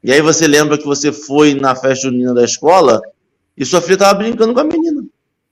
E 0.01 0.13
aí 0.13 0.21
você 0.21 0.47
lembra 0.47 0.77
que 0.77 0.85
você 0.85 1.11
foi 1.11 1.53
na 1.53 1.75
festa 1.75 2.07
junina 2.07 2.33
da 2.33 2.45
escola 2.45 3.01
e 3.57 3.65
sua 3.65 3.81
filha 3.81 3.95
estava 3.95 4.19
brincando 4.19 4.53
com 4.53 4.61
a 4.61 4.63
menina. 4.63 5.03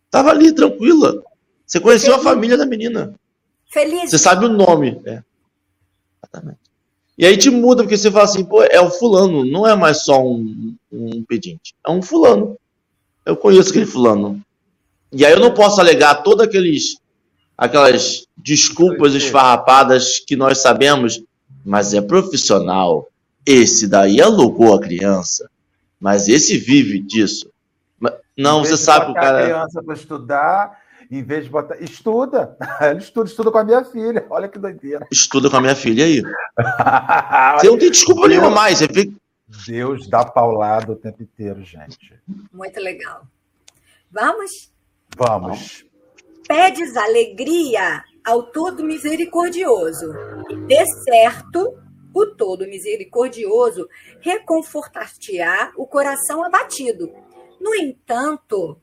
Tava 0.10 0.30
ali, 0.30 0.53
tranquila. 0.53 1.22
Você 1.66 1.82
conheceu 1.82 2.16
a 2.16 2.20
família 2.20 2.55
da 2.55 2.66
menina. 2.66 3.14
Feliz. 3.70 4.10
Você 4.10 4.18
sabe 4.18 4.45
o 4.45 4.49
nome. 4.49 5.01
É. 5.05 5.22
Exatamente. 6.32 6.60
E 7.18 7.26
aí 7.26 7.36
te 7.36 7.50
muda, 7.50 7.82
porque 7.84 7.98
você 7.98 8.12
fala 8.12 8.26
assim, 8.26 8.46
pô, 8.46 8.64
é 8.64 8.80
o 8.80 8.92
fulano, 8.92 9.44
não 9.44 9.68
é 9.68 9.76
mais 9.76 10.04
só 10.04 10.24
um, 10.24 10.76
um 10.92 11.24
pedinte, 11.24 11.74
é 11.86 11.90
um 11.90 12.02
fulano. 12.02 12.56
Eu 13.26 13.36
conheço 13.36 13.72
aquele 13.72 13.88
fulano. 13.88 14.40
E 15.12 15.26
aí 15.26 15.34
eu 15.34 15.40
não 15.40 15.54
posso 15.54 15.82
alegar 15.82 16.22
todas 16.22 16.48
aqueles, 16.48 16.98
aquelas 17.58 18.28
desculpas 18.38 19.16
esfarrapadas 19.16 20.20
que 20.20 20.36
nós 20.36 20.60
sabemos, 20.60 21.24
mas 21.66 21.94
é 21.94 22.02
profissional. 22.02 23.10
Esse 23.46 23.88
daí 23.88 24.22
alugou 24.22 24.76
a 24.76 24.80
criança, 24.80 25.50
mas 26.00 26.28
esse 26.28 26.58
vive 26.58 27.00
disso. 27.00 27.50
Não, 28.38 28.64
você 28.64 28.78
sabe 28.78 29.12
o 29.12 29.16
cara. 29.16 29.44
criança 29.44 29.82
para 29.82 29.96
estudar 29.96 30.80
Em 31.10 31.24
vez 31.24 31.45
de 31.45 31.49
botar. 31.49 31.82
Estuda! 31.82 32.58
Ela 32.82 32.97
estuda, 32.97 33.30
estuda 33.30 33.51
com 33.51 33.58
a 33.58 33.64
minha 33.64 33.84
filha. 33.84 34.26
Olha 34.30 34.47
que 34.47 34.60
doideira. 34.60 35.08
Estuda 35.12 35.49
com 35.49 35.58
a 35.58 35.62
minha 35.62 35.76
filha 35.76 36.05
aí. 36.05 36.22
Você 37.60 37.68
não 37.68 37.78
tem 37.78 37.91
desculpa 37.91 38.28
nenhuma 38.28 38.49
mais. 38.49 38.80
Você 38.80 38.88
fica... 38.88 39.16
Deus 39.66 40.10
dá 40.10 40.26
paulada 40.26 40.91
o 40.91 40.95
tempo 40.95 41.24
inteiro, 41.24 41.64
gente. 41.64 42.14
Muito 42.51 42.80
legal. 42.82 43.26
Vamos? 44.12 44.72
Vamos. 45.16 45.86
Pedes 46.47 46.97
alegria 46.97 48.03
ao 48.26 48.43
Todo 48.43 48.84
Misericordioso. 48.84 50.14
E 50.49 50.55
de 50.55 50.86
certo, 51.03 51.78
o 52.14 52.26
Todo 52.26 52.68
Misericordioso 52.68 53.88
reconfortar-te-á 54.20 55.72
o 55.78 55.88
coração 55.88 56.43
abatido. 56.43 57.10
No 57.60 57.74
entanto, 57.74 58.78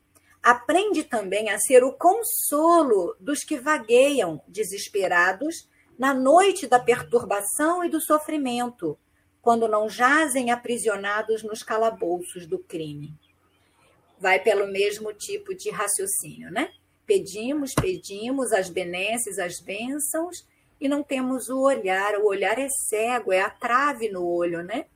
aprende 0.45 1.03
também 1.03 1.49
a 1.49 1.59
ser 1.59 1.83
o 1.83 1.95
consolo 1.95 3.17
dos 3.19 3.43
que 3.43 3.59
vagueiam 3.59 4.43
desesperados 4.47 5.67
na 5.99 6.13
noite 6.13 6.67
da 6.67 6.79
perturbação 6.79 7.83
e 7.83 7.89
do 7.89 7.99
sofrimento, 7.99 8.99
quando 9.41 9.67
não 9.67 9.89
jazem 9.89 10.51
aprisionados 10.51 11.43
nos 11.43 11.63
calabouços 11.63 12.47
do 12.47 12.59
crime. 12.59 13.15
Vai 14.19 14.39
pelo 14.39 14.67
mesmo 14.67 15.15
tipo 15.15 15.55
de 15.55 15.71
raciocínio, 15.71 16.51
né? 16.51 16.71
Pedimos, 17.07 17.73
pedimos 17.75 18.53
as 18.53 18.69
benesses, 18.69 19.39
as 19.39 19.61
bênçãos, 19.61 20.47
e 20.79 20.89
não 20.89 21.03
temos 21.03 21.49
o 21.49 21.61
olhar. 21.61 22.17
O 22.19 22.27
olhar 22.27 22.59
é 22.59 22.69
cego, 22.69 23.33
é 23.33 23.41
a 23.41 23.49
trave 23.49 24.11
no 24.11 24.27
olho, 24.27 24.63
né? 24.63 24.87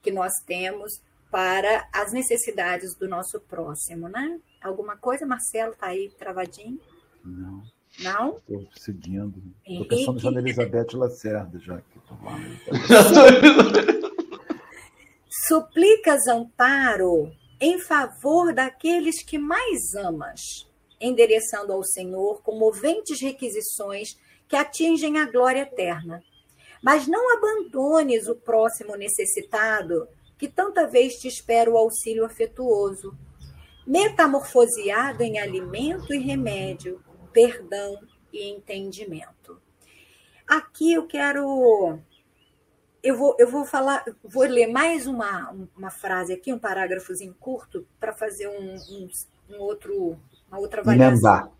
Que 0.00 0.10
nós 0.10 0.32
temos 0.46 1.02
para 1.30 1.86
as 1.92 2.12
necessidades 2.12 2.94
do 2.94 3.08
nosso 3.08 3.40
próximo, 3.40 4.08
né? 4.08 4.38
Alguma 4.64 4.96
coisa, 4.96 5.26
Marcelo, 5.26 5.74
está 5.74 5.88
aí 5.88 6.10
travadinho? 6.18 6.80
Não. 7.22 7.62
Não? 8.00 8.38
Estou 8.38 8.66
seguindo. 8.74 9.42
Estou 9.68 9.86
pensando 9.86 10.18
já 10.18 10.30
na 10.30 10.40
Elizabeth 10.40 10.94
Lacerda, 10.94 11.58
já 11.58 11.82
que 11.82 11.98
estou 11.98 12.18
lá. 12.22 12.32
Suplicas 15.46 16.26
amparo 16.26 17.30
em 17.60 17.78
favor 17.78 18.54
daqueles 18.54 19.22
que 19.22 19.36
mais 19.36 19.94
amas, 19.94 20.40
endereçando 20.98 21.70
ao 21.70 21.84
Senhor 21.84 22.42
comoventes 22.42 23.20
requisições 23.20 24.18
que 24.48 24.56
atingem 24.56 25.18
a 25.18 25.30
glória 25.30 25.60
eterna. 25.60 26.22
Mas 26.82 27.06
não 27.06 27.36
abandones 27.36 28.28
o 28.28 28.34
próximo 28.34 28.96
necessitado, 28.96 30.08
que 30.38 30.48
tanta 30.48 30.86
vez 30.86 31.16
te 31.16 31.28
espera 31.28 31.70
o 31.70 31.76
auxílio 31.76 32.24
afetuoso, 32.24 33.14
metamorfoseado 33.86 35.22
em 35.22 35.38
alimento 35.38 36.14
e 36.14 36.18
remédio, 36.18 37.02
perdão 37.32 37.98
e 38.32 38.50
entendimento. 38.50 39.60
Aqui 40.46 40.92
eu 40.92 41.06
quero 41.06 41.98
eu 43.04 43.18
vou, 43.18 43.36
eu 43.38 43.46
vou 43.46 43.66
falar, 43.66 44.02
vou 44.22 44.44
ler 44.44 44.66
mais 44.66 45.06
uma, 45.06 45.54
uma 45.76 45.90
frase 45.90 46.32
aqui, 46.32 46.50
um 46.50 46.58
parágrafozinho 46.58 47.34
curto, 47.38 47.86
para 48.00 48.14
fazer 48.14 48.48
um, 48.48 48.76
um, 48.76 49.08
um, 49.50 49.60
outro, 49.60 50.18
uma 50.48 50.58
outra 50.58 50.80
avaliação. 50.80 51.52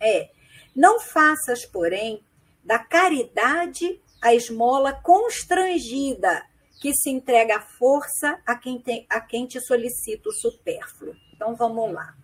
É. 0.00 0.30
Não 0.74 1.00
faças, 1.00 1.66
porém, 1.66 2.22
da 2.64 2.78
caridade 2.78 4.00
a 4.22 4.34
esmola 4.34 4.92
constrangida 4.92 6.44
que 6.80 6.94
se 6.94 7.10
entrega 7.10 7.56
à 7.56 7.60
força 7.60 8.38
a 8.46 8.54
quem, 8.54 8.80
tem, 8.80 9.04
a 9.10 9.20
quem 9.20 9.46
te 9.46 9.60
solicita 9.60 10.28
o 10.28 10.32
supérfluo. 10.32 11.14
Então 11.44 11.54
vamos 11.54 11.92
lá. 11.92 12.16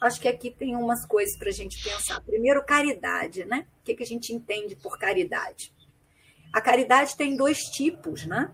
Acho 0.00 0.20
que 0.20 0.28
aqui 0.28 0.48
tem 0.48 0.76
umas 0.76 1.04
coisas 1.04 1.36
para 1.36 1.48
a 1.48 1.52
gente 1.52 1.82
pensar. 1.82 2.20
Primeiro, 2.20 2.64
caridade, 2.64 3.44
né? 3.44 3.66
O 3.80 3.84
que, 3.84 3.96
que 3.96 4.04
a 4.04 4.06
gente 4.06 4.32
entende 4.32 4.76
por 4.76 4.96
caridade? 4.96 5.74
A 6.52 6.60
caridade 6.60 7.16
tem 7.16 7.36
dois 7.36 7.58
tipos, 7.58 8.24
né? 8.26 8.52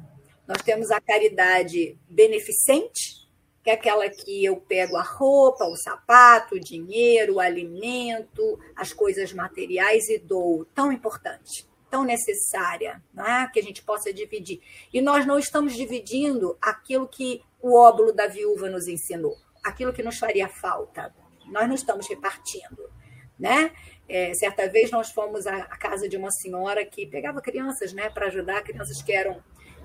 Nós 0.49 0.63
temos 0.63 0.91
a 0.91 1.03
caridade 1.03 1.99
beneficente, 2.09 3.29
que 3.63 3.69
é 3.69 3.75
aquela 3.75 4.09
que 4.09 4.43
eu 4.43 4.57
pego 4.57 4.97
a 4.97 5.03
roupa, 5.03 5.67
o 5.67 5.77
sapato, 5.77 6.55
o 6.55 6.61
dinheiro, 6.61 7.35
o 7.35 7.41
alimento, 7.41 8.59
as 8.75 8.95
coisas 8.95 9.35
materiais 9.35 10.09
e 10.09 10.19
dou. 10.19 10.65
Tão 10.75 10.91
importante, 10.91 11.69
tão 11.91 12.05
necessária, 12.05 13.03
não 13.13 13.27
é? 13.27 13.51
que 13.53 13.61
a 13.61 13.63
gente 13.63 13.83
possa 13.83 14.15
dividir. 14.15 14.63
E 14.95 15.03
nós 15.03 15.27
não 15.27 15.39
estamos 15.39 15.75
dividindo 15.75 16.57
aquilo 16.59 17.07
que 17.07 17.43
o 17.61 17.77
óbolo 17.77 18.13
da 18.13 18.27
viúva 18.27 18.71
nos 18.71 18.89
ensinou, 18.89 19.37
aquilo 19.63 19.93
que 19.93 20.03
nos 20.03 20.19
faria 20.19 20.49
falta. 20.49 21.15
Nós 21.47 21.69
não 21.69 21.75
estamos 21.75 22.09
repartindo. 22.09 22.91
Né? 23.39 23.73
É, 24.09 24.35
certa 24.35 24.69
vez 24.69 24.91
nós 24.91 25.11
fomos 25.11 25.47
à, 25.47 25.57
à, 25.57 25.77
casa 25.79 26.09
de 26.09 26.17
uma 26.17 26.31
senhora 26.31 26.85
que 26.85 27.07
pegava 27.07 27.41
crianças, 27.41 27.93
né, 27.93 28.11
para 28.11 28.27
ajudar 28.27 28.63
crianças 28.63 29.01
que 29.01 29.13
eram 29.13 29.43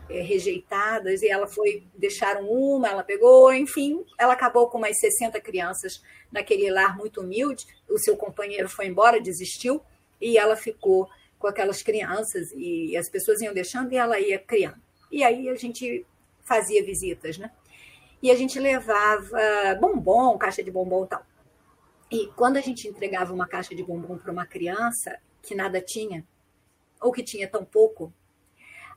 é, 0.10 0.22
rejeitadas, 0.22 1.22
e 1.22 1.30
ela 1.30 1.48
foi, 1.48 1.88
deixaram 1.96 2.50
uma, 2.50 2.90
ela 2.90 3.04
pegou, 3.04 3.54
enfim, 3.54 4.06
ela 4.18 4.34
acabou 4.34 4.70
com 4.70 4.78
umas 4.78 5.00
60 5.00 5.40
crianças 5.40 6.02
naquele 6.32 6.70
lar 6.70 6.98
muito 6.98 7.22
humilde. 7.22 7.66
O 7.90 7.98
seu 7.98 8.18
companheiro 8.18 8.68
foi 8.68 8.88
embora, 8.88 9.22
desistiu, 9.22 9.82
e 10.20 10.38
ela 10.38 10.56
ficou 10.56 11.10
com 11.40 11.48
aquelas 11.48 11.82
crianças, 11.82 12.52
e 12.54 12.96
as 12.98 13.10
pessoas 13.10 13.42
iam 13.42 13.54
deixando 13.54 13.94
e 13.94 13.98
ela 13.98 14.20
ia 14.20 14.38
criando. 14.38 14.82
E 15.12 15.24
aí 15.24 15.48
a 15.50 15.56
gente 15.56 16.06
fazia 16.44 16.84
visitas, 16.84 17.38
né? 17.38 17.52
E 18.26 18.32
a 18.32 18.36
gente 18.36 18.60
levava 18.60 19.38
bombom, 19.80 20.36
caixa 20.36 20.64
de 20.64 20.72
bombom 20.72 21.06
e 21.06 21.08
tal. 21.08 21.24
E 22.10 22.28
quando 22.36 22.58
a 22.58 22.60
gente 22.60 22.88
entregava 22.88 23.32
uma 23.32 23.48
caixa 23.48 23.76
de 23.76 23.84
bombom 23.84 24.18
para 24.18 24.32
uma 24.32 24.48
criança 24.48 25.20
que 25.44 25.54
nada 25.54 25.80
tinha, 25.80 26.26
ou 27.00 27.12
que 27.12 27.22
tinha 27.22 27.48
tão 27.48 27.64
pouco, 27.64 28.12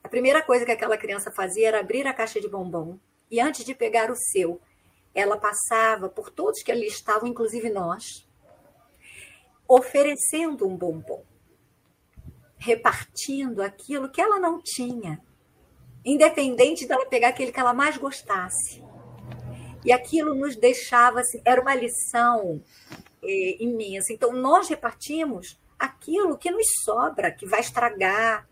a 0.03 0.09
primeira 0.09 0.41
coisa 0.41 0.65
que 0.65 0.73
aquela 0.73 0.97
criança 0.97 1.31
fazia 1.31 1.69
era 1.69 1.81
abrir 1.81 2.07
a 2.07 2.15
caixa 2.15 2.41
de 2.41 2.49
bombom 2.49 2.99
e 3.31 3.39
antes 3.39 3.67
de 3.67 3.75
pegar 3.75 4.11
o 4.11 4.17
seu, 4.17 4.63
ela 5.15 5.37
passava 5.37 6.09
por 6.09 6.31
todos 6.31 6.63
que 6.63 6.73
ali 6.73 6.87
estavam, 6.87 7.29
inclusive 7.29 7.69
nós, 7.69 8.27
oferecendo 9.69 10.67
um 10.67 10.75
bombom, 10.75 11.23
repartindo 12.57 13.61
aquilo 13.61 14.09
que 14.09 14.23
ela 14.23 14.41
não 14.41 14.59
tinha, 14.59 15.23
independente 16.03 16.87
dela 16.87 17.05
pegar 17.05 17.29
aquele 17.29 17.53
que 17.53 17.61
ela 17.61 17.75
mais 17.75 17.99
gostasse. 17.99 18.88
E 19.89 19.93
aquilo 19.93 20.35
nos 20.35 20.55
deixava, 20.55 21.21
assim, 21.21 21.41
era 21.47 21.63
uma 21.63 21.75
lição 21.75 22.63
é, 23.25 23.57
imensa. 23.59 24.13
Então, 24.13 24.35
nós 24.35 24.69
repartimos 24.69 25.59
aquilo 25.79 26.37
que 26.37 26.51
nos 26.51 26.67
sobra, 26.85 27.31
que 27.31 27.47
vai 27.47 27.61
estragar, 27.61 28.47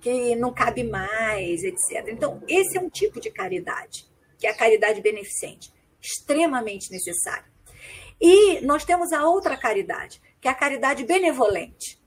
que 0.00 0.34
não 0.34 0.52
cabe 0.52 0.82
mais, 0.82 1.62
etc. 1.62 2.08
Então, 2.08 2.42
esse 2.48 2.76
é 2.76 2.80
um 2.80 2.90
tipo 2.90 3.20
de 3.20 3.30
caridade, 3.30 4.10
que 4.36 4.48
é 4.48 4.50
a 4.50 4.56
caridade 4.56 5.00
beneficente, 5.00 5.72
extremamente 6.02 6.90
necessária. 6.90 7.46
E 8.20 8.60
nós 8.62 8.84
temos 8.84 9.12
a 9.12 9.24
outra 9.28 9.56
caridade, 9.56 10.20
que 10.40 10.48
é 10.48 10.50
a 10.50 10.54
caridade 10.54 11.04
benevolente. 11.04 12.02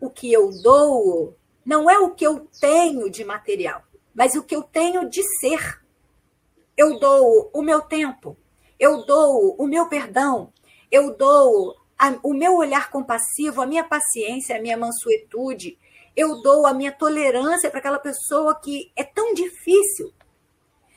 O 0.00 0.08
que 0.08 0.32
eu 0.32 0.48
dou 0.62 1.36
não 1.66 1.90
é 1.90 1.98
o 1.98 2.14
que 2.14 2.24
eu 2.24 2.48
tenho 2.60 3.10
de 3.10 3.24
material, 3.24 3.82
mas 4.14 4.36
o 4.36 4.44
que 4.44 4.54
eu 4.54 4.62
tenho 4.62 5.10
de 5.10 5.24
ser 5.40 5.87
eu 6.78 6.96
dou 7.00 7.50
o 7.52 7.60
meu 7.60 7.80
tempo, 7.80 8.38
eu 8.78 9.04
dou 9.04 9.56
o 9.58 9.66
meu 9.66 9.88
perdão, 9.88 10.52
eu 10.92 11.16
dou 11.16 11.74
a, 11.98 12.16
o 12.22 12.32
meu 12.32 12.54
olhar 12.54 12.88
compassivo, 12.88 13.60
a 13.60 13.66
minha 13.66 13.82
paciência, 13.82 14.56
a 14.56 14.62
minha 14.62 14.76
mansuetude, 14.76 15.76
eu 16.14 16.40
dou 16.40 16.68
a 16.68 16.72
minha 16.72 16.92
tolerância 16.92 17.68
para 17.68 17.80
aquela 17.80 17.98
pessoa 17.98 18.54
que 18.60 18.92
é 18.94 19.02
tão 19.02 19.34
difícil. 19.34 20.12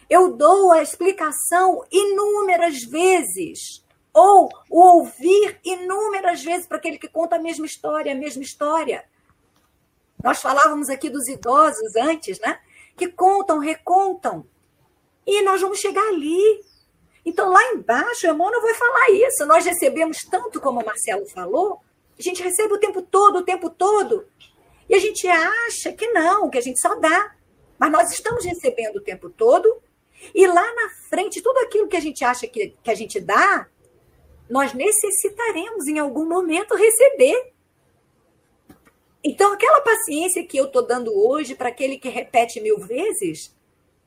Eu 0.07 0.37
dou 0.37 0.71
a 0.71 0.83
explicação 0.83 1.83
inúmeras 1.91 2.83
vezes, 2.83 3.83
ou 4.13 4.49
o 4.69 4.79
ouvir 4.79 5.59
inúmeras 5.65 6.43
vezes 6.43 6.67
para 6.67 6.77
aquele 6.77 6.99
que 6.99 7.07
conta 7.07 7.37
a 7.37 7.41
mesma 7.41 7.65
história, 7.65 8.11
a 8.11 8.15
mesma 8.15 8.43
história. 8.43 9.03
Nós 10.23 10.39
falávamos 10.41 10.89
aqui 10.91 11.09
dos 11.09 11.27
idosos 11.27 11.95
antes, 11.95 12.39
né? 12.39 12.59
Que 12.95 13.07
contam, 13.07 13.57
recontam. 13.57 14.45
E 15.25 15.41
nós 15.41 15.61
vamos 15.61 15.79
chegar 15.79 16.05
ali. 16.07 16.61
Então, 17.25 17.49
lá 17.49 17.73
embaixo, 17.73 18.27
Emmanuel 18.27 18.61
vai 18.61 18.73
falar 18.73 19.09
isso. 19.11 19.45
Nós 19.45 19.65
recebemos 19.65 20.23
tanto, 20.29 20.59
como 20.59 20.81
o 20.81 20.85
Marcelo 20.85 21.27
falou, 21.27 21.79
a 22.17 22.21
gente 22.21 22.41
recebe 22.41 22.73
o 22.73 22.79
tempo 22.79 23.01
todo, 23.01 23.37
o 23.39 23.45
tempo 23.45 23.69
todo. 23.69 24.25
E 24.89 24.95
a 24.95 24.99
gente 24.99 25.27
acha 25.27 25.93
que 25.93 26.07
não, 26.07 26.49
que 26.49 26.57
a 26.57 26.61
gente 26.61 26.79
só 26.79 26.95
dá. 26.95 27.35
Mas 27.77 27.91
nós 27.91 28.11
estamos 28.11 28.43
recebendo 28.43 28.97
o 28.97 29.01
tempo 29.01 29.29
todo. 29.29 29.81
E 30.33 30.45
lá 30.45 30.75
na 30.75 30.89
frente, 31.09 31.41
tudo 31.41 31.57
aquilo 31.59 31.87
que 31.87 31.97
a 31.97 32.01
gente 32.01 32.23
acha 32.23 32.47
que, 32.47 32.75
que 32.83 32.91
a 32.91 32.95
gente 32.95 33.19
dá, 33.19 33.67
nós 34.49 34.73
necessitaremos 34.73 35.87
em 35.87 35.97
algum 35.97 36.27
momento 36.27 36.75
receber. 36.75 37.53
Então, 39.23 39.53
aquela 39.53 39.81
paciência 39.81 40.45
que 40.45 40.57
eu 40.57 40.65
estou 40.65 40.85
dando 40.85 41.11
hoje 41.15 41.55
para 41.55 41.69
aquele 41.69 41.97
que 41.97 42.09
repete 42.09 42.59
mil 42.59 42.79
vezes, 42.79 43.55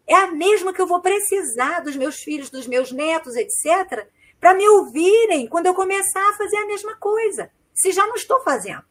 é 0.06 0.14
a 0.14 0.30
mesma 0.30 0.72
que 0.72 0.80
eu 0.80 0.86
vou 0.86 1.00
precisar 1.00 1.80
dos 1.80 1.96
meus 1.96 2.16
filhos, 2.16 2.50
dos 2.50 2.66
meus 2.66 2.92
netos, 2.92 3.36
etc., 3.36 4.06
para 4.38 4.54
me 4.54 4.68
ouvirem 4.68 5.46
quando 5.46 5.66
eu 5.66 5.74
começar 5.74 6.28
a 6.28 6.34
fazer 6.34 6.56
a 6.56 6.66
mesma 6.66 6.94
coisa. 6.96 7.50
se 7.72 7.90
já 7.92 8.06
não 8.06 8.14
estou 8.14 8.40
fazendo? 8.42 8.84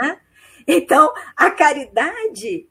Né? 0.00 0.20
Então, 0.66 1.12
a 1.36 1.50
caridade, 1.50 2.68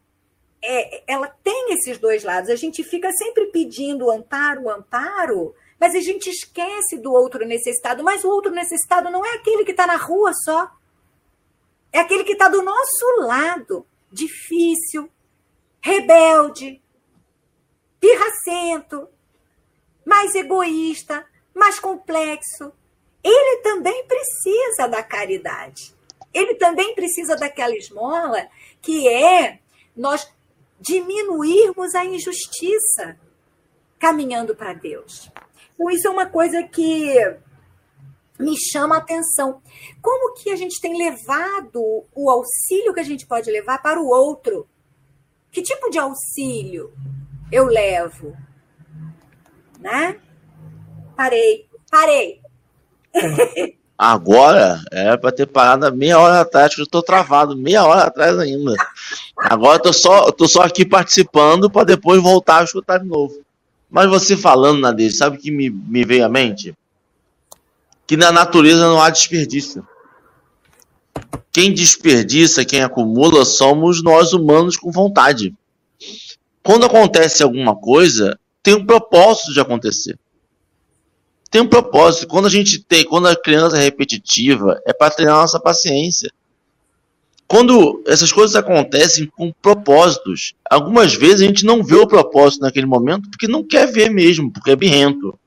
é, 0.62 1.04
ela 1.08 1.28
tem 1.44 1.74
esses 1.74 1.98
dois 1.98 2.24
lados. 2.24 2.50
A 2.50 2.56
gente 2.56 2.84
fica 2.84 3.12
sempre 3.12 3.48
pedindo 3.48 4.12
amparo, 4.12 4.70
amparo, 4.70 5.56
mas 5.80 5.96
a 5.96 6.00
gente 6.00 6.30
esquece 6.30 6.98
do 6.98 7.12
outro 7.12 7.46
necessitado. 7.46 8.04
Mas 8.04 8.24
o 8.24 8.30
outro 8.30 8.52
necessitado 8.52 9.10
não 9.10 9.26
é 9.26 9.36
aquele 9.36 9.64
que 9.64 9.72
está 9.72 9.88
na 9.88 9.96
rua 9.96 10.34
só. 10.34 10.70
É 11.92 12.00
aquele 12.00 12.24
que 12.24 12.34
está 12.34 12.50
do 12.50 12.62
nosso 12.62 13.06
lado. 13.22 13.86
Difícil, 14.12 15.10
rebelde, 15.82 16.81
pirracento, 18.02 19.08
mais 20.04 20.34
egoísta, 20.36 21.26
mais 21.54 21.80
complexo. 21.80 22.74
Ele 23.24 23.62
também 23.62 24.06
precisa 24.08 24.88
da 24.88 25.04
caridade. 25.04 25.96
Ele 26.34 26.56
também 26.56 26.96
precisa 26.96 27.36
daquela 27.36 27.76
esmola 27.76 28.48
que 28.82 29.08
é 29.08 29.60
nós 29.96 30.28
diminuirmos 30.80 31.94
a 31.94 32.04
injustiça 32.04 33.20
caminhando 34.00 34.56
para 34.56 34.74
Deus. 34.74 35.32
Então, 35.76 35.90
isso 35.92 36.08
é 36.08 36.12
uma 36.12 36.26
coisa 36.26 36.64
que 36.64 37.16
me 38.40 38.58
chama 38.58 38.96
a 38.96 39.00
atenção. 39.00 39.62
Como 40.02 40.34
que 40.34 40.50
a 40.50 40.56
gente 40.56 40.82
tem 40.82 40.98
levado 40.98 42.04
o 42.16 42.30
auxílio 42.32 42.94
que 42.94 43.00
a 43.00 43.04
gente 43.04 43.28
pode 43.28 43.52
levar 43.52 43.80
para 43.80 44.02
o 44.02 44.08
outro? 44.08 44.68
Que 45.52 45.62
tipo 45.62 45.92
de 45.92 46.00
auxílio 46.00 46.92
eu 47.52 47.66
levo? 47.66 48.36
Né? 49.80 50.18
Parei, 51.16 51.68
parei. 51.90 52.42
Agora 53.98 54.82
é 54.90 55.16
para 55.16 55.32
ter 55.32 55.46
parado 55.46 55.96
meia 55.96 56.18
hora 56.18 56.42
atrás, 56.42 56.74
que 56.74 56.82
eu 56.82 56.86
estou 56.86 57.04
travado 57.04 57.56
meia 57.56 57.84
hora 57.84 58.06
atrás 58.06 58.40
ainda. 58.40 58.74
Agora 59.38 59.78
eu 59.78 59.82
tô 59.84 59.94
só, 59.94 60.32
tô 60.32 60.48
só 60.48 60.64
aqui 60.64 60.84
participando 60.84 61.70
para 61.70 61.84
depois 61.84 62.20
voltar 62.20 62.62
a 62.62 62.64
escutar 62.64 62.98
de 62.98 63.06
novo. 63.06 63.42
Mas 63.92 64.10
você 64.10 64.36
falando, 64.36 64.80
Nadir, 64.80 65.12
sabe 65.12 65.38
o 65.38 65.40
que 65.40 65.52
me, 65.52 65.70
me 65.70 66.04
veio 66.04 66.26
à 66.26 66.30
mente? 66.30 66.76
Que 68.08 68.18
na 68.18 68.32
natureza 68.32 68.82
não 68.88 69.00
há 69.00 69.12
desperdício. 69.12 69.86
Quem 71.52 71.72
desperdiça, 71.72 72.66
quem 72.66 72.82
acumula, 72.82 73.46
somos 73.46 74.02
nós 74.02 74.34
humanos 74.34 74.78
com 74.78 74.90
vontade. 74.90 75.54
Quando 76.64 76.86
acontece 76.86 77.44
alguma 77.44 77.76
coisa, 77.76 78.40
tem 78.62 78.76
um 78.76 78.86
propósito 78.86 79.54
de 79.54 79.60
acontecer 79.60 80.18
tem 81.52 81.62
um 81.62 81.68
propósito. 81.68 82.28
Quando 82.28 82.46
a 82.46 82.50
gente 82.50 82.82
tem, 82.82 83.04
quando 83.04 83.28
a 83.28 83.36
criança 83.36 83.78
é 83.78 83.82
repetitiva, 83.82 84.82
é 84.88 84.94
para 84.94 85.12
treinar 85.12 85.36
nossa 85.36 85.60
paciência. 85.60 86.32
Quando 87.46 88.02
essas 88.08 88.32
coisas 88.32 88.56
acontecem 88.56 89.30
com 89.36 89.52
propósitos, 89.62 90.54
algumas 90.70 91.14
vezes 91.14 91.42
a 91.42 91.46
gente 91.46 91.66
não 91.66 91.84
vê 91.84 91.96
o 91.96 92.08
propósito 92.08 92.62
naquele 92.62 92.86
momento 92.86 93.30
porque 93.30 93.50
não 93.50 93.62
quer 93.62 93.92
ver 93.92 94.10
mesmo, 94.10 94.50
porque 94.50 94.72
é 94.72 94.76
birrento. 94.78 95.38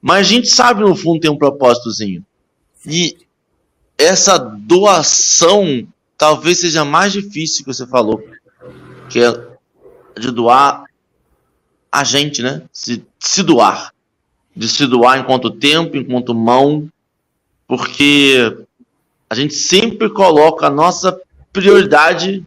Mas 0.00 0.26
a 0.26 0.30
gente 0.30 0.48
sabe 0.48 0.80
no 0.80 0.96
fundo 0.96 1.20
tem 1.20 1.30
um 1.30 1.36
propósitozinho. 1.36 2.24
E 2.86 3.18
essa 3.98 4.38
doação 4.38 5.86
talvez 6.16 6.60
seja 6.60 6.82
mais 6.86 7.12
difícil 7.12 7.62
que 7.62 7.74
você 7.74 7.86
falou, 7.86 8.24
que 9.10 9.20
é 9.20 9.51
de 10.18 10.30
doar 10.30 10.84
a 11.90 12.04
gente, 12.04 12.42
né? 12.42 12.62
Se, 12.72 13.04
se 13.18 13.42
doar 13.42 13.92
de 14.54 14.68
se 14.68 14.86
doar 14.86 15.18
enquanto 15.18 15.50
tempo, 15.50 15.96
enquanto 15.96 16.34
mão, 16.34 16.88
porque 17.66 18.54
a 19.28 19.34
gente 19.34 19.54
sempre 19.54 20.10
coloca 20.10 20.66
a 20.66 20.70
nossa 20.70 21.18
prioridade 21.52 22.44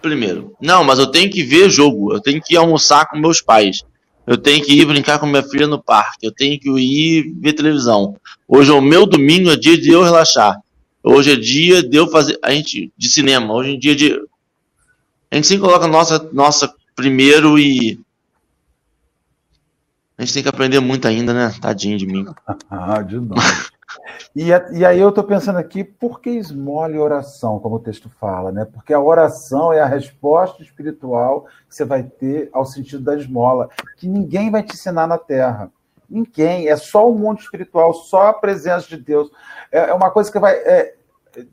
primeiro. 0.00 0.54
Não, 0.60 0.84
mas 0.84 0.98
eu 0.98 1.06
tenho 1.06 1.30
que 1.30 1.42
ver 1.42 1.68
jogo, 1.68 2.12
eu 2.12 2.20
tenho 2.20 2.40
que 2.40 2.56
almoçar 2.56 3.06
com 3.06 3.18
meus 3.18 3.40
pais, 3.40 3.84
eu 4.26 4.36
tenho 4.36 4.64
que 4.64 4.72
ir 4.72 4.84
brincar 4.86 5.18
com 5.18 5.26
minha 5.26 5.42
filha 5.42 5.66
no 5.66 5.82
parque, 5.82 6.26
eu 6.26 6.32
tenho 6.32 6.58
que 6.58 6.70
ir 6.70 7.34
ver 7.38 7.52
televisão. 7.52 8.16
Hoje 8.48 8.70
é 8.70 8.74
o 8.74 8.80
meu 8.80 9.06
domingo, 9.06 9.50
é 9.50 9.56
dia 9.56 9.76
de 9.76 9.90
eu 9.90 10.02
relaxar. 10.02 10.60
Hoje 11.02 11.32
é 11.32 11.36
dia 11.36 11.82
de 11.82 11.96
eu 11.96 12.08
fazer. 12.08 12.36
A 12.42 12.50
gente. 12.50 12.92
de 12.96 13.08
cinema, 13.08 13.52
hoje 13.52 13.74
é 13.74 13.76
dia 13.76 13.94
de. 13.94 14.20
A 15.30 15.36
gente 15.36 15.46
sempre 15.46 15.64
coloca 15.64 15.86
nossa, 15.86 16.30
nossa 16.32 16.74
primeiro 16.94 17.58
e 17.58 18.00
a 20.18 20.22
gente 20.22 20.34
tem 20.34 20.42
que 20.42 20.48
aprender 20.48 20.80
muito 20.80 21.06
ainda, 21.06 21.34
né? 21.34 21.54
Tadinho 21.60 21.98
de 21.98 22.06
mim. 22.06 22.24
ah, 22.70 23.02
de 23.02 23.16
novo. 23.20 23.40
E, 24.34 24.48
e, 24.48 24.84
aí 24.84 24.98
eu 24.98 25.10
estou 25.10 25.24
pensando 25.24 25.58
aqui, 25.58 25.84
por 25.84 26.20
que 26.20 26.30
esmola 26.30 26.98
oração, 26.98 27.58
como 27.58 27.76
o 27.76 27.80
texto 27.80 28.10
fala, 28.20 28.52
né? 28.52 28.64
Porque 28.64 28.92
a 28.92 29.00
oração 29.00 29.72
é 29.72 29.80
a 29.80 29.86
resposta 29.86 30.62
espiritual 30.62 31.46
que 31.68 31.74
você 31.74 31.84
vai 31.84 32.02
ter 32.02 32.48
ao 32.52 32.64
sentido 32.64 33.02
da 33.02 33.16
esmola, 33.16 33.68
que 33.96 34.08
ninguém 34.08 34.50
vai 34.50 34.62
te 34.62 34.74
ensinar 34.74 35.06
na 35.06 35.18
Terra. 35.18 35.70
Ninguém, 36.08 36.68
é 36.68 36.76
só 36.76 37.10
o 37.10 37.18
mundo 37.18 37.40
espiritual, 37.40 37.92
só 37.92 38.28
a 38.28 38.32
presença 38.32 38.88
de 38.88 38.96
Deus. 38.96 39.30
É, 39.72 39.90
é 39.90 39.94
uma 39.94 40.10
coisa 40.10 40.30
que 40.30 40.38
vai. 40.38 40.54
É, 40.54 40.94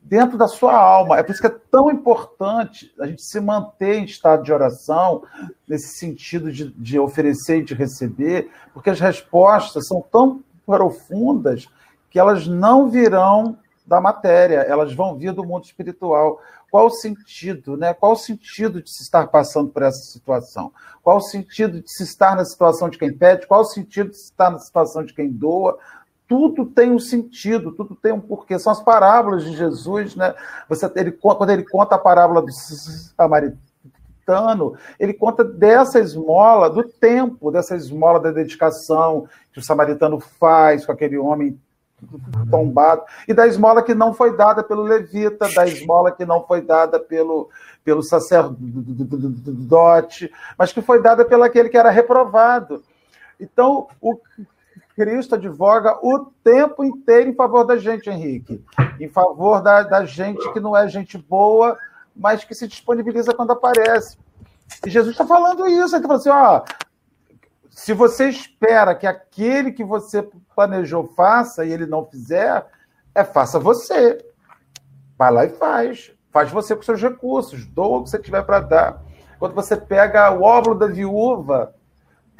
dentro 0.01 0.37
da 0.37 0.47
sua 0.47 0.75
alma. 0.75 1.17
É 1.17 1.23
por 1.23 1.31
isso 1.31 1.41
que 1.41 1.47
é 1.47 1.57
tão 1.71 1.91
importante 1.91 2.93
a 2.99 3.07
gente 3.07 3.23
se 3.23 3.39
manter 3.39 3.97
em 3.97 4.05
estado 4.05 4.43
de 4.43 4.53
oração, 4.53 5.23
nesse 5.67 5.97
sentido 5.97 6.51
de, 6.51 6.71
de 6.71 6.99
oferecer 6.99 7.59
e 7.59 7.63
de 7.63 7.73
receber, 7.73 8.49
porque 8.73 8.89
as 8.89 8.99
respostas 8.99 9.87
são 9.87 10.01
tão 10.01 10.43
profundas 10.65 11.67
que 12.09 12.19
elas 12.19 12.47
não 12.47 12.89
virão 12.89 13.57
da 13.85 13.99
matéria, 13.99 14.59
elas 14.59 14.93
vão 14.93 15.17
vir 15.17 15.33
do 15.33 15.43
mundo 15.43 15.65
espiritual. 15.65 16.39
Qual 16.71 16.87
o 16.87 16.91
sentido, 16.91 17.77
né? 17.77 17.93
Qual 17.93 18.13
o 18.13 18.17
sentido 18.17 18.81
de 18.81 18.89
se 18.89 19.03
estar 19.03 19.27
passando 19.27 19.69
por 19.69 19.83
essa 19.83 19.99
situação? 20.11 20.71
Qual 21.03 21.17
o 21.17 21.21
sentido 21.21 21.81
de 21.81 21.91
se 21.91 22.03
estar 22.03 22.35
na 22.35 22.45
situação 22.45 22.89
de 22.89 22.97
quem 22.97 23.13
pede? 23.13 23.45
Qual 23.45 23.61
o 23.61 23.65
sentido 23.65 24.09
de 24.09 24.17
se 24.17 24.25
estar 24.25 24.49
na 24.49 24.57
situação 24.57 25.03
de 25.03 25.13
quem 25.13 25.29
doa? 25.29 25.77
Tudo 26.33 26.65
tem 26.65 26.91
um 26.91 26.97
sentido, 26.97 27.71
tudo 27.73 27.95
tem 27.95 28.11
um 28.11 28.19
porquê. 28.19 28.57
São 28.57 28.71
as 28.71 28.81
parábolas 28.81 29.43
de 29.43 29.55
Jesus, 29.55 30.15
né? 30.15 30.33
Você, 30.67 30.91
ele, 30.95 31.11
quando 31.11 31.51
ele 31.51 31.63
conta 31.63 31.93
a 31.93 31.99
parábola 31.99 32.41
do 32.41 32.51
samaritano, 32.51 33.55
ele 34.99 35.13
conta 35.13 35.43
dessa 35.43 35.99
esmola, 35.99 36.71
do 36.71 36.83
tempo, 36.83 37.51
dessa 37.51 37.75
esmola 37.75 38.19
da 38.19 38.31
dedicação 38.31 39.27
que 39.51 39.59
o 39.59 39.63
samaritano 39.63 40.19
faz 40.19 40.87
com 40.87 40.91
aquele 40.91 41.19
homem 41.19 41.55
tombado, 42.49 43.03
e 43.27 43.33
da 43.33 43.45
esmola 43.45 43.83
que 43.83 43.93
não 43.93 44.11
foi 44.11 44.35
dada 44.35 44.63
pelo 44.63 44.81
levita, 44.81 45.47
da 45.53 45.67
esmola 45.67 46.11
que 46.11 46.25
não 46.25 46.43
foi 46.47 46.61
dada 46.61 46.99
pelo, 46.99 47.47
pelo 47.85 48.01
sacerdote, 48.01 48.59
mas 50.57 50.73
que 50.73 50.81
foi 50.81 50.99
dada 50.99 51.23
pelo 51.23 51.43
aquele 51.43 51.69
que 51.69 51.77
era 51.77 51.91
reprovado. 51.91 52.83
Então, 53.39 53.87
o 54.01 54.17
Cristo 54.95 55.35
advoga 55.35 55.97
o 56.05 56.31
tempo 56.43 56.83
inteiro 56.83 57.29
em 57.29 57.35
favor 57.35 57.63
da 57.63 57.77
gente, 57.77 58.09
Henrique. 58.09 58.63
Em 58.99 59.09
favor 59.09 59.61
da, 59.61 59.83
da 59.83 60.05
gente 60.05 60.51
que 60.53 60.59
não 60.59 60.75
é 60.75 60.87
gente 60.87 61.17
boa, 61.17 61.77
mas 62.15 62.43
que 62.43 62.53
se 62.53 62.67
disponibiliza 62.67 63.33
quando 63.33 63.51
aparece. 63.51 64.17
E 64.85 64.89
Jesus 64.89 65.13
está 65.13 65.25
falando 65.25 65.67
isso. 65.67 65.95
Ele 65.95 66.05
está 66.05 66.07
falando 66.07 66.19
assim: 66.19 66.29
ó, 66.29 66.61
se 67.69 67.93
você 67.93 68.29
espera 68.29 68.93
que 68.93 69.07
aquele 69.07 69.71
que 69.71 69.83
você 69.83 70.27
planejou 70.55 71.11
faça 71.15 71.65
e 71.65 71.71
ele 71.71 71.85
não 71.85 72.05
fizer, 72.05 72.65
é 73.15 73.23
faça 73.23 73.59
você. 73.59 74.23
Vai 75.17 75.31
lá 75.31 75.45
e 75.45 75.49
faz. 75.49 76.11
Faz 76.31 76.51
você 76.51 76.75
com 76.75 76.83
seus 76.83 77.01
recursos. 77.01 77.65
Doa 77.65 77.99
o 77.99 78.03
que 78.03 78.09
você 78.09 78.19
tiver 78.19 78.43
para 78.43 78.59
dar. 78.59 79.01
Quando 79.39 79.55
você 79.55 79.75
pega 79.75 80.31
o 80.31 80.43
óvulo 80.43 80.77
da 80.77 80.87
viúva, 80.87 81.75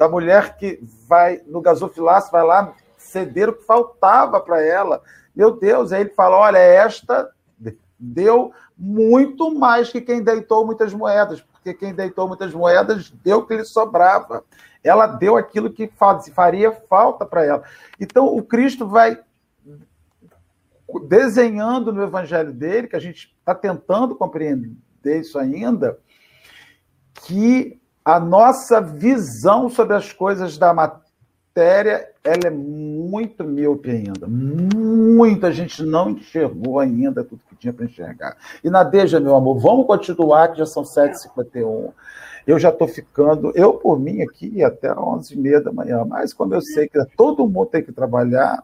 da 0.04 0.08
mulher 0.08 0.58
que 0.58 0.78
vai 1.08 1.40
no 1.46 1.62
gasofilácio, 1.62 2.30
vai 2.30 2.44
lá 2.44 2.74
ceder 2.98 3.48
o 3.48 3.54
que 3.54 3.64
faltava 3.64 4.38
para 4.38 4.62
ela. 4.62 5.02
Meu 5.34 5.50
Deus, 5.50 5.92
aí 5.92 6.02
ele 6.02 6.10
fala: 6.10 6.36
olha, 6.36 6.58
esta 6.58 7.30
deu 7.98 8.52
muito 8.76 9.54
mais 9.54 9.90
que 9.90 10.00
quem 10.00 10.22
deitou 10.22 10.66
muitas 10.66 10.92
moedas, 10.92 11.40
porque 11.40 11.72
quem 11.72 11.94
deitou 11.94 12.28
muitas 12.28 12.52
moedas 12.52 13.10
deu 13.22 13.38
o 13.38 13.46
que 13.46 13.56
lhe 13.56 13.64
sobrava. 13.64 14.44
Ela 14.82 15.06
deu 15.06 15.36
aquilo 15.38 15.72
que 15.72 15.90
faria 16.34 16.70
falta 16.70 17.24
para 17.24 17.42
ela. 17.42 17.62
Então, 17.98 18.26
o 18.26 18.42
Cristo 18.42 18.86
vai 18.86 19.18
desenhando 21.08 21.90
no 21.90 22.02
evangelho 22.02 22.52
dele, 22.52 22.88
que 22.88 22.96
a 22.96 23.00
gente 23.00 23.34
está 23.38 23.54
tentando 23.54 24.14
compreender 24.14 24.76
isso 25.04 25.38
ainda, 25.38 25.98
que 27.14 27.80
a 28.04 28.20
nossa 28.20 28.80
visão 28.80 29.68
sobre 29.70 29.96
as 29.96 30.12
coisas 30.12 30.58
da 30.58 30.74
matéria 30.74 32.10
ela 32.22 32.46
é 32.46 32.50
muito 32.50 33.44
míope 33.44 33.90
ainda. 33.90 34.26
Muita 34.26 35.52
gente 35.52 35.82
não 35.82 36.10
enxergou 36.10 36.80
ainda 36.80 37.22
tudo 37.22 37.42
que 37.48 37.56
tinha 37.56 37.72
para 37.72 37.84
enxergar. 37.84 38.36
E 38.62 38.68
Nadeja, 38.68 39.20
meu 39.20 39.34
amor, 39.36 39.58
vamos 39.58 39.86
continuar, 39.86 40.48
que 40.48 40.58
já 40.58 40.66
são 40.66 40.82
7h51. 40.82 41.92
Eu 42.46 42.58
já 42.58 42.70
estou 42.70 42.88
ficando, 42.88 43.52
eu 43.54 43.74
por 43.74 43.98
mim 43.98 44.20
aqui 44.20 44.62
até 44.62 44.92
11h30 44.92 45.62
da 45.62 45.72
manhã, 45.72 46.04
mas 46.04 46.34
como 46.34 46.54
eu 46.54 46.60
sei 46.60 46.88
que 46.88 47.02
todo 47.16 47.48
mundo 47.48 47.66
tem 47.66 47.82
que 47.82 47.92
trabalhar, 47.92 48.62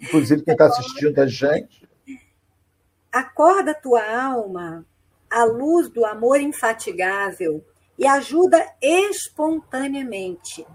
inclusive 0.00 0.42
quem 0.42 0.52
está 0.52 0.66
assistindo 0.66 1.18
a 1.18 1.26
gente, 1.26 1.88
acorda 3.10 3.74
tua 3.74 4.02
alma 4.16 4.84
à 5.28 5.44
luz 5.44 5.88
do 5.88 6.04
amor 6.04 6.40
infatigável 6.40 7.64
e 7.98 8.06
ajuda 8.06 8.64
espontaneamente, 8.80 10.66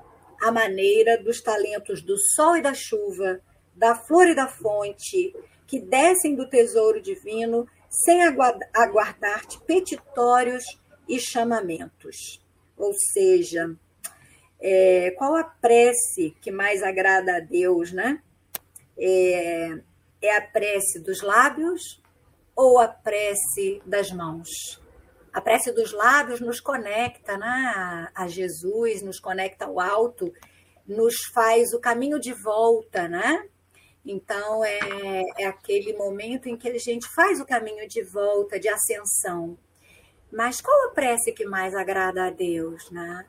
à 0.41 0.51
maneira 0.51 1.21
dos 1.21 1.41
talentos 1.41 2.01
do 2.01 2.17
sol 2.17 2.57
e 2.57 2.61
da 2.61 2.73
chuva, 2.73 3.39
da 3.75 3.95
flor 3.95 4.27
e 4.27 4.35
da 4.35 4.47
fonte, 4.47 5.35
que 5.67 5.79
descem 5.79 6.35
do 6.35 6.49
tesouro 6.49 7.01
divino 7.01 7.67
sem 7.89 8.21
aguardar-te 8.23 9.59
petitórios 9.61 10.63
e 11.07 11.19
chamamentos. 11.19 12.41
Ou 12.77 12.93
seja, 13.13 13.75
é, 14.59 15.11
qual 15.11 15.35
a 15.35 15.43
prece 15.43 16.35
que 16.41 16.51
mais 16.51 16.81
agrada 16.81 17.37
a 17.37 17.39
Deus, 17.39 17.91
né? 17.91 18.21
É, 18.97 19.77
é 20.21 20.37
a 20.37 20.41
prece 20.41 20.99
dos 20.99 21.21
lábios 21.21 22.01
ou 22.55 22.79
a 22.79 22.87
prece 22.87 23.81
das 23.85 24.11
mãos? 24.11 24.81
A 25.33 25.39
prece 25.39 25.71
dos 25.71 25.93
lábios 25.93 26.41
nos 26.41 26.59
conecta 26.59 27.37
né, 27.37 28.09
a 28.13 28.27
Jesus, 28.27 29.01
nos 29.01 29.19
conecta 29.19 29.65
ao 29.65 29.79
alto, 29.79 30.33
nos 30.85 31.15
faz 31.33 31.73
o 31.73 31.79
caminho 31.79 32.19
de 32.19 32.33
volta, 32.33 33.07
né? 33.07 33.47
Então, 34.05 34.65
é, 34.65 34.79
é 35.37 35.45
aquele 35.45 35.93
momento 35.93 36.49
em 36.49 36.57
que 36.57 36.67
a 36.67 36.77
gente 36.77 37.07
faz 37.13 37.39
o 37.39 37.45
caminho 37.45 37.87
de 37.87 38.03
volta, 38.03 38.59
de 38.59 38.67
ascensão. 38.67 39.57
Mas 40.31 40.59
qual 40.59 40.87
a 40.87 40.91
prece 40.91 41.31
que 41.31 41.45
mais 41.45 41.75
agrada 41.75 42.25
a 42.25 42.29
Deus, 42.29 42.89
né? 42.89 43.25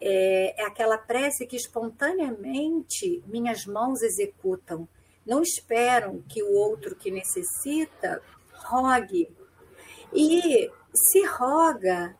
É, 0.00 0.62
é 0.62 0.66
aquela 0.66 0.98
prece 0.98 1.46
que 1.46 1.56
espontaneamente 1.56 3.22
minhas 3.26 3.64
mãos 3.64 4.02
executam. 4.02 4.88
Não 5.24 5.42
esperam 5.42 6.22
que 6.28 6.42
o 6.42 6.52
outro 6.52 6.96
que 6.96 7.10
necessita 7.10 8.22
rogue. 8.52 9.30
E 10.12 10.70
se 10.92 11.24
roga, 11.24 12.16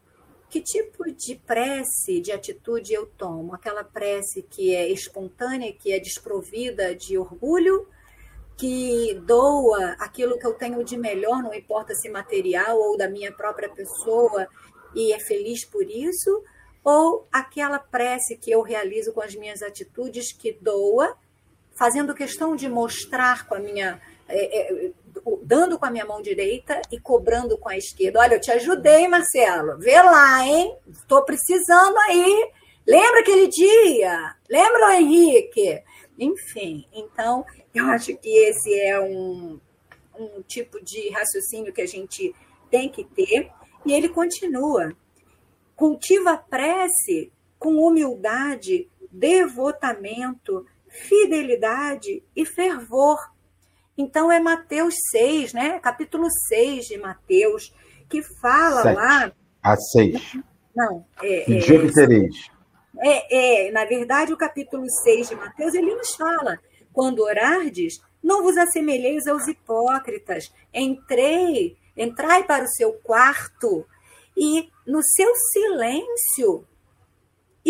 que 0.50 0.60
tipo 0.60 1.04
de 1.10 1.36
prece, 1.36 2.20
de 2.20 2.32
atitude 2.32 2.92
eu 2.92 3.06
tomo? 3.06 3.54
Aquela 3.54 3.84
prece 3.84 4.42
que 4.42 4.74
é 4.74 4.88
espontânea, 4.90 5.72
que 5.72 5.92
é 5.92 5.98
desprovida 5.98 6.94
de 6.94 7.18
orgulho, 7.18 7.86
que 8.56 9.14
doa 9.24 9.92
aquilo 10.00 10.38
que 10.38 10.46
eu 10.46 10.54
tenho 10.54 10.82
de 10.82 10.96
melhor, 10.96 11.42
não 11.42 11.54
importa 11.54 11.94
se 11.94 12.08
material 12.08 12.78
ou 12.78 12.96
da 12.96 13.08
minha 13.08 13.30
própria 13.30 13.68
pessoa, 13.68 14.48
e 14.94 15.12
é 15.12 15.20
feliz 15.20 15.64
por 15.64 15.88
isso? 15.88 16.42
Ou 16.82 17.28
aquela 17.30 17.78
prece 17.78 18.36
que 18.36 18.50
eu 18.50 18.62
realizo 18.62 19.12
com 19.12 19.20
as 19.20 19.34
minhas 19.34 19.62
atitudes 19.62 20.32
que 20.32 20.52
doa, 20.52 21.16
fazendo 21.78 22.14
questão 22.14 22.56
de 22.56 22.68
mostrar 22.68 23.46
com 23.46 23.54
a 23.54 23.60
minha 23.60 24.00
é, 24.28 24.86
é, 24.86 24.92
dando 25.42 25.78
com 25.78 25.86
a 25.86 25.90
minha 25.90 26.04
mão 26.04 26.22
direita 26.22 26.80
e 26.90 26.98
cobrando 26.98 27.58
com 27.58 27.68
a 27.68 27.76
esquerda. 27.76 28.20
Olha, 28.20 28.34
eu 28.34 28.40
te 28.40 28.50
ajudei, 28.50 29.06
Marcelo. 29.08 29.78
Vê 29.78 30.00
lá, 30.00 30.46
hein? 30.46 30.76
Estou 30.88 31.24
precisando 31.24 31.96
aí. 31.98 32.50
Lembra 32.86 33.20
aquele 33.20 33.48
dia? 33.48 34.36
Lembra, 34.48 35.00
Henrique? 35.00 35.82
Enfim, 36.18 36.86
então, 36.92 37.44
eu 37.74 37.86
acho 37.86 38.16
que 38.16 38.28
esse 38.28 38.74
é 38.78 38.98
um, 39.00 39.60
um 40.18 40.42
tipo 40.42 40.82
de 40.82 41.10
raciocínio 41.10 41.72
que 41.72 41.82
a 41.82 41.86
gente 41.86 42.34
tem 42.70 42.88
que 42.88 43.04
ter. 43.04 43.50
E 43.84 43.92
ele 43.92 44.08
continua. 44.08 44.92
Cultiva 45.76 46.32
a 46.32 46.36
prece 46.38 47.32
com 47.58 47.74
humildade, 47.76 48.88
devotamento, 49.10 50.66
fidelidade 50.88 52.22
e 52.34 52.44
fervor 52.44 53.18
então 53.98 54.30
é 54.30 54.38
Mateus 54.38 54.94
6, 55.10 55.52
né? 55.52 55.80
Capítulo 55.80 56.28
6 56.48 56.86
de 56.86 56.96
Mateus, 56.96 57.74
que 58.08 58.22
fala 58.22 58.82
Sete. 58.82 58.94
lá. 58.94 59.32
A 59.60 59.76
6. 59.76 60.38
Não, 60.74 61.04
é. 61.20 61.52
é 61.52 61.58
dia 61.58 61.80
que 61.80 61.92
tereis. 61.92 62.50
É, 63.00 63.66
é, 63.66 63.70
na 63.72 63.84
verdade, 63.84 64.32
o 64.32 64.36
capítulo 64.36 64.88
6 65.02 65.30
de 65.30 65.34
Mateus, 65.34 65.74
ele 65.74 65.92
nos 65.94 66.14
fala: 66.14 66.60
quando 66.92 67.24
orardes, 67.24 68.00
não 68.22 68.42
vos 68.42 68.56
assemelheis 68.56 69.26
aos 69.26 69.48
hipócritas. 69.48 70.52
Entrei, 70.72 71.76
entrai 71.96 72.44
para 72.44 72.64
o 72.64 72.68
seu 72.68 72.92
quarto 72.92 73.84
e 74.36 74.68
no 74.86 75.00
seu 75.02 75.32
silêncio 75.52 76.64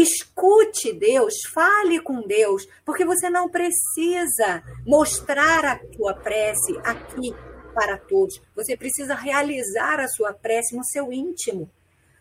Escute 0.01 0.93
Deus, 0.93 1.35
fale 1.53 2.01
com 2.01 2.23
Deus, 2.23 2.69
porque 2.85 3.05
você 3.05 3.29
não 3.29 3.49
precisa 3.49 4.63
mostrar 4.87 5.65
a 5.65 5.77
tua 5.77 6.15
prece 6.15 6.79
aqui 6.85 7.35
para 7.75 7.99
todos. 7.99 8.41
Você 8.55 8.77
precisa 8.77 9.17
realizar 9.17 9.99
a 9.99 10.07
sua 10.07 10.33
prece 10.33 10.77
no 10.77 10.85
seu 10.85 11.13
íntimo, 11.13 11.69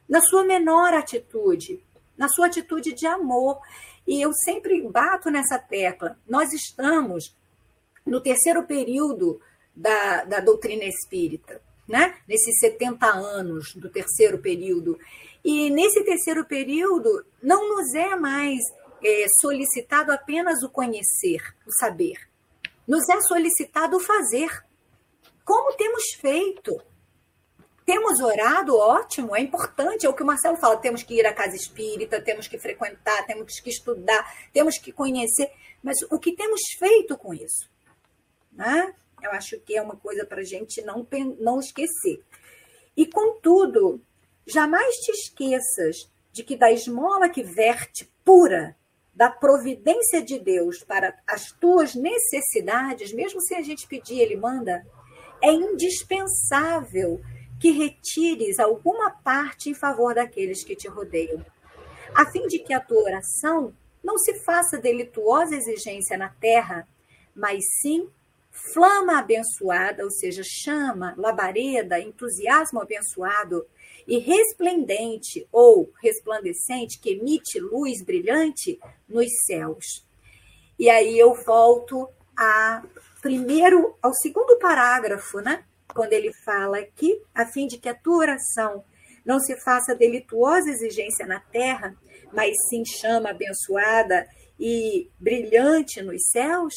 na 0.10 0.20
sua 0.22 0.44
menor 0.44 0.92
atitude, 0.92 1.80
na 2.18 2.28
sua 2.28 2.48
atitude 2.48 2.94
de 2.94 3.06
amor. 3.06 3.60
E 4.08 4.20
eu 4.20 4.34
sempre 4.34 4.82
bato 4.82 5.30
nessa 5.30 5.60
tecla. 5.60 6.18
Nós 6.28 6.54
estamos 6.54 7.38
no 8.04 8.20
terceiro 8.20 8.64
período 8.64 9.40
da, 9.76 10.24
da 10.24 10.40
doutrina 10.40 10.86
espírita, 10.86 11.62
né? 11.88 12.16
nesses 12.28 12.58
70 12.60 13.06
anos 13.06 13.76
do 13.76 13.88
terceiro 13.88 14.40
período. 14.40 14.98
E 15.50 15.70
nesse 15.70 16.04
terceiro 16.04 16.44
período, 16.44 17.26
não 17.42 17.70
nos 17.70 17.96
é 17.96 18.18
mais 18.18 18.60
é, 19.02 19.26
solicitado 19.40 20.12
apenas 20.12 20.62
o 20.62 20.70
conhecer, 20.70 21.42
o 21.66 21.72
saber. 21.72 22.18
Nos 22.86 23.08
é 23.08 23.22
solicitado 23.22 23.96
o 23.96 24.00
fazer. 24.02 24.50
Como 25.46 25.74
temos 25.78 26.04
feito? 26.20 26.78
Temos 27.86 28.20
orado, 28.20 28.76
ótimo, 28.76 29.34
é 29.34 29.40
importante, 29.40 30.06
é 30.06 30.10
o 30.10 30.14
que 30.14 30.22
o 30.22 30.26
Marcelo 30.26 30.58
fala, 30.58 30.76
temos 30.76 31.02
que 31.02 31.14
ir 31.14 31.26
à 31.26 31.34
casa 31.34 31.56
espírita, 31.56 32.22
temos 32.22 32.50
que 32.50 32.60
frequentar, 32.60 33.26
temos 33.26 33.58
que 33.62 33.70
estudar, 33.70 34.30
temos 34.52 34.78
que 34.78 34.92
conhecer, 34.92 35.50
mas 35.82 35.96
o 36.12 36.20
que 36.20 36.36
temos 36.36 36.60
feito 36.78 37.18
com 37.18 37.34
isso? 37.34 37.70
Né? 38.52 38.94
Eu 39.24 39.32
acho 39.32 39.58
que 39.62 39.78
é 39.78 39.82
uma 39.82 39.96
coisa 39.96 40.26
para 40.26 40.42
a 40.42 40.46
gente 40.46 40.82
não, 40.82 41.08
não 41.40 41.62
esquecer. 41.62 42.22
E, 42.98 43.06
contudo, 43.06 44.02
Jamais 44.48 44.96
te 44.96 45.12
esqueças 45.12 46.10
de 46.32 46.42
que 46.42 46.56
da 46.56 46.72
esmola 46.72 47.28
que 47.28 47.44
verte 47.44 48.10
pura 48.24 48.78
da 49.14 49.30
providência 49.30 50.22
de 50.22 50.40
Deus 50.40 50.84
para 50.84 51.14
as 51.28 51.52
tuas 51.52 51.94
necessidades, 51.94 53.12
mesmo 53.12 53.42
se 53.42 53.56
a 53.56 53.62
gente 53.62 53.88
pedir, 53.88 54.20
ele 54.22 54.38
manda, 54.38 54.86
é 55.42 55.52
indispensável 55.52 57.20
que 57.60 57.72
retires 57.72 58.58
alguma 58.58 59.12
parte 59.12 59.70
em 59.70 59.74
favor 59.74 60.16
daqueles 60.16 60.64
que 60.64 60.76
te 60.76 60.88
rodeiam, 60.88 61.46
a 62.14 62.26
fim 62.32 62.48
de 62.48 62.60
que 62.60 62.74
a 62.74 62.80
tua 62.80 63.02
oração 63.02 63.74
não 64.02 64.18
se 64.18 64.36
faça 64.46 64.78
delituosa 64.78 65.56
exigência 65.56 66.18
na 66.18 66.30
terra, 66.30 66.88
mas 67.36 67.66
sim 67.82 68.08
flama 68.52 69.20
abençoada, 69.20 70.04
ou 70.04 70.12
seja, 70.12 70.42
chama, 70.44 71.14
labareda, 71.18 72.00
entusiasmo 72.00 72.80
abençoado, 72.80 73.66
e 74.08 74.20
resplendente 74.20 75.48
ou 75.52 75.92
resplandecente, 76.02 77.00
que 77.00 77.12
emite 77.12 77.60
luz 77.60 78.02
brilhante 78.04 78.80
nos 79.08 79.28
céus. 79.46 80.06
E 80.80 80.90
aí 80.90 81.20
eu 81.20 81.34
volto 81.44 82.08
a 82.36 82.84
primeiro 83.22 83.98
ao 84.02 84.14
segundo 84.14 84.58
parágrafo, 84.58 85.40
né? 85.40 85.66
Quando 85.94 86.14
ele 86.14 86.32
fala 86.46 86.78
aqui, 86.78 87.22
a 87.34 87.46
fim 87.46 87.68
de 87.68 87.78
que 87.78 87.90
a 87.90 87.96
tua 87.96 88.18
oração 88.18 88.84
não 89.26 89.40
se 89.40 89.60
faça 89.60 89.94
delituosa 89.94 90.70
exigência 90.70 91.26
na 91.26 91.40
terra, 91.40 91.96
mas 92.32 92.56
sim 92.70 92.86
chama 92.86 93.32
abençoada 93.32 94.28
e 94.60 95.10
brilhante 95.20 96.02
nos 96.02 96.30
céus, 96.32 96.74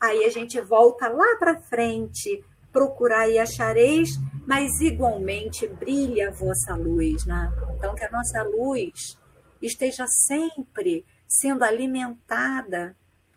aí 0.00 0.24
a 0.24 0.30
gente 0.30 0.60
volta 0.60 1.08
lá 1.08 1.36
para 1.38 1.60
frente, 1.60 2.42
procurar 2.72 3.28
e 3.28 3.38
achareis, 3.38 4.10
mas 4.46 4.80
igualmente 4.80 5.66
brilha 5.66 6.28
a 6.28 6.32
vossa 6.32 6.74
luz. 6.74 7.24
Né? 7.26 7.52
Então, 7.76 7.94
que 7.94 8.04
a 8.04 8.10
nossa 8.10 8.42
luz 8.42 9.18
esteja 9.60 10.06
sempre 10.06 11.04
sendo 11.28 11.64
alimentada 11.64 12.96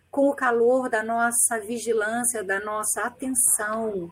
com 0.10 0.30
o 0.30 0.36
calor 0.36 0.90
da 0.90 1.04
nossa 1.04 1.60
vigilância, 1.60 2.44
da 2.44 2.60
nossa 2.60 3.02
atenção, 3.02 4.12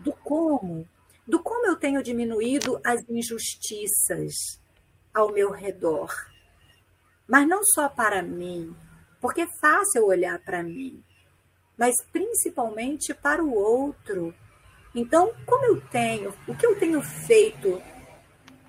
do 0.00 0.12
como, 0.12 0.86
do 1.26 1.42
como 1.42 1.66
eu 1.66 1.76
tenho 1.76 2.02
diminuído 2.02 2.80
as 2.84 3.00
injustiças 3.08 4.60
ao 5.14 5.32
meu 5.32 5.50
redor. 5.50 6.12
Mas 7.26 7.46
não 7.46 7.62
só 7.62 7.88
para 7.88 8.22
mim, 8.22 8.74
porque 9.20 9.42
é 9.42 9.48
fácil 9.60 10.06
olhar 10.06 10.38
para 10.40 10.62
mim, 10.62 11.02
mas 11.76 11.94
principalmente 12.12 13.14
para 13.14 13.42
o 13.42 13.54
outro 13.54 14.34
então, 14.94 15.32
como 15.46 15.64
eu 15.64 15.80
tenho, 15.80 16.34
o 16.46 16.54
que 16.54 16.66
eu 16.66 16.78
tenho 16.78 17.00
feito 17.02 17.80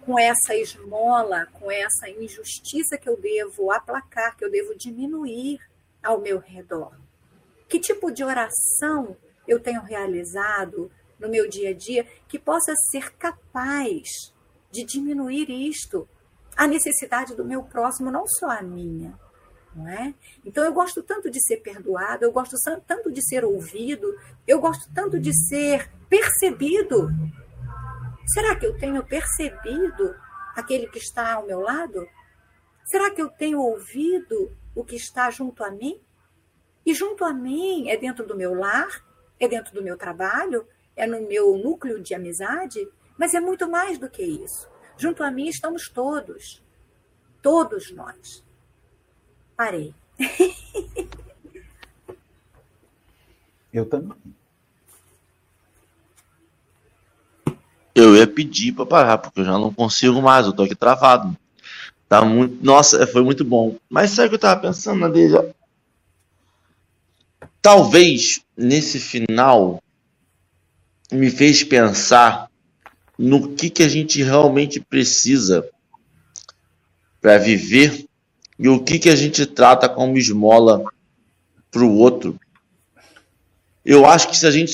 com 0.01 0.17
essa 0.19 0.55
esmola, 0.55 1.45
com 1.53 1.71
essa 1.71 2.09
injustiça 2.09 2.97
que 2.97 3.07
eu 3.07 3.19
devo 3.19 3.71
aplacar, 3.71 4.35
que 4.35 4.43
eu 4.43 4.51
devo 4.51 4.75
diminuir 4.75 5.59
ao 6.03 6.19
meu 6.19 6.39
redor? 6.39 6.93
Que 7.67 7.79
tipo 7.79 8.11
de 8.11 8.23
oração 8.23 9.15
eu 9.47 9.59
tenho 9.59 9.81
realizado 9.81 10.91
no 11.19 11.29
meu 11.29 11.49
dia 11.49 11.69
a 11.69 11.73
dia 11.73 12.05
que 12.27 12.39
possa 12.39 12.73
ser 12.91 13.11
capaz 13.13 14.33
de 14.71 14.83
diminuir 14.83 15.49
isto, 15.49 16.07
a 16.55 16.67
necessidade 16.67 17.35
do 17.35 17.45
meu 17.45 17.63
próximo, 17.63 18.11
não 18.11 18.25
só 18.27 18.49
a 18.49 18.61
minha. 18.61 19.17
Não 19.75 19.87
é? 19.87 20.13
Então 20.43 20.63
eu 20.63 20.73
gosto 20.73 21.03
tanto 21.03 21.29
de 21.29 21.39
ser 21.41 21.57
perdoado, 21.57 22.25
eu 22.25 22.31
gosto 22.31 22.55
tanto 22.85 23.11
de 23.11 23.21
ser 23.21 23.45
ouvido, 23.45 24.07
eu 24.47 24.59
gosto 24.59 24.91
tanto 24.93 25.19
de 25.19 25.31
ser 25.47 25.89
percebido. 26.09 27.09
Será 28.33 28.55
que 28.55 28.65
eu 28.65 28.77
tenho 28.77 29.03
percebido 29.03 30.15
aquele 30.55 30.87
que 30.87 30.97
está 30.97 31.33
ao 31.33 31.45
meu 31.45 31.59
lado? 31.59 32.07
Será 32.85 33.11
que 33.11 33.21
eu 33.21 33.29
tenho 33.29 33.59
ouvido 33.59 34.55
o 34.75 34.83
que 34.83 34.95
está 34.95 35.29
junto 35.29 35.63
a 35.63 35.71
mim? 35.71 36.01
E 36.85 36.93
junto 36.93 37.23
a 37.23 37.33
mim 37.33 37.89
é 37.89 37.97
dentro 37.97 38.25
do 38.25 38.35
meu 38.35 38.53
lar, 38.53 38.89
é 39.39 39.47
dentro 39.47 39.73
do 39.73 39.83
meu 39.83 39.97
trabalho, 39.97 40.67
é 40.95 41.05
no 41.05 41.27
meu 41.27 41.55
núcleo 41.57 42.01
de 42.01 42.13
amizade, 42.13 42.87
mas 43.17 43.33
é 43.33 43.39
muito 43.39 43.69
mais 43.69 43.97
do 43.97 44.09
que 44.09 44.23
isso. 44.23 44.69
Junto 44.97 45.23
a 45.23 45.31
mim 45.31 45.47
estamos 45.47 45.89
todos, 45.89 46.63
todos 47.41 47.91
nós. 47.91 48.43
Parei. 49.59 49.93
Eu 53.73 53.85
também. 53.85 54.15
Eu 57.93 58.15
ia 58.15 58.25
pedir 58.25 58.71
para 58.71 58.85
parar, 58.85 59.17
porque 59.17 59.41
eu 59.41 59.45
já 59.45 59.51
não 59.51 59.71
consigo 59.71 60.21
mais, 60.21 60.45
eu 60.45 60.53
tô 60.53 60.63
aqui 60.63 60.73
travado. 60.73 61.37
Tá 62.07 62.23
muito, 62.23 62.63
nossa, 62.65 63.05
foi 63.05 63.21
muito 63.21 63.43
bom. 63.43 63.75
Mas 63.89 64.11
sabe 64.11 64.27
o 64.27 64.29
que 64.29 64.35
eu 64.35 64.39
tava 64.39 64.61
pensando, 64.61 65.01
Nadeja? 65.01 65.53
Talvez 67.61 68.41
nesse 68.57 68.97
final 68.99 69.83
me 71.11 71.29
fez 71.29 71.63
pensar 71.63 72.49
no 73.17 73.53
que, 73.53 73.69
que 73.69 73.83
a 73.83 73.89
gente 73.89 74.23
realmente 74.23 74.79
precisa 74.79 75.69
para 77.21 77.37
viver 77.37 78.08
e 78.59 78.67
o 78.67 78.83
que, 78.83 78.99
que 78.99 79.09
a 79.09 79.15
gente 79.15 79.45
trata 79.45 79.87
como 79.87 80.17
esmola 80.17 80.83
para 81.71 81.81
o 81.81 81.95
outro. 81.95 82.37
Eu 83.85 84.05
acho 84.05 84.27
que 84.27 84.37
se 84.37 84.45
a 84.45 84.51
gente. 84.51 84.73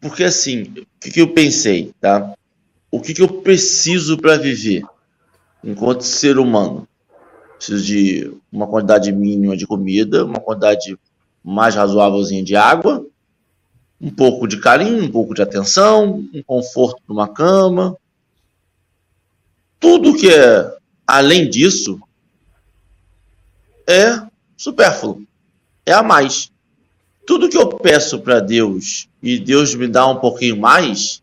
Porque 0.00 0.24
assim, 0.24 0.62
o 0.62 1.00
que, 1.00 1.10
que 1.12 1.20
eu 1.20 1.32
pensei, 1.32 1.94
tá? 2.00 2.34
O 2.90 3.00
que, 3.00 3.14
que 3.14 3.22
eu 3.22 3.28
preciso 3.28 4.18
para 4.18 4.36
viver 4.36 4.82
enquanto 5.62 6.02
ser 6.02 6.38
humano? 6.38 6.88
Preciso 7.56 7.84
de 7.84 8.34
uma 8.50 8.66
quantidade 8.66 9.12
mínima 9.12 9.56
de 9.56 9.66
comida, 9.66 10.24
uma 10.24 10.40
quantidade 10.40 10.98
mais 11.44 11.76
razoávelzinha 11.76 12.42
de 12.42 12.56
água, 12.56 13.06
um 14.00 14.10
pouco 14.10 14.48
de 14.48 14.58
carinho, 14.58 15.04
um 15.04 15.10
pouco 15.10 15.34
de 15.34 15.42
atenção, 15.42 16.26
um 16.34 16.42
conforto 16.42 17.00
numa 17.06 17.28
cama. 17.28 17.96
Tudo 19.78 20.16
que 20.16 20.28
é 20.28 20.74
além 21.06 21.48
disso 21.48 22.00
é 23.90 24.22
supérfluo, 24.56 25.22
é 25.84 25.92
a 25.92 26.02
mais. 26.02 26.50
Tudo 27.26 27.48
que 27.48 27.56
eu 27.56 27.68
peço 27.68 28.20
para 28.20 28.40
Deus 28.40 29.08
e 29.22 29.38
Deus 29.38 29.74
me 29.74 29.86
dá 29.86 30.06
um 30.06 30.16
pouquinho 30.16 30.56
mais, 30.56 31.22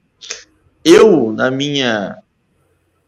eu, 0.84 1.32
na 1.32 1.50
minha 1.50 2.18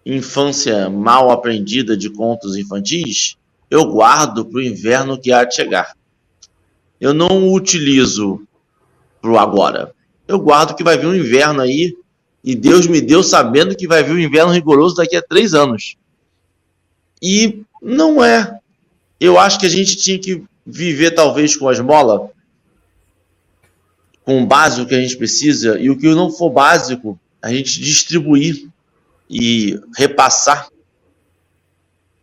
infância 0.05 0.89
mal 0.89 1.29
aprendida 1.31 1.95
de 1.95 2.09
contos 2.09 2.55
infantis, 2.55 3.37
eu 3.69 3.85
guardo 3.85 4.45
para 4.45 4.57
o 4.57 4.63
inverno 4.63 5.19
que 5.19 5.31
há 5.31 5.43
de 5.43 5.55
chegar. 5.55 5.95
Eu 6.99 7.13
não 7.13 7.53
utilizo 7.53 8.41
pro 9.21 9.37
agora. 9.37 9.93
Eu 10.27 10.39
guardo 10.39 10.75
que 10.75 10.83
vai 10.83 10.97
vir 10.97 11.07
um 11.07 11.15
inverno 11.15 11.61
aí, 11.61 11.95
e 12.43 12.55
Deus 12.55 12.87
me 12.87 13.01
deu 13.01 13.21
sabendo 13.21 13.75
que 13.75 13.87
vai 13.87 14.03
vir 14.03 14.13
um 14.13 14.19
inverno 14.19 14.51
rigoroso 14.51 14.95
daqui 14.95 15.15
a 15.15 15.21
três 15.21 15.53
anos. 15.53 15.95
E 17.21 17.63
não 17.81 18.23
é. 18.23 18.59
Eu 19.19 19.37
acho 19.37 19.59
que 19.59 19.65
a 19.65 19.69
gente 19.69 19.95
tinha 19.95 20.17
que 20.17 20.43
viver 20.65 21.11
talvez 21.11 21.55
com 21.55 21.67
a 21.67 21.73
esmola, 21.73 22.31
com 24.23 24.41
o 24.41 24.45
básico 24.45 24.87
que 24.87 24.95
a 24.95 25.01
gente 25.01 25.17
precisa, 25.17 25.79
e 25.79 25.89
o 25.89 25.97
que 25.97 26.07
não 26.13 26.31
for 26.31 26.49
básico, 26.49 27.19
a 27.41 27.51
gente 27.51 27.79
distribuir 27.81 28.67
e 29.29 29.79
repassar 29.97 30.69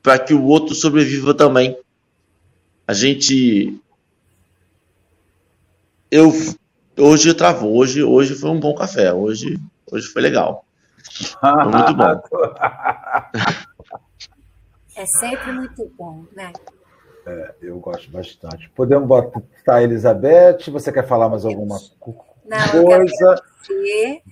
para 0.02 0.18
que 0.18 0.32
o 0.32 0.44
outro 0.44 0.74
sobreviva 0.74 1.34
também. 1.34 1.76
A 2.86 2.92
gente 2.92 3.80
eu 6.10 6.32
Hoje 6.98 7.34
travou, 7.34 7.76
hoje, 7.76 8.02
hoje 8.02 8.34
foi 8.34 8.48
um 8.48 8.58
bom 8.58 8.74
café, 8.74 9.12
hoje, 9.12 9.60
hoje 9.92 10.08
foi 10.08 10.22
legal. 10.22 10.64
Foi 11.40 11.64
muito 11.64 11.94
bom. 11.94 12.22
É 14.98 15.04
sempre 15.20 15.52
muito 15.52 15.92
bom, 15.98 16.24
né? 16.34 16.50
É, 17.26 17.54
eu 17.60 17.78
gosto 17.80 18.10
bastante. 18.10 18.70
Podemos 18.70 19.08
botar 19.08 19.76
a 19.76 19.82
Elizabeth? 19.82 20.70
Você 20.70 20.92
quer 20.92 21.06
falar 21.06 21.28
mais 21.28 21.44
alguma 21.44 21.76
Não, 22.44 22.84
coisa? 22.84 23.42
Eu 23.68 24.22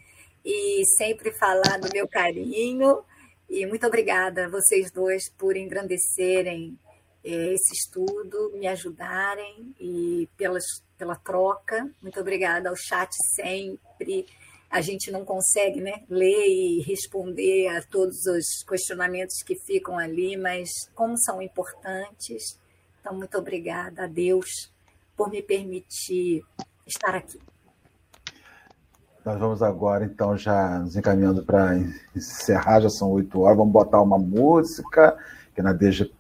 e 0.45 0.85
sempre 0.97 1.33
falar 1.33 1.79
do 1.81 1.89
meu 1.93 2.07
carinho. 2.07 3.03
E 3.49 3.67
muito 3.67 3.87
obrigada 3.87 4.47
a 4.47 4.49
vocês 4.49 4.91
dois 4.91 5.31
por 5.31 5.57
engrandecerem 5.57 6.79
eh, 7.25 7.55
esse 7.55 7.73
estudo, 7.75 8.53
me 8.55 8.67
ajudarem 8.67 9.75
e 9.81 10.29
pelas 10.37 10.65
pela 10.97 11.17
troca. 11.17 11.91
Muito 12.01 12.21
obrigada 12.21 12.69
ao 12.69 12.77
chat 12.77 13.11
sempre. 13.35 14.27
A 14.71 14.81
gente 14.81 15.11
não 15.11 15.25
consegue 15.25 15.81
né, 15.81 16.05
ler 16.09 16.47
e 16.47 16.81
responder 16.83 17.69
a 17.69 17.83
todos 17.83 18.25
os 18.27 18.65
questionamentos 18.69 19.43
que 19.43 19.55
ficam 19.55 19.99
ali, 19.99 20.37
mas 20.37 20.69
como 20.95 21.17
são 21.19 21.41
importantes. 21.43 22.59
Então, 23.05 23.19
muito 23.19 23.37
obrigada 23.37 24.05
a 24.05 24.07
Deus 24.07 24.73
por 25.15 25.29
me 25.29 25.43
permitir 25.43 26.43
estar 26.87 27.15
aqui. 27.15 27.39
Nós 29.23 29.39
vamos 29.39 29.63
agora, 29.63 30.07
então, 30.07 30.39
já 30.39 30.79
nos 30.79 30.97
encaminhando 30.97 31.45
para 31.45 31.77
encerrar, 32.17 32.81
já 32.81 32.89
são 32.89 33.11
oito 33.11 33.43
horas. 33.43 33.59
Vamos 33.59 33.75
botar 33.75 34.01
uma 34.01 34.19
música 34.19 35.19
que 35.55 35.61
a 35.61 35.65
Nadeja 35.65 36.11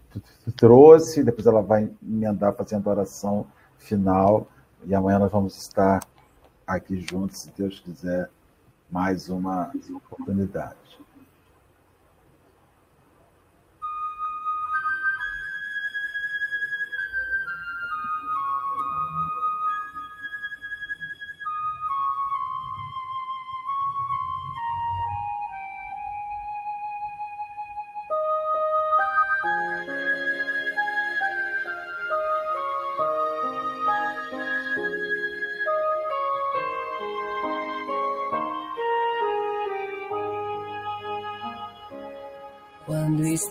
trouxe, 0.55 1.25
depois 1.25 1.47
ela 1.47 1.63
vai 1.63 1.91
emendar 2.03 2.55
fazendo 2.55 2.87
a 2.91 2.93
oração 2.93 3.47
final 3.79 4.47
e 4.85 4.95
amanhã 4.95 5.19
nós 5.19 5.33
vamos 5.33 5.57
estar 5.57 6.01
aqui 6.67 7.01
juntos, 7.11 7.39
se 7.39 7.53
Deus 7.57 7.81
quiser, 7.81 8.29
mais 8.91 9.31
uma 9.31 9.73
oportunidade. 9.91 10.77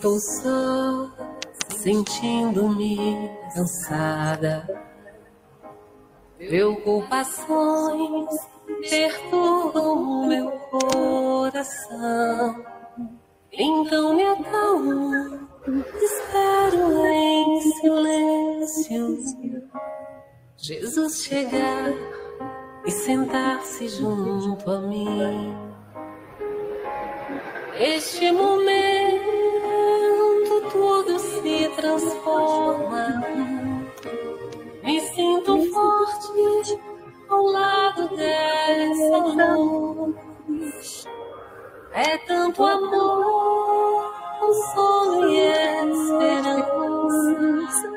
Estou 0.04 0.20
só, 0.20 1.10
sentindo-me 1.78 3.30
cansada. 3.54 4.68
Preocupações 6.36 8.28
perturbam 8.90 9.94
o 9.94 10.26
meu 10.26 10.50
coração. 10.50 12.62
Então 13.50 14.14
me 14.14 14.24
acalmo, 14.24 15.48
espero 15.96 17.06
em 17.06 17.62
silêncio. 17.80 19.18
Jesus 20.58 21.24
chegar 21.24 21.94
e 22.84 22.90
sentar-se 22.90 23.88
junto 23.88 24.70
a 24.70 24.80
mim. 24.80 25.56
Este 27.78 28.30
momento 28.30 28.93
transforma. 31.76 33.22
Me 34.82 35.00
sinto 35.00 35.72
forte 35.72 36.80
ao 37.28 37.44
lado 37.44 38.08
dessa 38.16 39.56
luz. 39.56 41.06
É 41.92 42.18
tanto 42.18 42.64
amor, 42.64 44.12
consolo 44.40 45.30
e 45.30 45.38
esperança. 45.92 47.92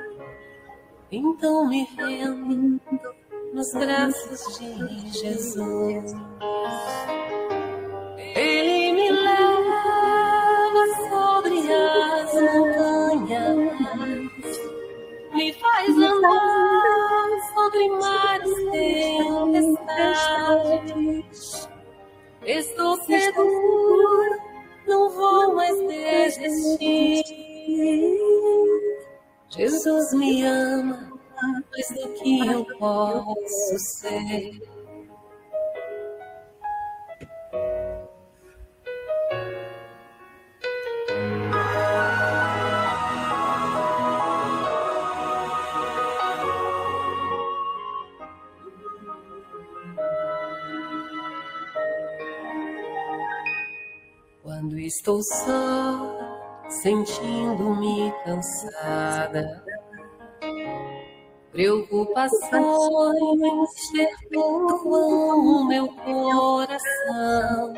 Então 1.11 1.67
me 1.67 1.83
rendo 1.97 2.79
nos 3.53 3.73
braços 3.73 4.59
de 4.59 5.09
Jesus. 5.09 6.11
Jesus 6.11 7.36
estou 55.07 55.23
só, 55.23 56.67
sentindo-me 56.67 58.13
cansada, 58.25 59.63
preocupações 61.49 62.31
perturbam 63.93 65.39
o 65.39 65.65
meu 65.65 65.87
coração. 65.87 67.73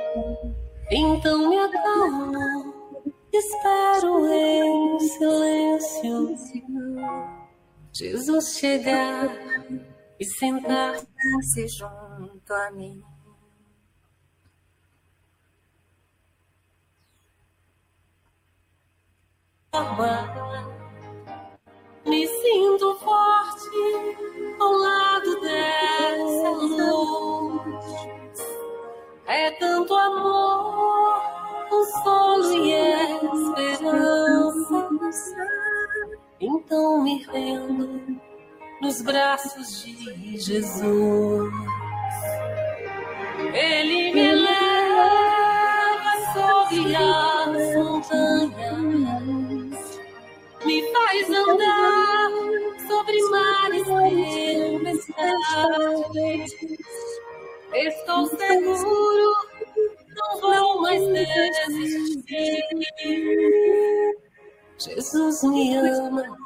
Então 0.90 1.50
me 1.50 1.60
acalmo, 1.60 2.74
espero 3.32 4.28
em 4.28 5.00
silêncio. 5.00 6.36
Jesus 7.94 8.58
chegar 8.58 9.30
e 10.20 10.26
sentar-se 10.26 11.68
junto 11.78 12.54
a 12.54 12.72
mim. 12.72 13.00
Me 22.06 22.28
sinto 22.28 22.96
forte 22.96 23.70
ao 24.60 24.72
lado 24.74 25.40
dessa 25.40 26.50
luz. 26.50 27.80
É 29.28 29.52
tanto 29.52 29.96
amor, 29.96 31.22
consolo 31.70 32.54
e 32.56 32.74
esperança. 33.72 34.90
Então 36.42 37.02
me 37.04 37.24
rendo 37.32 38.20
nos 38.82 39.02
braços 39.02 39.84
de 39.86 40.38
Jesus. 40.40 41.54
Ele 43.54 44.14
me 44.14 44.36
leva 44.36 46.12
sobre 46.34 46.96
as 46.96 47.76
montanhas 47.76 49.29
me 50.70 50.84
faz 50.94 51.28
andar 51.32 52.30
sobre 52.88 53.18
mares 53.30 53.88
tempestades. 55.18 56.54
Estou 57.74 58.28
seguro, 58.28 59.34
não 60.16 60.40
vou 60.40 60.82
mais 60.82 61.02
desistir. 61.08 62.62
Jesus 64.78 65.44
me 65.44 65.76
ama 65.76 66.38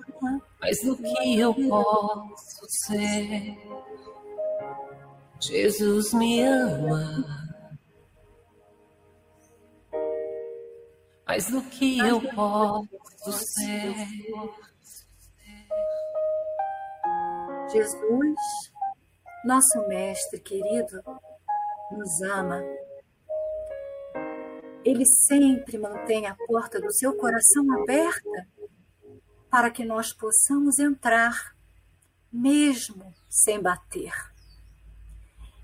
mais 0.61 0.81
do 0.83 0.95
que 0.95 1.39
eu 1.39 1.53
posso 1.53 2.65
ser. 2.69 3.57
Jesus 5.41 6.13
me 6.13 6.43
ama. 6.43 7.42
Mais 11.25 11.49
do 11.49 11.61
que 11.61 11.99
eu 11.99 12.21
posso 12.33 13.31
ser. 13.31 13.95
Jesus, 17.71 18.39
nosso 19.45 19.87
Mestre 19.87 20.39
querido, 20.39 21.01
nos 21.91 22.21
ama. 22.21 22.61
Ele 24.85 25.05
sempre 25.05 25.77
mantém 25.77 26.27
a 26.27 26.35
porta 26.47 26.79
do 26.79 26.91
seu 26.93 27.15
coração 27.15 27.65
aberta 27.81 28.47
para 29.49 29.71
que 29.71 29.85
nós 29.85 30.11
possamos 30.11 30.77
entrar, 30.77 31.55
mesmo 32.31 33.13
sem 33.29 33.61
bater. 33.61 34.13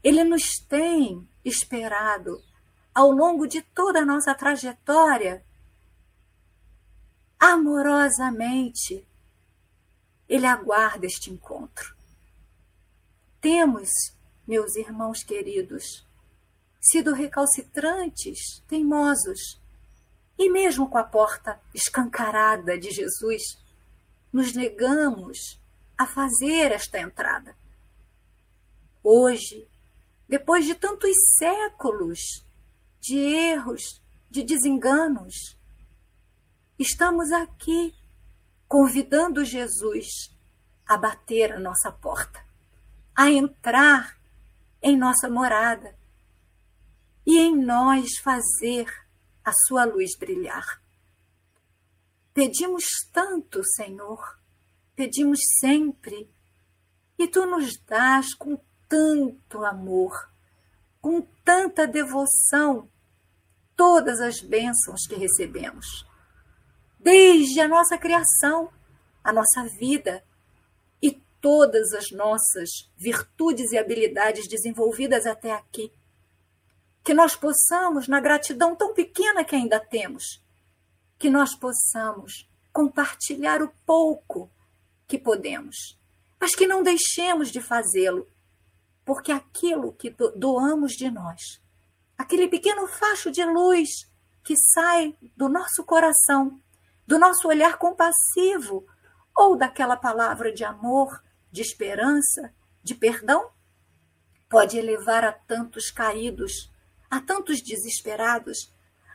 Ele 0.02 0.24
nos 0.24 0.60
tem 0.68 1.28
esperado 1.44 2.42
ao 2.96 3.12
longo 3.12 3.46
de 3.46 3.62
toda 3.62 4.00
a 4.00 4.06
nossa 4.06 4.34
trajetória 4.34 5.44
amorosamente, 7.40 9.08
Ele 10.28 10.46
aguarda 10.46 11.06
este 11.06 11.32
encontro. 11.32 11.96
Temos, 13.40 13.90
meus 14.46 14.76
irmãos 14.76 15.24
queridos, 15.24 16.06
sido 16.80 17.14
recalcitrantes, 17.14 18.62
teimosos, 18.68 19.60
e 20.38 20.50
mesmo 20.50 20.90
com 20.90 20.98
a 20.98 21.04
porta 21.04 21.60
escancarada 21.74 22.78
de 22.78 22.92
Jesus, 22.92 23.58
nos 24.32 24.54
negamos 24.54 25.60
a 25.98 26.06
fazer 26.06 26.72
esta 26.72 27.00
entrada. 27.00 27.56
Hoje, 29.04 29.68
depois 30.28 30.66
de 30.66 30.76
tantos 30.76 31.12
séculos 31.38 32.46
de 33.02 33.18
erros, 33.18 34.02
de 34.30 34.44
desenganos, 34.44 35.59
Estamos 36.80 37.34
aqui 37.34 37.94
convidando 38.66 39.44
Jesus 39.44 40.34
a 40.88 40.96
bater 40.96 41.52
a 41.52 41.60
nossa 41.60 41.92
porta, 41.92 42.42
a 43.14 43.30
entrar 43.30 44.18
em 44.82 44.98
nossa 44.98 45.30
morada 45.30 45.94
e 47.26 47.38
em 47.38 47.54
nós 47.54 48.18
fazer 48.24 48.88
a 49.44 49.52
sua 49.68 49.84
luz 49.84 50.18
brilhar. 50.18 50.82
Pedimos 52.34 52.86
tanto, 53.12 53.62
Senhor, 53.76 54.40
pedimos 54.96 55.42
sempre, 55.60 56.32
e 57.18 57.28
tu 57.28 57.46
nos 57.46 57.78
dás 57.80 58.34
com 58.34 58.58
tanto 58.88 59.66
amor, 59.66 60.32
com 61.02 61.24
tanta 61.44 61.86
devoção, 61.86 62.90
todas 63.76 64.22
as 64.22 64.40
bênçãos 64.40 65.06
que 65.06 65.16
recebemos 65.16 66.08
desde 67.00 67.62
a 67.62 67.68
nossa 67.68 67.98
criação, 67.98 68.70
a 69.24 69.32
nossa 69.32 69.64
vida 69.64 70.24
e 71.02 71.12
todas 71.40 71.94
as 71.94 72.12
nossas 72.12 72.70
virtudes 72.98 73.72
e 73.72 73.78
habilidades 73.78 74.48
desenvolvidas 74.48 75.26
até 75.26 75.52
aqui. 75.52 75.92
Que 77.04 77.14
nós 77.14 77.36
possamos, 77.36 78.08
na 78.08 78.20
gratidão 78.20 78.76
tão 78.76 78.94
pequena 78.94 79.46
que 79.46 79.56
ainda 79.56 79.80
temos, 79.80 80.44
que 81.18 81.30
nós 81.30 81.56
possamos 81.56 82.50
compartilhar 82.74 83.62
o 83.62 83.72
pouco 83.86 84.52
que 85.08 85.18
podemos, 85.18 85.98
mas 86.40 86.54
que 86.54 86.68
não 86.68 86.84
deixemos 86.84 87.52
de 87.52 87.62
fazê-lo, 87.62 88.28
porque 89.04 89.32
aquilo 89.32 89.94
que 89.94 90.14
doamos 90.36 90.92
de 90.92 91.10
nós, 91.10 91.62
aquele 92.18 92.48
pequeno 92.48 92.88
facho 92.88 93.32
de 93.32 93.44
luz 93.44 93.90
que 94.44 94.54
sai 94.74 95.16
do 95.36 95.50
nosso 95.50 95.84
coração, 95.84 96.62
do 97.10 97.18
nosso 97.18 97.48
olhar 97.48 97.80
compassivo 97.80 98.86
ou 99.36 99.58
daquela 99.58 99.98
palavra 99.98 100.54
de 100.54 100.64
amor, 100.64 101.24
de 101.52 101.60
esperança, 101.60 102.54
de 102.84 102.94
perdão? 102.94 103.50
Pode 104.48 104.78
elevar 104.78 105.26
a 105.26 105.32
tantos 105.32 105.90
caídos, 105.90 106.72
a 107.10 107.20
tantos 107.20 107.64
desesperados, 107.64 108.72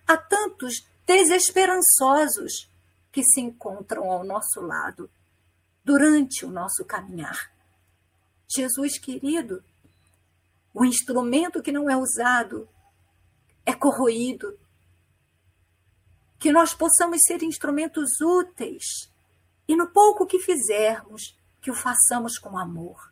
a 0.09 0.17
tantos 0.17 0.85
desesperançosos 1.07 2.69
que 3.13 3.23
se 3.23 3.41
encontram 3.41 4.11
ao 4.11 4.25
nosso 4.25 4.61
lado 4.61 5.09
durante 5.85 6.45
o 6.45 6.51
nosso 6.51 6.85
caminhar. 6.85 7.53
Jesus 8.49 8.99
querido, 8.99 9.63
o 10.75 10.85
instrumento 10.85 11.63
que 11.63 11.71
não 11.71 11.89
é 11.89 11.97
usado 11.97 12.69
é 13.65 13.73
corroído, 13.73 14.59
que 16.45 16.53
nós 16.53 16.75
possamos 16.75 17.21
ser 17.27 17.43
instrumentos 17.43 18.21
úteis 18.21 19.11
e 19.67 19.75
no 19.75 19.87
pouco 19.87 20.27
que 20.27 20.39
fizermos, 20.39 21.35
que 21.59 21.71
o 21.71 21.75
façamos 21.75 22.37
com 22.37 22.59
amor. 22.59 23.11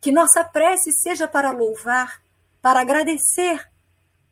Que 0.00 0.10
nossa 0.10 0.42
prece 0.42 0.92
seja 0.92 1.28
para 1.28 1.50
louvar, 1.50 2.22
para 2.62 2.80
agradecer 2.80 3.70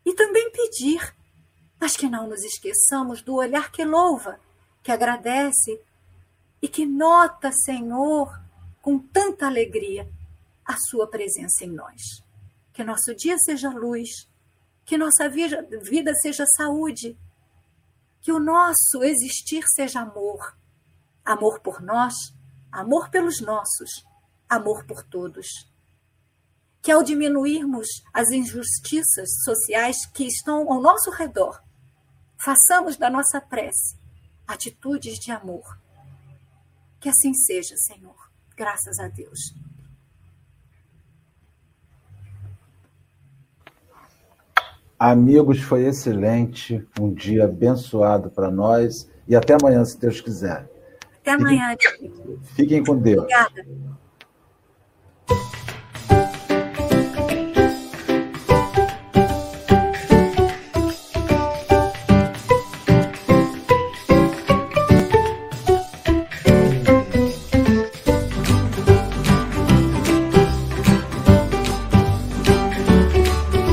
e 0.03 0.15
também 0.15 0.51
pedir, 0.51 1.15
mas 1.79 1.95
que 1.95 2.09
não 2.09 2.27
nos 2.27 2.43
esqueçamos 2.43 3.21
do 3.21 3.35
olhar 3.35 3.71
que 3.71 3.85
louva, 3.85 4.41
que 4.83 4.91
agradece 4.91 5.79
e 6.63 6.67
que 6.67 6.87
nota, 6.87 7.53
Senhor, 7.53 8.35
com 8.81 8.99
tanta 8.99 9.47
alegria, 9.47 10.11
a 10.65 10.75
Sua 10.89 11.07
presença 11.07 11.67
em 11.67 11.71
nós. 11.71 12.01
Que 12.73 12.83
nosso 12.83 13.15
dia 13.15 13.37
seja 13.37 13.69
luz, 13.69 14.27
que 14.87 14.97
nossa 14.97 15.29
vida 15.29 16.15
seja 16.23 16.47
saúde, 16.47 17.15
que 18.25 18.33
o 18.33 18.41
nosso 18.41 19.03
existir 19.03 19.63
seja 19.69 20.01
amor. 20.01 20.57
Amor 21.23 21.61
por 21.61 21.83
nós, 21.83 22.15
amor 22.73 23.11
pelos 23.11 23.43
nossos, 23.43 24.03
amor 24.49 24.87
por 24.87 25.03
todos. 25.03 25.47
Que 26.81 26.91
ao 26.91 27.03
diminuirmos 27.03 27.87
as 28.15 28.31
injustiças 28.31 29.29
sociais 29.45 30.07
que 30.07 30.25
estão 30.25 30.73
ao 30.73 30.81
nosso 30.81 31.11
redor, 31.11 31.63
façamos 32.39 32.97
da 32.97 33.11
nossa 33.11 33.43
prece 33.43 34.03
atitudes 34.49 35.19
de 35.19 35.31
amor. 35.31 35.79
Que 37.01 37.11
assim 37.11 37.35
seja, 37.35 37.77
Senhor. 37.77 38.31
Graças 38.57 38.99
a 39.01 39.09
Deus. 39.09 39.39
Amigos, 44.99 45.61
foi 45.61 45.87
excelente. 45.87 46.87
Um 47.01 47.13
dia 47.13 47.45
abençoado 47.45 48.31
para 48.31 48.51
nós. 48.51 49.11
E 49.27 49.35
até 49.35 49.55
amanhã, 49.55 49.85
se 49.85 49.99
Deus 49.99 50.21
quiser. 50.21 50.69
Até 51.21 51.33
amanhã. 51.33 51.75
Fiquem 52.55 52.85
com 52.85 52.97
Deus. 52.97 53.25
Obrigada. 53.25 53.67